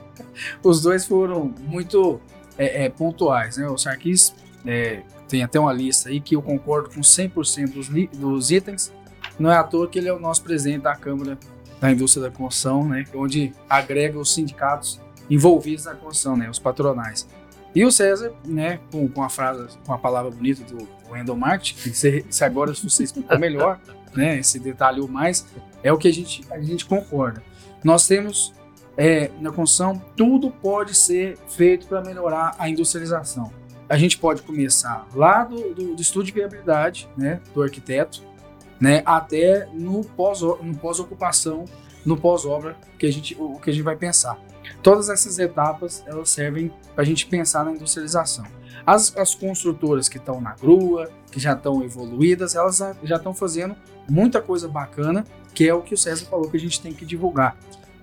os 0.64 0.82
dois 0.82 1.06
foram 1.06 1.54
muito 1.60 2.20
é, 2.58 2.86
é, 2.86 2.90
pontuais, 2.90 3.58
né? 3.58 3.68
O 3.68 3.78
Sarkis 3.78 4.34
é, 4.66 5.02
tem 5.28 5.44
até 5.44 5.60
uma 5.60 5.74
lista 5.74 6.10
aí 6.10 6.20
que 6.20 6.36
eu 6.36 6.42
concordo 6.42 6.90
com 6.90 7.02
100% 7.02 7.74
dos, 7.74 7.90
dos 8.18 8.52
itens. 8.52 8.94
Não 9.40 9.52
é 9.52 9.56
à 9.56 9.64
toa 9.64 9.88
que 9.88 9.98
ele 9.98 10.08
é 10.08 10.14
o 10.14 10.20
nosso 10.20 10.44
presidente 10.44 10.84
da 10.84 10.96
Câmara 10.96 11.38
da 11.80 11.92
Indústria 11.92 12.30
da 12.30 12.32
Construção, 12.32 12.88
né? 12.88 13.06
Onde 13.16 13.52
agrega 13.68 14.20
os 14.20 14.34
sindicatos 14.34 15.02
envolvidos 15.30 15.86
na 15.86 15.96
construção, 15.96 16.38
né? 16.38 16.50
Os 16.50 16.60
patronais. 16.60 17.28
E 17.74 17.86
o 17.86 17.92
César, 17.92 18.34
né, 18.46 18.80
com, 18.92 19.08
com 19.08 19.24
a 19.24 19.30
frase, 19.30 19.78
com 19.86 19.94
a 19.94 19.98
palavra 19.98 20.30
bonita 20.30 20.64
do, 20.64 20.88
endomarketing, 21.18 21.76
que 21.76 21.90
se, 21.90 22.26
se 22.30 22.44
agora 22.44 22.74
você 22.74 23.04
explicou 23.04 23.38
melhor, 23.38 23.80
né, 24.16 24.42
se 24.42 24.60
detalhou 24.60 25.08
mais, 25.08 25.46
é 25.84 25.92
o 25.92 25.98
que 25.98 26.08
a 26.08 26.14
gente, 26.14 26.42
a 26.52 26.60
gente 26.62 26.86
concorda. 26.86 27.44
Nós 27.84 28.06
temos 28.08 28.54
é, 28.98 29.32
na 29.40 29.52
construção, 29.52 30.02
tudo 30.16 30.52
pode 30.52 30.96
ser 30.96 31.38
feito 31.48 31.88
para 31.88 32.02
melhorar 32.02 32.56
a 32.60 32.70
industrialização. 32.70 33.52
A 33.90 33.98
gente 33.98 34.18
pode 34.18 34.42
começar 34.42 35.08
lá 35.14 35.44
do, 35.44 35.74
do, 35.74 35.96
do 35.96 36.02
estudo 36.02 36.26
de 36.26 36.32
viabilidade, 36.32 37.10
né, 37.18 37.42
do 37.54 37.62
arquiteto, 37.62 38.24
né, 38.80 39.02
até 39.06 39.68
no 39.74 40.04
pós 40.04 40.42
no 40.42 40.76
pós-ocupação, 40.76 41.66
no 42.06 42.18
pós-obra 42.18 42.76
que 42.98 43.06
a 43.06 43.12
gente 43.12 43.36
o 43.40 43.60
que 43.60 43.70
a 43.70 43.74
gente 43.74 43.84
vai 43.84 43.96
pensar. 43.96 44.40
Todas 44.82 45.10
essas 45.10 45.40
etapas 45.40 46.04
elas 46.06 46.30
servem 46.30 46.72
para 46.94 47.04
a 47.04 47.06
gente 47.06 47.26
pensar 47.26 47.66
na 47.66 47.72
industrialização. 47.72 48.46
As, 48.86 49.16
as 49.16 49.36
construtoras 49.36 50.10
que 50.10 50.18
estão 50.18 50.42
na 50.42 50.56
grua, 50.56 51.10
que 51.32 51.40
já 51.40 51.54
estão 51.54 51.84
evoluídas, 51.84 52.56
elas 52.56 52.80
já 53.04 53.16
estão 53.16 53.34
fazendo 53.34 53.76
muita 54.10 54.42
coisa 54.42 54.68
bacana, 54.68 55.24
que 55.54 55.68
é 55.68 55.74
o 55.74 55.82
que 55.82 55.94
o 55.94 55.98
César 55.98 56.26
falou 56.26 56.50
que 56.50 56.58
a 56.58 56.60
gente 56.60 56.82
tem 56.82 56.94
que 56.94 57.06
divulgar. 57.06 57.58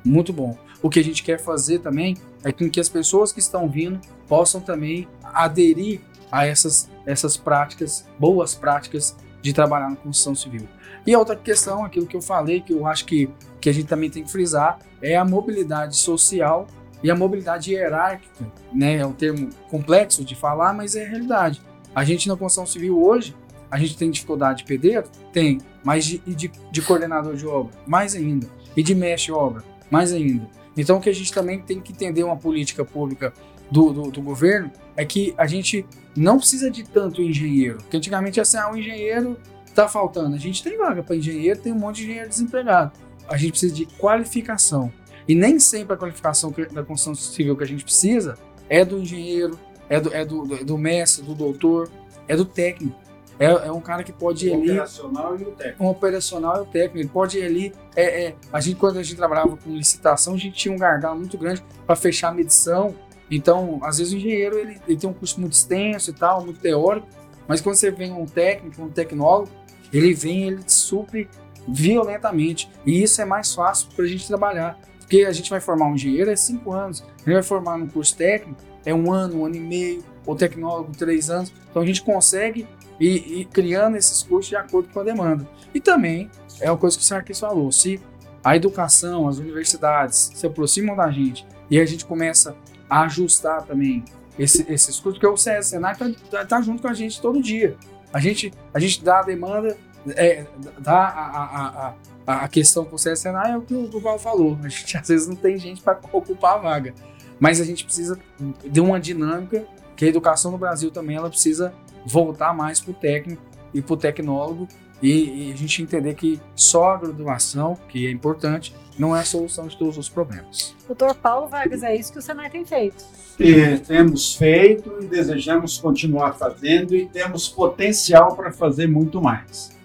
Muito 0.04 0.32
bom. 0.32 0.56
O 0.80 0.88
que 0.88 1.00
a 1.00 1.04
gente 1.04 1.22
quer 1.22 1.40
fazer 1.40 1.80
também 1.80 2.16
é 2.44 2.52
que 2.52 2.78
as 2.78 2.88
pessoas 2.88 3.32
que 3.32 3.40
estão 3.40 3.68
vindo 3.68 4.00
possam 4.28 4.60
também 4.60 5.08
aderir 5.22 6.00
a 6.30 6.46
essas, 6.46 6.88
essas 7.04 7.36
práticas, 7.36 8.06
boas 8.18 8.54
práticas 8.54 9.16
de 9.40 9.52
trabalhar 9.52 9.90
na 9.90 9.96
construção 9.96 10.34
civil. 10.34 10.68
E 11.06 11.14
outra 11.16 11.36
questão, 11.36 11.84
aquilo 11.84 12.06
que 12.06 12.16
eu 12.16 12.22
falei, 12.22 12.60
que 12.60 12.72
eu 12.72 12.86
acho 12.86 13.04
que, 13.04 13.30
que 13.60 13.68
a 13.68 13.72
gente 13.72 13.86
também 13.86 14.10
tem 14.10 14.24
que 14.24 14.30
frisar, 14.30 14.78
é 15.00 15.16
a 15.16 15.24
mobilidade 15.24 15.96
social 15.96 16.66
e 17.02 17.10
a 17.10 17.14
mobilidade 17.14 17.72
hierárquica. 17.72 18.46
Né? 18.72 18.96
É 18.96 19.06
um 19.06 19.12
termo 19.12 19.48
complexo 19.70 20.24
de 20.24 20.34
falar, 20.34 20.72
mas 20.72 20.94
é 20.94 21.06
a 21.06 21.08
realidade. 21.08 21.62
A 21.94 22.04
gente 22.04 22.28
na 22.28 22.36
construção 22.36 22.66
civil 22.66 23.00
hoje, 23.00 23.34
a 23.70 23.78
gente 23.78 23.96
tem 23.96 24.10
dificuldade 24.10 24.58
de 24.58 24.64
pedreiro? 24.64 25.08
Tem. 25.32 25.58
Mas 25.84 26.04
de, 26.04 26.18
de, 26.18 26.50
de 26.70 26.82
coordenador 26.82 27.36
de 27.36 27.46
obra? 27.46 27.72
Mais 27.86 28.14
ainda. 28.14 28.48
E 28.76 28.82
de 28.82 28.94
mestre 28.94 29.32
obra? 29.32 29.62
Mais 29.90 30.12
ainda. 30.12 30.48
Então, 30.76 30.98
o 30.98 31.00
que 31.00 31.10
a 31.10 31.14
gente 31.14 31.32
também 31.32 31.58
tem 31.60 31.80
que 31.80 31.92
entender 31.92 32.22
uma 32.22 32.36
política 32.36 32.84
pública 32.84 33.32
do, 33.70 33.92
do, 33.92 34.10
do 34.10 34.22
governo 34.22 34.70
é 34.96 35.04
que 35.04 35.34
a 35.36 35.46
gente 35.46 35.86
não 36.16 36.38
precisa 36.38 36.70
de 36.70 36.82
tanto 36.82 37.22
engenheiro. 37.22 37.78
Porque 37.78 37.96
antigamente 37.96 38.40
assim, 38.40 38.56
ah, 38.56 38.70
o 38.70 38.76
engenheiro 38.76 39.36
está 39.66 39.88
faltando. 39.88 40.34
A 40.34 40.38
gente 40.38 40.62
tem 40.62 40.76
vaga 40.76 41.02
para 41.02 41.16
engenheiro, 41.16 41.60
tem 41.60 41.72
um 41.72 41.78
monte 41.78 41.96
de 41.96 42.04
engenheiro 42.04 42.28
desempregado. 42.28 42.92
A 43.28 43.36
gente 43.36 43.50
precisa 43.50 43.74
de 43.74 43.86
qualificação. 43.86 44.92
E 45.26 45.34
nem 45.34 45.58
sempre 45.60 45.94
a 45.94 45.96
qualificação 45.96 46.52
da 46.72 46.82
construção 46.82 47.14
civil 47.14 47.56
que 47.56 47.62
a 47.62 47.66
gente 47.66 47.84
precisa 47.84 48.36
é 48.68 48.84
do 48.84 48.98
engenheiro, 48.98 49.58
é 49.88 50.00
do, 50.00 50.14
é 50.14 50.24
do, 50.24 50.64
do 50.64 50.78
mestre, 50.78 51.22
do 51.24 51.34
doutor, 51.34 51.90
é 52.26 52.34
do 52.34 52.44
técnico. 52.44 52.96
É, 53.38 53.46
é 53.46 53.72
um 53.72 53.80
cara 53.80 54.02
que 54.02 54.12
pode 54.12 54.48
ir 54.48 54.52
ali. 54.52 54.70
operacional 54.72 55.38
e 55.38 55.42
o 55.44 55.52
técnico. 55.52 55.84
Um 55.84 55.86
operacional 55.86 56.56
e 56.56 56.60
o 56.60 56.64
técnico. 56.64 56.98
Ele 56.98 57.08
pode 57.08 57.38
ir 57.38 57.44
ali. 57.44 57.72
É, 57.94 58.24
é, 58.24 58.34
a 58.52 58.60
gente, 58.60 58.76
quando 58.76 58.98
a 58.98 59.02
gente 59.02 59.16
trabalhava 59.16 59.56
com 59.56 59.70
licitação, 59.70 60.34
a 60.34 60.36
gente 60.36 60.56
tinha 60.56 60.74
um 60.74 60.78
gargalo 60.78 61.20
muito 61.20 61.38
grande 61.38 61.62
para 61.86 61.94
fechar 61.94 62.30
a 62.30 62.32
medição. 62.32 62.94
Então, 63.30 63.78
às 63.82 63.98
vezes 63.98 64.12
o 64.12 64.16
engenheiro 64.16 64.58
ele, 64.58 64.80
ele 64.86 64.96
tem 64.96 65.08
um 65.08 65.12
curso 65.12 65.40
muito 65.40 65.52
extenso 65.52 66.10
e 66.10 66.14
tal, 66.14 66.44
muito 66.44 66.60
teórico, 66.60 67.06
mas 67.46 67.60
quando 67.60 67.76
você 67.76 67.90
vem 67.90 68.12
um 68.12 68.26
técnico, 68.26 68.82
um 68.82 68.90
tecnólogo, 68.90 69.50
ele 69.92 70.12
vem, 70.14 70.48
ele 70.48 70.62
te 70.62 70.72
supre 70.72 71.28
violentamente. 71.66 72.70
E 72.84 73.02
isso 73.02 73.20
é 73.20 73.24
mais 73.24 73.54
fácil 73.54 73.88
para 73.94 74.04
a 74.04 74.08
gente 74.08 74.26
trabalhar. 74.26 74.78
Porque 74.98 75.24
a 75.24 75.32
gente 75.32 75.48
vai 75.48 75.60
formar 75.60 75.86
um 75.86 75.94
engenheiro 75.94 76.30
é 76.30 76.36
cinco 76.36 76.72
anos, 76.72 77.02
ele 77.24 77.34
vai 77.34 77.42
formar 77.42 77.78
num 77.78 77.86
curso 77.86 78.14
técnico 78.14 78.68
é 78.84 78.94
um 78.94 79.12
ano, 79.12 79.40
um 79.40 79.46
ano 79.46 79.56
e 79.56 79.60
meio, 79.60 80.02
ou 80.24 80.34
tecnólogo 80.34 80.92
três 80.96 81.28
anos. 81.28 81.52
Então 81.70 81.82
a 81.82 81.86
gente 81.86 82.02
consegue 82.02 82.66
ir, 82.98 83.40
ir 83.40 83.44
criando 83.46 83.96
esses 83.96 84.22
cursos 84.22 84.48
de 84.48 84.56
acordo 84.56 84.88
com 84.88 85.00
a 85.00 85.04
demanda. 85.04 85.46
E 85.74 85.80
também 85.80 86.30
é 86.60 86.70
uma 86.70 86.78
coisa 86.78 86.96
que 86.96 87.02
o 87.02 87.06
Sarkis 87.06 87.38
falou: 87.38 87.70
se 87.70 88.00
a 88.42 88.56
educação, 88.56 89.28
as 89.28 89.38
universidades 89.38 90.32
se 90.34 90.46
aproximam 90.46 90.96
da 90.96 91.10
gente 91.10 91.46
e 91.70 91.78
a 91.78 91.84
gente 91.84 92.06
começa 92.06 92.56
ajustar 92.88 93.64
também 93.64 94.04
esse, 94.38 94.64
esses 94.72 95.00
cursos, 95.00 95.20
porque 95.20 95.26
o 95.26 95.36
CS 95.36 95.66
Senai 95.66 95.92
está 95.92 96.10
tá, 96.30 96.44
tá 96.44 96.60
junto 96.62 96.82
com 96.82 96.88
a 96.88 96.94
gente 96.94 97.20
todo 97.20 97.42
dia. 97.42 97.76
A 98.12 98.20
gente, 98.20 98.52
a 98.72 98.78
gente 98.78 99.04
dá 99.04 99.20
a 99.20 99.22
demanda, 99.22 99.76
é, 100.10 100.46
dá 100.78 100.96
a, 100.96 101.44
a, 101.44 101.94
a, 102.26 102.44
a 102.44 102.48
questão 102.48 102.84
com 102.84 102.96
o 102.96 102.98
CS 102.98 103.20
Senai, 103.20 103.52
é 103.52 103.56
o 103.56 103.62
que 103.62 103.74
o 103.74 104.00
Val 104.00 104.18
falou. 104.18 104.58
A 104.62 104.68
gente 104.68 104.96
às 104.96 105.08
vezes 105.08 105.26
não 105.26 105.36
tem 105.36 105.58
gente 105.58 105.82
para 105.82 105.98
ocupar 106.12 106.54
a 106.54 106.58
vaga. 106.58 106.94
Mas 107.40 107.60
a 107.60 107.64
gente 107.64 107.84
precisa 107.84 108.18
de 108.64 108.80
uma 108.80 108.98
dinâmica 108.98 109.64
que 109.94 110.04
a 110.04 110.08
educação 110.08 110.50
no 110.50 110.58
Brasil 110.58 110.90
também 110.90 111.16
ela 111.16 111.28
precisa 111.28 111.72
voltar 112.04 112.54
mais 112.54 112.80
para 112.80 112.90
o 112.90 112.94
técnico 112.94 113.42
e 113.74 113.82
para 113.82 113.94
o 113.94 113.96
tecnólogo 113.96 114.66
e, 115.02 115.48
e, 115.48 115.52
a 115.52 115.56
gente 115.56 115.82
entender 115.82 116.14
que 116.14 116.40
só 116.54 116.90
a 116.90 116.96
graduação, 116.96 117.78
que 117.88 118.06
é 118.06 118.10
importante, 118.10 118.74
não 118.98 119.16
é 119.16 119.20
a 119.20 119.24
solução 119.24 119.68
de 119.68 119.76
todos 119.76 119.96
os 119.96 120.08
problemas. 120.08 120.74
Doutor 120.86 121.14
Paulo 121.14 121.46
Vargas, 121.46 121.82
é 121.82 121.94
isso 121.94 122.12
que 122.12 122.18
o 122.18 122.22
Senai 122.22 122.50
tem 122.50 122.64
feito. 122.64 123.04
E 123.38 123.78
temos 123.78 124.34
feito 124.34 124.98
e 125.00 125.06
desejamos 125.06 125.78
continuar 125.78 126.32
fazendo 126.32 126.96
e 126.96 127.06
temos 127.06 127.48
potencial 127.48 128.34
para 128.34 128.50
fazer 128.50 128.88
muito 128.88 129.22
mais. 129.22 129.78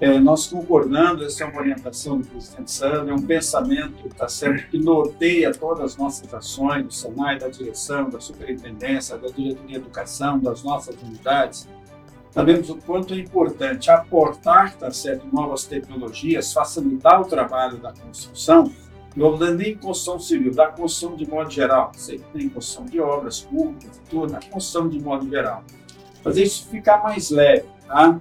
É, 0.00 0.18
nós 0.18 0.46
concordando, 0.46 1.24
essa 1.24 1.44
é 1.44 1.46
uma 1.46 1.60
orientação 1.60 2.18
do 2.18 2.26
presidente 2.26 2.70
Sandro, 2.70 3.10
é 3.10 3.12
um 3.12 3.20
pensamento 3.20 4.08
tá 4.16 4.28
certo, 4.28 4.70
que 4.70 4.78
norteia 4.78 5.52
todas 5.52 5.84
as 5.84 5.96
nossas 5.98 6.32
ações 6.32 6.86
do 6.86 6.92
Senai, 6.92 7.38
da 7.38 7.48
direção, 7.48 8.08
da 8.08 8.18
superintendência, 8.18 9.18
da 9.18 9.28
diretoria 9.28 9.66
de 9.66 9.74
educação, 9.74 10.38
das 10.38 10.62
nossas 10.62 10.96
unidades. 11.02 11.68
Sabemos 12.30 12.70
o 12.70 12.76
quanto 12.76 13.12
é 13.12 13.18
importante 13.18 13.90
aportar 13.90 14.76
tá 14.76 14.90
certo, 14.90 15.26
novas 15.32 15.64
tecnologias, 15.64 16.52
facilitar 16.52 17.20
o 17.20 17.24
trabalho 17.24 17.78
da 17.78 17.92
construção, 17.92 18.72
não 19.16 19.36
nem 19.36 19.76
construção 19.76 20.20
civil, 20.20 20.54
da 20.54 20.68
construção 20.68 21.16
de 21.16 21.28
modo 21.28 21.50
geral. 21.50 21.90
Você 21.94 22.20
tem 22.32 22.48
construção 22.48 22.86
de 22.86 23.00
obras 23.00 23.40
públicas, 23.40 24.00
tudo, 24.08 24.32
na 24.32 24.38
construção 24.38 24.88
de 24.88 25.00
modo 25.00 25.28
geral. 25.28 25.64
Fazer 26.22 26.44
isso 26.44 26.68
ficar 26.68 27.02
mais 27.02 27.30
leve, 27.30 27.66
tá? 27.88 28.20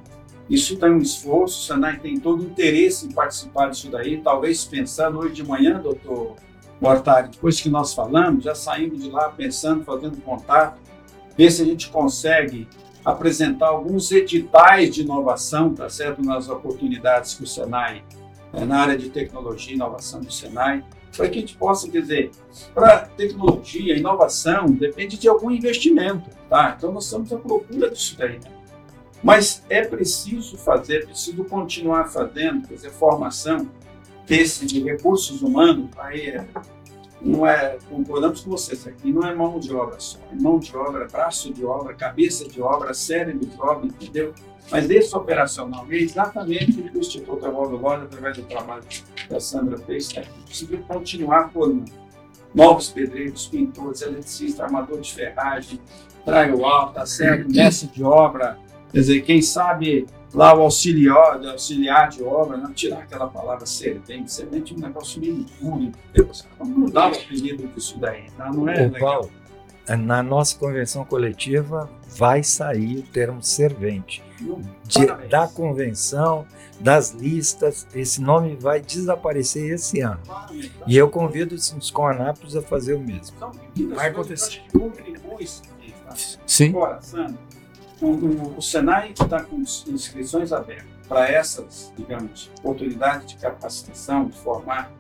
Isso 0.50 0.78
tem 0.78 0.90
um 0.90 0.98
esforço, 0.98 1.60
o 1.60 1.66
Senai 1.68 2.00
tem 2.00 2.20
todo 2.20 2.42
o 2.42 2.46
interesse 2.46 3.06
em 3.06 3.12
participar 3.12 3.70
disso 3.70 3.92
daí, 3.92 4.20
talvez 4.20 4.66
pensando 4.66 5.20
hoje 5.20 5.36
de 5.36 5.48
manhã, 5.48 5.80
doutor 5.80 6.36
Mortari, 6.82 7.30
depois 7.30 7.62
que 7.62 7.70
nós 7.70 7.94
falamos, 7.94 8.44
já 8.44 8.56
saímos 8.56 9.04
de 9.04 9.12
lá 9.12 9.30
pensando, 9.30 9.84
fazendo 9.84 10.20
contato, 10.22 10.80
ver 11.38 11.52
se 11.52 11.62
a 11.62 11.66
gente 11.66 11.90
consegue 11.90 12.68
apresentar 13.04 13.68
alguns 13.68 14.12
editais 14.12 14.94
de 14.94 15.02
inovação, 15.02 15.74
tá 15.74 15.90
certo, 15.90 16.22
nas 16.22 16.50
oportunidades 16.50 17.34
que 17.34 17.44
o 17.44 17.48
Senai, 17.48 18.04
é, 18.54 18.66
na 18.66 18.80
área 18.80 18.98
de 18.98 19.10
tecnologia 19.10 19.74
e 19.74 19.76
inovação 19.76 20.22
do 20.22 20.32
Senai, 20.32 20.84
para 21.16 21.28
que 21.28 21.38
a 21.38 21.42
gente 21.42 21.56
possa 21.58 21.90
dizer, 21.90 22.32
para 22.74 23.00
tecnologia, 23.00 23.98
inovação, 23.98 24.68
depende 24.68 25.18
de 25.18 25.28
algum 25.28 25.50
investimento, 25.50 26.30
tá? 26.48 26.76
Então 26.78 26.92
nós 26.92 27.06
estamos 27.06 27.34
à 27.34 27.38
procura 27.38 27.90
disso 27.90 28.16
daí, 28.18 28.34
né? 28.34 28.52
Mas 29.24 29.64
é 29.70 29.84
preciso 29.84 30.58
fazer, 30.58 31.06
preciso 31.06 31.44
continuar 31.44 32.06
fazendo, 32.06 32.68
fazer 32.68 32.90
formação 32.90 33.70
desse 34.26 34.66
de 34.66 34.82
recursos 34.82 35.42
humanos, 35.42 35.90
aí 35.98 36.30
é, 36.30 36.48
não 37.22 37.46
é, 37.46 37.78
concordamos 37.90 38.42
com 38.42 38.52
vocês 38.52 38.88
aqui, 38.88 39.12
não 39.12 39.28
é 39.28 39.34
mão 39.34 39.60
de 39.60 39.74
obra 39.74 40.00
só, 40.00 40.18
é 40.32 40.36
mão 40.36 40.60
de 40.60 40.76
obra, 40.76 41.08
braço 41.08 41.54
de 41.54 41.66
obra, 41.66 41.94
cabeça 41.94 42.48
de 42.48 42.62
obra, 42.62 42.94
cérebro 42.94 43.46
de 43.46 43.60
obra, 43.60 43.88
entendeu? 43.88 44.34
Mas 44.72 44.90
esse 44.90 45.16
operacional 45.16 45.86
é 45.90 45.96
exatamente 45.96 46.80
o 46.80 46.84
que 46.84 46.98
o 46.98 47.00
Instituto 47.00 47.46
Evolve 47.46 47.76
Loja, 47.76 48.04
através 48.04 48.38
do 48.38 48.44
trabalho 48.44 48.84
da 49.30 49.40
Sandra 49.40 49.78
fez, 49.80 50.16
é 50.16 50.22
preciso 50.46 50.78
continuar 50.88 51.50
formando 51.52 51.92
novos 52.54 52.90
pedreiros, 52.90 53.48
pintores, 53.48 54.02
eletricistas, 54.02 54.60
armador 54.60 55.02
de 55.02 55.14
ferragem, 55.14 55.80
alto, 56.64 56.94
tá 56.94 57.06
certo, 57.06 57.52
mestre 57.52 57.88
de 57.90 58.04
obra, 58.04 58.58
Quer 58.92 59.00
dizer, 59.00 59.22
quem 59.22 59.42
sabe 59.42 60.08
lá 60.34 60.56
o 60.56 60.62
auxiliar, 60.62 61.44
auxiliar 61.46 62.10
de 62.10 62.24
obra, 62.24 62.58
não 62.58 62.74
tirar 62.74 63.00
aquela 63.00 63.28
palavra 63.28 63.66
servente, 63.66 64.32
servente 64.32 64.74
é 64.74 64.78
um 64.78 64.80
negócio 64.80 65.20
meio 65.20 65.46
duro, 65.60 65.92
não 66.60 66.86
dá 66.86 67.10
o 67.10 67.12
apelido 67.12 67.68
disso 67.68 67.98
daí, 68.00 68.30
tá? 68.38 68.52
não 68.52 68.70
é 68.70 68.76
legal. 68.76 69.00
Paulo, 69.00 69.32
na 69.98 70.22
nossa 70.22 70.58
convenção 70.58 71.04
coletiva 71.04 71.90
vai 72.16 72.44
sair 72.44 73.00
o 73.00 73.04
termo 73.04 73.42
servente. 73.42 74.24
De, 74.86 75.06
da 75.28 75.48
convenção, 75.48 76.46
das 76.80 77.12
listas, 77.12 77.86
esse 77.94 78.22
nome 78.22 78.56
vai 78.56 78.80
desaparecer 78.80 79.74
esse 79.74 80.00
ano. 80.00 80.22
E 80.88 80.96
eu 80.96 81.10
convido 81.10 81.56
os 81.56 81.92
Coanápolis 81.92 82.56
a 82.56 82.62
fazer 82.62 82.94
o 82.94 83.00
mesmo. 83.00 83.36
Vai 83.96 84.10
acontecer. 84.10 84.62
Sim. 86.46 86.70
Agora, 86.70 87.02
Sandro, 87.02 87.38
o, 88.02 88.58
o 88.58 88.62
Senai 88.62 89.12
está 89.12 89.44
com 89.44 89.58
inscrições 89.58 90.52
abertas 90.52 90.88
para 91.08 91.28
essas, 91.28 91.92
digamos, 91.98 92.52
oportunidades 92.60 93.28
de 93.28 93.38
capacitação, 93.38 94.28
de 94.28 94.38
formar 94.38 94.92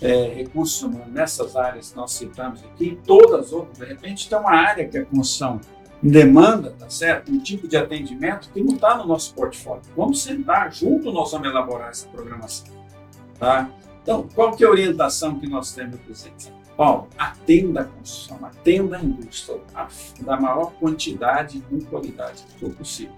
é, 0.00 0.34
recursos 0.34 0.82
humanos 0.82 1.12
nessas 1.12 1.54
áreas 1.54 1.90
que 1.90 1.96
nós 1.96 2.12
citamos 2.12 2.64
aqui, 2.64 2.84
e 2.86 2.96
todas 2.96 3.46
as 3.46 3.52
outras. 3.52 3.78
De 3.78 3.84
repente, 3.84 4.28
tem 4.28 4.38
uma 4.38 4.52
área 4.52 4.88
que 4.88 4.96
a 4.96 5.04
construção 5.04 5.60
demanda, 6.02 6.74
tá 6.78 6.88
certo? 6.88 7.30
Um 7.30 7.38
tipo 7.38 7.68
de 7.68 7.76
atendimento 7.76 8.48
que 8.50 8.62
não 8.62 8.74
está 8.74 8.96
no 8.96 9.06
nosso 9.06 9.34
portfólio. 9.34 9.82
Vamos 9.94 10.22
sentar 10.22 10.72
junto, 10.72 11.12
nós 11.12 11.30
vamos 11.30 11.48
elaborar 11.48 11.90
essa 11.90 12.08
programação, 12.08 12.68
tá? 13.38 13.70
Então, 14.02 14.26
qual 14.34 14.56
que 14.56 14.64
é 14.64 14.66
a 14.66 14.70
orientação 14.70 15.38
que 15.38 15.46
nós 15.46 15.72
temos, 15.74 16.00
presidente? 16.00 16.50
Paulo, 16.80 17.08
atenda 17.18 17.82
a 17.82 17.84
construção, 17.84 18.38
atenda 18.42 18.96
a 18.96 19.04
indústria, 19.04 19.60
da 20.22 20.40
maior 20.40 20.72
quantidade 20.80 21.62
e 21.70 21.84
qualidade 21.84 22.42
que 22.44 22.58
for 22.58 22.70
possível. 22.70 23.12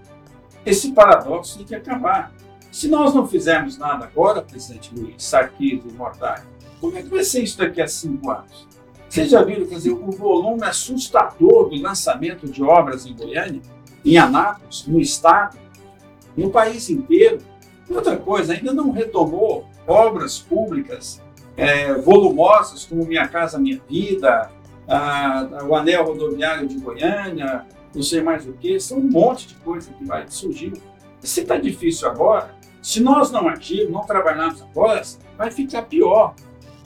Esse 0.65 0.91
paradoxo 0.91 1.59
tem 1.59 1.67
que 1.67 1.73
acabar. 1.73 2.33
Se 2.69 2.89
nós 2.89 3.13
não 3.13 3.25
fizermos 3.25 3.77
nada 3.77 4.03
agora, 4.03 4.41
presidente 4.41 4.93
Luiz, 4.93 5.23
Sarkis 5.23 5.81
e 5.81 5.93
Mortari, 5.93 6.43
como 6.81 6.97
é 6.97 7.03
que 7.03 7.07
vai 7.07 7.23
ser 7.23 7.41
isso 7.41 7.57
daqui 7.57 7.81
a 7.81 7.87
cinco 7.87 8.31
anos? 8.31 8.67
Vocês 9.07 9.29
já 9.29 9.41
viram, 9.41 9.65
quer 9.65 9.75
dizer, 9.75 9.91
o 9.91 10.11
volume 10.11 10.65
assustador 10.65 11.69
do 11.69 11.81
lançamento 11.81 12.45
de 12.45 12.61
obras 12.61 13.05
em 13.05 13.15
Goiânia, 13.15 13.61
em 14.03 14.17
Anápolis, 14.17 14.85
no 14.85 14.99
estado, 14.99 15.57
no 16.35 16.49
país 16.49 16.89
inteiro. 16.89 17.37
Outra 17.89 18.17
coisa, 18.17 18.55
ainda 18.55 18.73
não 18.73 18.91
retomou 18.91 19.65
obras 19.87 20.37
públicas 20.37 21.22
é, 21.55 21.93
volumosas 21.93 22.85
como 22.85 23.05
Minha 23.05 23.27
Casa 23.27 23.59
Minha 23.59 23.81
Vida, 23.89 24.51
a, 24.87 25.39
a, 25.39 25.63
o 25.65 25.75
Anel 25.75 26.05
Rodoviário 26.05 26.67
de 26.67 26.77
Goiânia, 26.79 27.65
não 27.93 28.01
sei 28.01 28.21
mais 28.21 28.47
o 28.47 28.53
que, 28.53 28.79
são 28.79 28.97
um 28.97 29.09
monte 29.09 29.47
de 29.47 29.55
coisa 29.55 29.91
que 29.93 30.03
vai 30.05 30.25
surgir. 30.27 30.73
Se 31.19 31.41
está 31.41 31.57
difícil 31.57 32.09
agora, 32.09 32.55
se 32.81 33.01
nós 33.01 33.31
não 33.31 33.47
agirmos, 33.47 33.91
não 33.91 34.01
trabalharmos 34.01 34.61
agora, 34.61 35.01
vai 35.37 35.49
ficar 35.51 35.83
pior. 35.83 36.35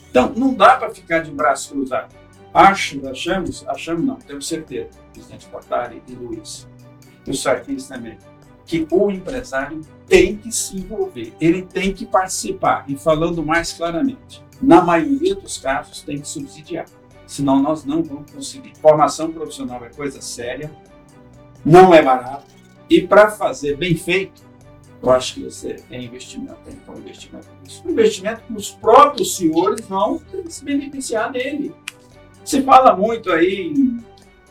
Então, 0.09 0.31
não 0.35 0.53
dá 0.53 0.77
para 0.77 0.93
ficar 0.93 1.19
de 1.19 1.31
braço 1.31 1.73
cruzado. 1.73 2.13
Acho, 2.53 3.07
achamos, 3.07 3.67
achamos 3.67 4.05
não, 4.05 4.15
temos 4.15 4.47
certeza, 4.47 4.89
presidente 5.13 5.47
Portari 5.47 6.01
e 6.07 6.13
Luiz, 6.13 6.67
e 7.25 7.31
o 7.31 7.33
Sarkis 7.33 7.87
também, 7.87 8.17
que 8.67 8.85
o 8.91 9.09
empresário 9.09 9.81
tem 10.05 10.35
que 10.35 10.51
se 10.51 10.77
envolver, 10.77 11.33
ele 11.39 11.61
tem 11.61 11.93
que 11.93 12.05
participar. 12.05 12.83
E 12.87 12.97
falando 12.97 13.43
mais 13.43 13.71
claramente, 13.71 14.43
na 14.61 14.81
maioria 14.81 15.33
dos 15.35 15.57
casos 15.57 16.01
tem 16.01 16.19
que 16.19 16.27
subsidiar, 16.27 16.85
senão 17.25 17.61
nós 17.61 17.85
não 17.85 18.03
vamos 18.03 18.29
conseguir. 18.29 18.73
Formação 18.81 19.31
profissional 19.31 19.83
é 19.85 19.89
coisa 19.89 20.21
séria, 20.21 20.69
não 21.65 21.93
é 21.93 22.01
barato, 22.01 22.45
e 22.89 23.01
para 23.01 23.31
fazer 23.31 23.77
bem 23.77 23.95
feito, 23.95 24.45
eu 25.01 25.11
acho 25.11 25.35
que 25.35 25.43
você 25.43 25.75
tem 25.75 26.05
investimento, 26.05 26.57
tem 26.65 26.73
então 26.73 26.95
investimento 26.97 27.47
nisso. 27.63 27.83
Um 27.85 27.91
investimento 27.91 28.41
que 28.41 28.53
os 28.53 28.71
próprios 28.71 29.37
senhores 29.37 29.85
vão 29.87 30.19
se 30.47 30.65
beneficiar 30.65 31.31
dele. 31.31 31.73
Se 32.43 32.61
fala 32.63 32.95
muito 32.95 33.31
aí, 33.31 33.73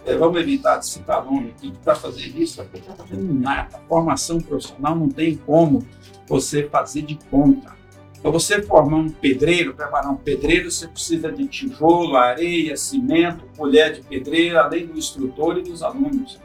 é, 0.07 0.17
vamos 0.17 0.41
evitar 0.41 0.79
de 0.79 0.87
citar 0.87 1.25
nome 1.25 1.51
aqui, 1.51 1.73
que 1.73 1.79
para 1.79 1.97
fazer 1.97 2.29
isso, 2.29 2.63
está 2.63 2.95
fazendo 2.95 3.35
nada. 3.35 3.81
Formação 3.89 4.41
profissional 4.41 4.95
não 4.95 5.09
tem 5.09 5.37
como 5.37 5.85
você 6.29 6.69
fazer 6.69 7.03
de 7.03 7.19
conta. 7.29 7.75
Para 8.23 8.31
você 8.31 8.63
formar 8.63 8.99
um 8.99 9.09
pedreiro, 9.09 9.75
preparar 9.75 10.11
um 10.11 10.17
pedreiro, 10.17 10.71
você 10.71 10.87
precisa 10.87 11.31
de 11.31 11.47
tijolo, 11.49 12.17
areia, 12.17 12.77
cimento, 12.77 13.45
colher 13.57 13.95
de 13.95 14.03
pedreiro, 14.03 14.59
além 14.59 14.87
do 14.87 14.97
instrutor 14.97 15.59
e 15.59 15.63
dos 15.63 15.83
alunos. 15.83 16.41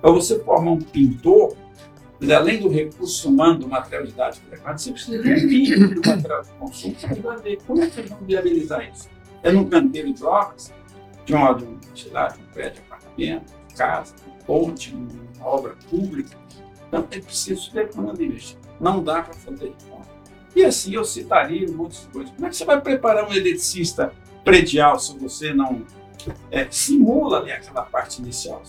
Para 0.00 0.10
você 0.12 0.38
formar 0.38 0.70
um 0.70 0.80
pintor, 0.80 1.56
além 2.34 2.60
do 2.60 2.68
recurso 2.68 3.28
humano 3.28 3.58
do 3.58 3.68
material 3.68 4.06
preparado, 4.48 4.78
você 4.78 4.92
precisa 4.92 5.20
de 5.20 5.28
um 5.28 5.48
mínimo 5.48 5.94
do 5.94 6.08
material 6.08 6.42
de 6.42 6.50
consumo. 6.50 6.94
Você 6.94 7.20
vai 7.20 7.36
ver 7.38 7.58
como 7.66 7.82
é 7.82 7.90
que 7.90 8.00
eles 8.00 8.10
vão 8.10 8.20
viabilizar 8.20 8.88
isso. 8.88 9.08
É 9.42 9.50
num 9.50 9.68
canteiro 9.68 10.12
de 10.12 10.24
obras, 10.24 10.72
de 11.24 11.34
uma, 11.34 11.52
de 11.54 11.64
um, 11.64 11.78
sei 11.94 12.12
lá, 12.12 12.28
de 12.28 12.40
um 12.40 12.46
prédio 12.52 12.82
apartamento, 13.10 13.52
casa, 13.76 14.14
ponte, 14.46 14.94
obra 15.40 15.76
pública. 15.88 16.36
Então, 16.88 17.06
é 17.10 17.20
preciso 17.20 17.70
ter 17.72 17.88
plano 17.88 18.14
de 18.14 18.24
investimento. 18.24 18.68
Não 18.80 19.02
dá 19.02 19.22
para 19.22 19.34
fazer 19.34 19.74
de 19.76 19.84
conta. 19.84 20.08
E 20.54 20.64
assim 20.64 20.94
eu 20.94 21.04
citaria 21.04 21.66
de 21.66 21.72
coisas. 21.72 22.30
Como 22.32 22.46
é 22.46 22.48
que 22.48 22.56
você 22.56 22.64
vai 22.64 22.80
preparar 22.80 23.28
um 23.28 23.32
eletricista 23.32 24.12
predial 24.44 24.98
se 24.98 25.16
você 25.16 25.52
não 25.52 25.84
é, 26.50 26.66
simula 26.70 27.38
ali 27.38 27.52
aquela 27.52 27.82
parte 27.82 28.20
inicial? 28.20 28.62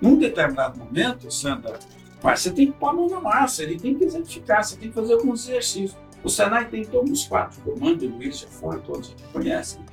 Num 0.00 0.18
determinado 0.18 0.78
momento, 0.78 1.30
Sandra, 1.30 1.78
mas 2.22 2.40
você 2.40 2.50
tem 2.50 2.72
que 2.72 2.78
pôr 2.78 2.88
a 2.88 2.92
mão 2.92 3.08
na 3.08 3.20
massa, 3.20 3.62
ele 3.62 3.78
tem 3.78 3.94
que 3.94 4.04
exercitar, 4.04 4.64
você 4.64 4.76
tem 4.76 4.88
que 4.88 4.94
fazer 4.94 5.14
alguns 5.14 5.46
exercícios. 5.48 5.96
O 6.24 6.30
Senai 6.30 6.66
tem 6.68 6.84
todos 6.84 7.10
os 7.10 7.28
quatro 7.28 7.60
comandos, 7.60 8.04
o 8.04 8.08
Luiz 8.08 8.38
já 8.40 8.48
foi, 8.48 8.80
todos 8.80 9.14
conhecem. 9.32 9.84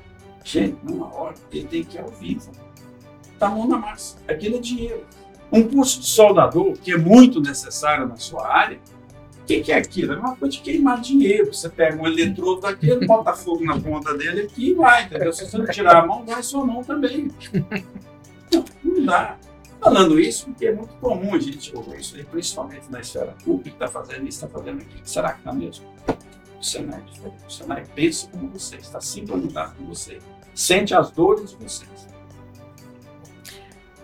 Gente, 0.44 0.78
numa 0.84 1.14
hora, 1.14 1.36
ele 1.52 1.68
tem 1.68 1.84
que 1.84 1.98
ir 1.98 2.02
ao 2.02 2.10
vivo. 2.10 2.52
Tá 3.44 3.50
a 3.50 3.52
mão 3.52 3.68
na 3.68 3.78
massa. 3.78 4.18
Aquilo 4.28 4.56
é 4.56 4.60
dinheiro. 4.60 5.06
Um 5.52 5.64
curso 5.68 6.00
de 6.00 6.08
soldador, 6.08 6.74
que 6.74 6.94
é 6.94 6.98
muito 6.98 7.42
necessário 7.42 8.08
na 8.08 8.16
sua 8.16 8.48
área, 8.48 8.80
o 9.42 9.46
que, 9.46 9.60
que, 9.60 9.74
é 9.74 9.78
aquilo? 9.78 10.14
É 10.14 10.18
uma 10.18 10.38
coisa 10.38 10.54
de 10.54 10.62
queimar 10.62 11.02
dinheiro. 11.02 11.54
Você 11.54 11.68
pega 11.68 12.02
um 12.02 12.08
eletrodo 12.08 12.62
daquele, 12.62 13.04
bota 13.06 13.34
fogo 13.34 13.66
na 13.66 13.78
ponta 13.78 14.18
dele 14.18 14.44
aqui 14.44 14.70
e 14.70 14.74
vai, 14.74 15.04
entendeu? 15.04 15.34
Se 15.34 15.46
você 15.46 15.58
não 15.58 15.66
tirar 15.66 15.98
a 15.98 16.08
mão, 16.08 16.26
vai 16.26 16.40
a 16.40 16.44
sua 16.44 16.66
mão 16.66 16.82
também. 16.82 17.30
Não, 18.52 18.64
não 18.82 19.06
dá. 19.06 19.38
Falando 19.82 20.18
isso, 20.18 20.46
porque 20.46 20.68
é 20.68 20.74
muito 20.74 20.94
comum 20.96 21.36
a 21.36 21.40
gente 21.40 21.76
ouvir 21.76 22.00
isso 22.00 22.16
aí, 22.16 22.24
principalmente 22.24 22.90
na 22.90 23.02
esfera 23.02 23.36
pública, 23.44 23.86
está 23.86 23.88
fazendo 23.90 24.26
isso, 24.26 24.46
está 24.46 24.48
fazendo 24.48 24.82
aquilo. 24.82 25.02
Será 25.04 25.34
que 25.34 25.40
está 25.40 25.52
mesmo? 25.52 25.86
O 26.58 26.64
Senai 26.64 27.02
é 27.02 27.12
diferente. 27.12 27.46
O 27.46 27.52
Senai 27.52 27.84
pensa 27.94 28.30
como 28.32 28.48
você, 28.48 28.78
está 28.78 29.02
sintonizado 29.02 29.76
com 29.76 29.86
você, 29.88 30.20
sente 30.56 30.96
as 30.96 31.12
dores 31.12 31.52
de 31.52 31.58
vocês. 31.58 32.13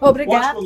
Obrigado. 0.02 0.60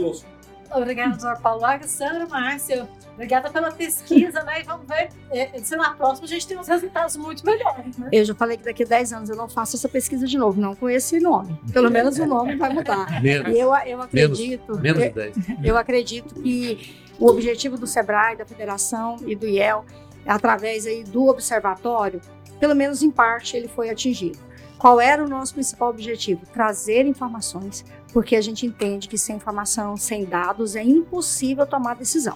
Obrigada, 0.75 1.15
doutor 1.15 1.39
Paulo 1.39 1.61
Vargas. 1.61 1.91
Sandra 1.91 2.25
Márcia, 2.25 2.89
obrigada 3.13 3.49
pela 3.51 3.71
pesquisa, 3.71 4.43
né? 4.43 4.61
E 4.61 4.63
vamos 4.63 4.88
ver 4.88 5.09
é, 5.29 5.59
se 5.59 5.75
na 5.75 5.93
próxima 5.93 6.25
a 6.25 6.29
gente 6.29 6.47
tem 6.47 6.57
uns 6.57 6.67
resultados 6.67 7.15
muito 7.15 7.45
melhores. 7.45 7.95
Né? 7.97 8.09
Eu 8.11 8.25
já 8.25 8.34
falei 8.34 8.57
que 8.57 8.63
daqui 8.63 8.84
a 8.84 8.88
10 8.88 9.13
anos 9.13 9.29
eu 9.29 9.36
não 9.36 9.47
faço 9.47 9.75
essa 9.75 9.88
pesquisa 9.88 10.25
de 10.25 10.38
novo, 10.38 10.59
não 10.59 10.75
com 10.75 10.89
esse 10.89 11.19
nome. 11.19 11.59
Pelo 11.71 11.91
menos 11.91 12.17
o 12.17 12.25
nome 12.25 12.55
vai 12.55 12.73
mudar. 12.73 13.21
Menos, 13.21 13.55
eu, 13.55 13.73
eu 13.86 14.01
acredito. 14.01 14.79
menos, 14.79 14.99
menos 14.99 15.03
eu, 15.03 15.13
10. 15.13 15.36
eu 15.63 15.77
acredito 15.77 16.34
que 16.36 16.95
o 17.19 17.27
objetivo 17.27 17.77
do 17.77 17.86
SEBRAE, 17.86 18.36
da 18.36 18.45
Federação 18.45 19.17
e 19.27 19.36
do 19.36 19.47
IEL, 19.47 19.86
através 20.25 20.88
aí 20.88 21.03
do 21.03 21.27
observatório, 21.27 22.19
pelo 22.59 22.75
menos 22.75 23.03
em 23.03 23.11
parte 23.11 23.55
ele 23.55 23.67
foi 23.67 23.89
atingido. 23.89 24.39
Qual 24.84 24.99
era 24.99 25.23
o 25.23 25.29
nosso 25.29 25.53
principal 25.53 25.91
objetivo? 25.91 26.45
Trazer 26.47 27.05
informações, 27.05 27.86
porque 28.11 28.36
a 28.36 28.41
gente 28.41 28.65
entende 28.65 29.07
que 29.07 29.17
sem 29.17 29.38
informação, 29.38 29.95
sem 29.95 30.25
dados, 30.25 30.75
é 30.75 30.84
impossível 30.84 31.65
tomar 31.65 31.95
decisão. 31.95 32.36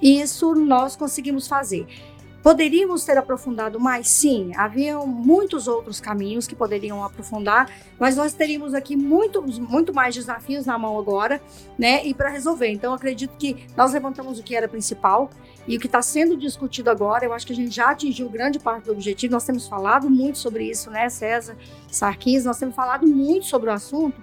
Isso 0.00 0.54
nós 0.54 0.94
conseguimos 0.94 1.48
fazer. 1.48 1.88
Poderíamos 2.44 3.04
ter 3.04 3.18
aprofundado 3.18 3.80
mais? 3.80 4.06
Sim, 4.06 4.52
haviam 4.56 5.04
muitos 5.04 5.66
outros 5.66 6.00
caminhos 6.00 6.46
que 6.46 6.54
poderiam 6.54 7.02
aprofundar, 7.02 7.68
mas 7.98 8.14
nós 8.14 8.32
teríamos 8.32 8.72
aqui 8.72 8.94
muito, 8.94 9.42
muito 9.42 9.92
mais 9.92 10.14
desafios 10.14 10.64
na 10.64 10.78
mão 10.78 10.96
agora, 10.96 11.42
né? 11.76 12.06
E 12.06 12.14
para 12.14 12.30
resolver. 12.30 12.68
Então, 12.68 12.94
acredito 12.94 13.36
que 13.36 13.66
nós 13.76 13.92
levantamos 13.92 14.38
o 14.38 14.44
que 14.44 14.54
era 14.54 14.68
principal 14.68 15.28
e 15.66 15.76
o 15.76 15.80
que 15.80 15.86
está 15.86 16.02
sendo 16.02 16.36
discutido 16.36 16.90
agora. 16.90 17.24
Eu 17.24 17.32
acho 17.32 17.46
que 17.46 17.52
a 17.52 17.56
gente 17.56 17.74
já 17.74 17.90
atingiu 17.90 18.28
grande 18.28 18.58
parte 18.58 18.84
do 18.84 18.92
objetivo. 18.92 19.32
Nós 19.32 19.44
temos 19.44 19.66
falado 19.66 20.08
muito 20.08 20.38
sobre 20.38 20.64
isso, 20.64 20.90
né, 20.90 21.08
César 21.08 21.56
Sarkis? 21.90 22.44
Nós 22.44 22.58
temos 22.58 22.74
falado 22.74 23.06
muito 23.06 23.46
sobre 23.46 23.70
o 23.70 23.72
assunto. 23.72 24.20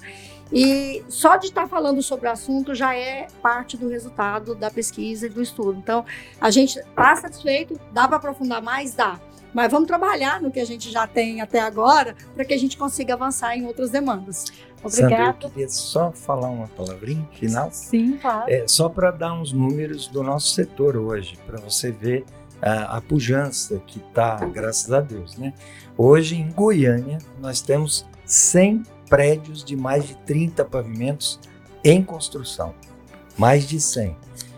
E 0.51 1.03
só 1.09 1.35
de 1.35 1.47
estar 1.47 1.67
falando 1.67 2.01
sobre 2.01 2.27
o 2.27 2.31
assunto 2.31 2.73
já 2.73 2.95
é 2.95 3.27
parte 3.41 3.75
do 3.75 3.89
resultado 3.89 4.55
da 4.55 4.71
pesquisa 4.71 5.25
e 5.25 5.29
do 5.29 5.41
estudo. 5.41 5.77
Então, 5.77 6.05
a 6.39 6.49
gente 6.49 6.79
está 6.79 7.15
satisfeito, 7.15 7.79
dá 7.91 8.07
para 8.07 8.17
aprofundar 8.17 8.61
mais? 8.61 8.93
Dá. 8.93 9.19
Mas 9.53 9.71
vamos 9.71 9.87
trabalhar 9.87 10.41
no 10.41 10.51
que 10.51 10.59
a 10.59 10.65
gente 10.65 10.91
já 10.91 11.07
tem 11.07 11.41
até 11.41 11.59
agora 11.59 12.15
para 12.35 12.45
que 12.45 12.53
a 12.53 12.57
gente 12.57 12.77
consiga 12.77 13.13
avançar 13.13 13.55
em 13.55 13.65
outras 13.65 13.89
demandas. 13.89 14.45
Obrigada. 14.83 15.15
Sandra, 15.15 15.35
eu 15.41 15.49
queria 15.49 15.69
só 15.69 16.11
falar 16.11 16.49
uma 16.49 16.67
palavrinha 16.67 17.27
final. 17.33 17.69
Sim, 17.71 18.17
claro. 18.21 18.51
É, 18.51 18.67
só 18.67 18.87
para 18.87 19.11
dar 19.11 19.33
uns 19.33 19.51
números 19.51 20.07
do 20.07 20.21
nosso 20.21 20.53
setor 20.53 20.95
hoje, 20.95 21.37
para 21.45 21.59
você 21.59 21.91
ver 21.91 22.25
a, 22.61 22.97
a 22.97 23.01
pujança 23.01 23.81
que 23.87 23.99
está, 23.99 24.35
graças 24.45 24.91
a 24.91 25.01
Deus. 25.01 25.37
Né? 25.37 25.53
Hoje, 25.97 26.35
em 26.35 26.51
Goiânia, 26.51 27.17
nós 27.39 27.61
temos 27.61 28.05
100 28.25 28.83
prédios 29.09 29.63
de 29.63 29.75
mais 29.75 30.07
de 30.07 30.15
30 30.17 30.65
pavimentos 30.65 31.39
em 31.83 32.03
construção. 32.03 32.73
Mais 33.37 33.67
de 33.67 33.79
100. 33.79 34.15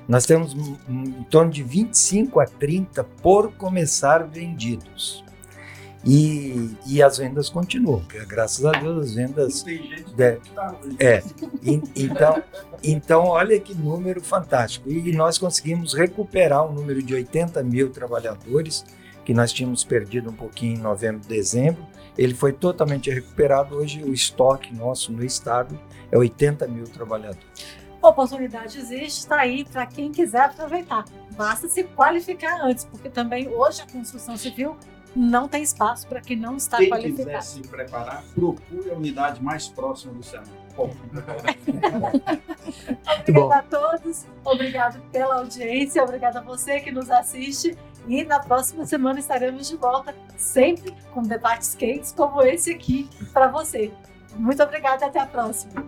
Nós 0.09 0.25
temos 0.25 0.53
em 0.89 1.23
torno 1.29 1.51
de 1.51 1.61
25 1.61 2.39
a 2.39 2.45
30 2.45 3.03
por 3.21 3.51
começar 3.53 4.23
vendidos. 4.27 5.23
E, 6.03 6.71
e 6.87 7.03
as 7.03 7.17
vendas 7.17 7.49
continuam, 7.49 8.01
graças 8.27 8.65
a 8.65 8.71
Deus 8.71 9.07
as 9.09 9.13
vendas. 9.13 9.61
Tem 9.63 9.77
gente 9.83 10.05
É, 10.17 10.31
que 10.37 10.49
tá 10.51 10.75
é, 10.97 11.23
e- 11.61 11.81
então, 11.95 12.43
então 12.81 13.25
olha 13.25 13.59
que 13.59 13.75
número 13.75 14.19
fantástico. 14.21 14.89
E 14.89 15.11
nós 15.11 15.37
conseguimos 15.37 15.93
recuperar 15.93 16.65
o 16.65 16.73
número 16.73 17.03
de 17.03 17.13
80 17.13 17.61
mil 17.63 17.89
trabalhadores 17.91 18.83
que 19.25 19.33
nós 19.33 19.53
tínhamos 19.53 19.83
perdido 19.83 20.31
um 20.31 20.33
pouquinho 20.33 20.75
em 20.75 20.81
novembro, 20.81 21.21
dezembro. 21.27 21.85
Ele 22.17 22.33
foi 22.33 22.51
totalmente 22.51 23.11
recuperado. 23.11 23.75
Hoje 23.75 24.01
o 24.01 24.11
estoque 24.11 24.73
nosso 24.73 25.11
no 25.11 25.23
estado 25.23 25.77
é 26.11 26.17
80 26.17 26.67
mil 26.67 26.85
trabalhadores. 26.85 27.45
A 28.01 28.07
oportunidade 28.07 28.77
existe, 28.77 29.19
está 29.19 29.41
aí 29.41 29.65
para 29.65 29.85
quem 29.85 30.11
quiser 30.11 30.41
aproveitar. 30.45 31.05
Basta 31.35 31.67
se 31.67 31.83
qualificar 31.83 32.61
antes, 32.61 32.85
porque 32.85 33.09
também 33.09 33.47
hoje 33.47 33.81
a 33.81 33.91
construção 33.91 34.37
civil 34.37 34.77
não 35.15 35.47
tem 35.47 35.63
espaço 35.63 36.07
para 36.07 36.21
quem 36.21 36.37
não 36.37 36.55
está 36.55 36.77
Quem 36.77 36.89
qualificado. 36.89 37.25
quiser 37.29 37.41
se 37.41 37.61
preparar, 37.61 38.23
procure 38.35 38.91
a 38.91 38.93
unidade 38.93 39.43
mais 39.43 39.67
próxima 39.67 40.13
do 40.13 40.23
Senado. 40.23 40.49
Bom, 40.79 40.91
Obrigada 43.19 43.55
a 43.55 43.63
todos, 43.63 44.25
obrigado 44.45 45.01
pela 45.11 45.35
audiência, 45.35 46.01
obrigada 46.01 46.39
a 46.39 46.41
você 46.41 46.79
que 46.79 46.91
nos 46.91 47.09
assiste. 47.09 47.77
E 48.07 48.23
na 48.23 48.39
próxima 48.39 48.85
semana 48.85 49.19
estaremos 49.19 49.67
de 49.67 49.75
volta, 49.75 50.15
sempre 50.37 50.95
com 51.13 51.21
debates 51.21 51.75
quentes 51.75 52.13
como 52.13 52.41
esse 52.41 52.71
aqui 52.71 53.09
para 53.33 53.49
você. 53.49 53.91
Muito 54.35 54.63
obrigada 54.63 55.05
e 55.05 55.09
até 55.09 55.19
a 55.19 55.25
próxima. 55.25 55.85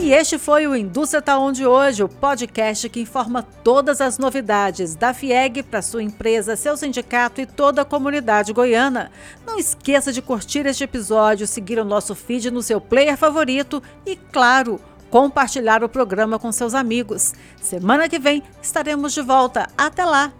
E 0.00 0.12
este 0.12 0.38
foi 0.38 0.66
o 0.66 0.76
Indústria 0.76 1.20
Tá 1.20 1.36
Onde 1.38 1.66
Hoje, 1.66 2.04
o 2.04 2.08
podcast 2.08 2.88
que 2.88 3.00
informa 3.00 3.42
todas 3.42 4.00
as 4.00 4.16
novidades 4.16 4.94
da 4.94 5.12
FIEG 5.12 5.64
para 5.64 5.82
sua 5.82 6.02
empresa, 6.02 6.54
seu 6.54 6.76
sindicato 6.76 7.40
e 7.40 7.46
toda 7.46 7.82
a 7.82 7.84
comunidade 7.84 8.52
goiana. 8.52 9.10
Não 9.44 9.58
esqueça 9.58 10.12
de 10.12 10.22
curtir 10.22 10.66
este 10.66 10.84
episódio, 10.84 11.48
seguir 11.48 11.80
o 11.80 11.84
nosso 11.84 12.14
feed 12.14 12.48
no 12.50 12.62
seu 12.62 12.80
player 12.80 13.16
favorito 13.16 13.82
e, 14.06 14.14
claro, 14.14 14.80
compartilhar 15.10 15.82
o 15.82 15.88
programa 15.88 16.38
com 16.38 16.52
seus 16.52 16.74
amigos. 16.74 17.34
Semana 17.60 18.08
que 18.08 18.20
vem 18.20 18.42
estaremos 18.62 19.12
de 19.12 19.20
volta. 19.20 19.68
Até 19.76 20.04
lá! 20.04 20.32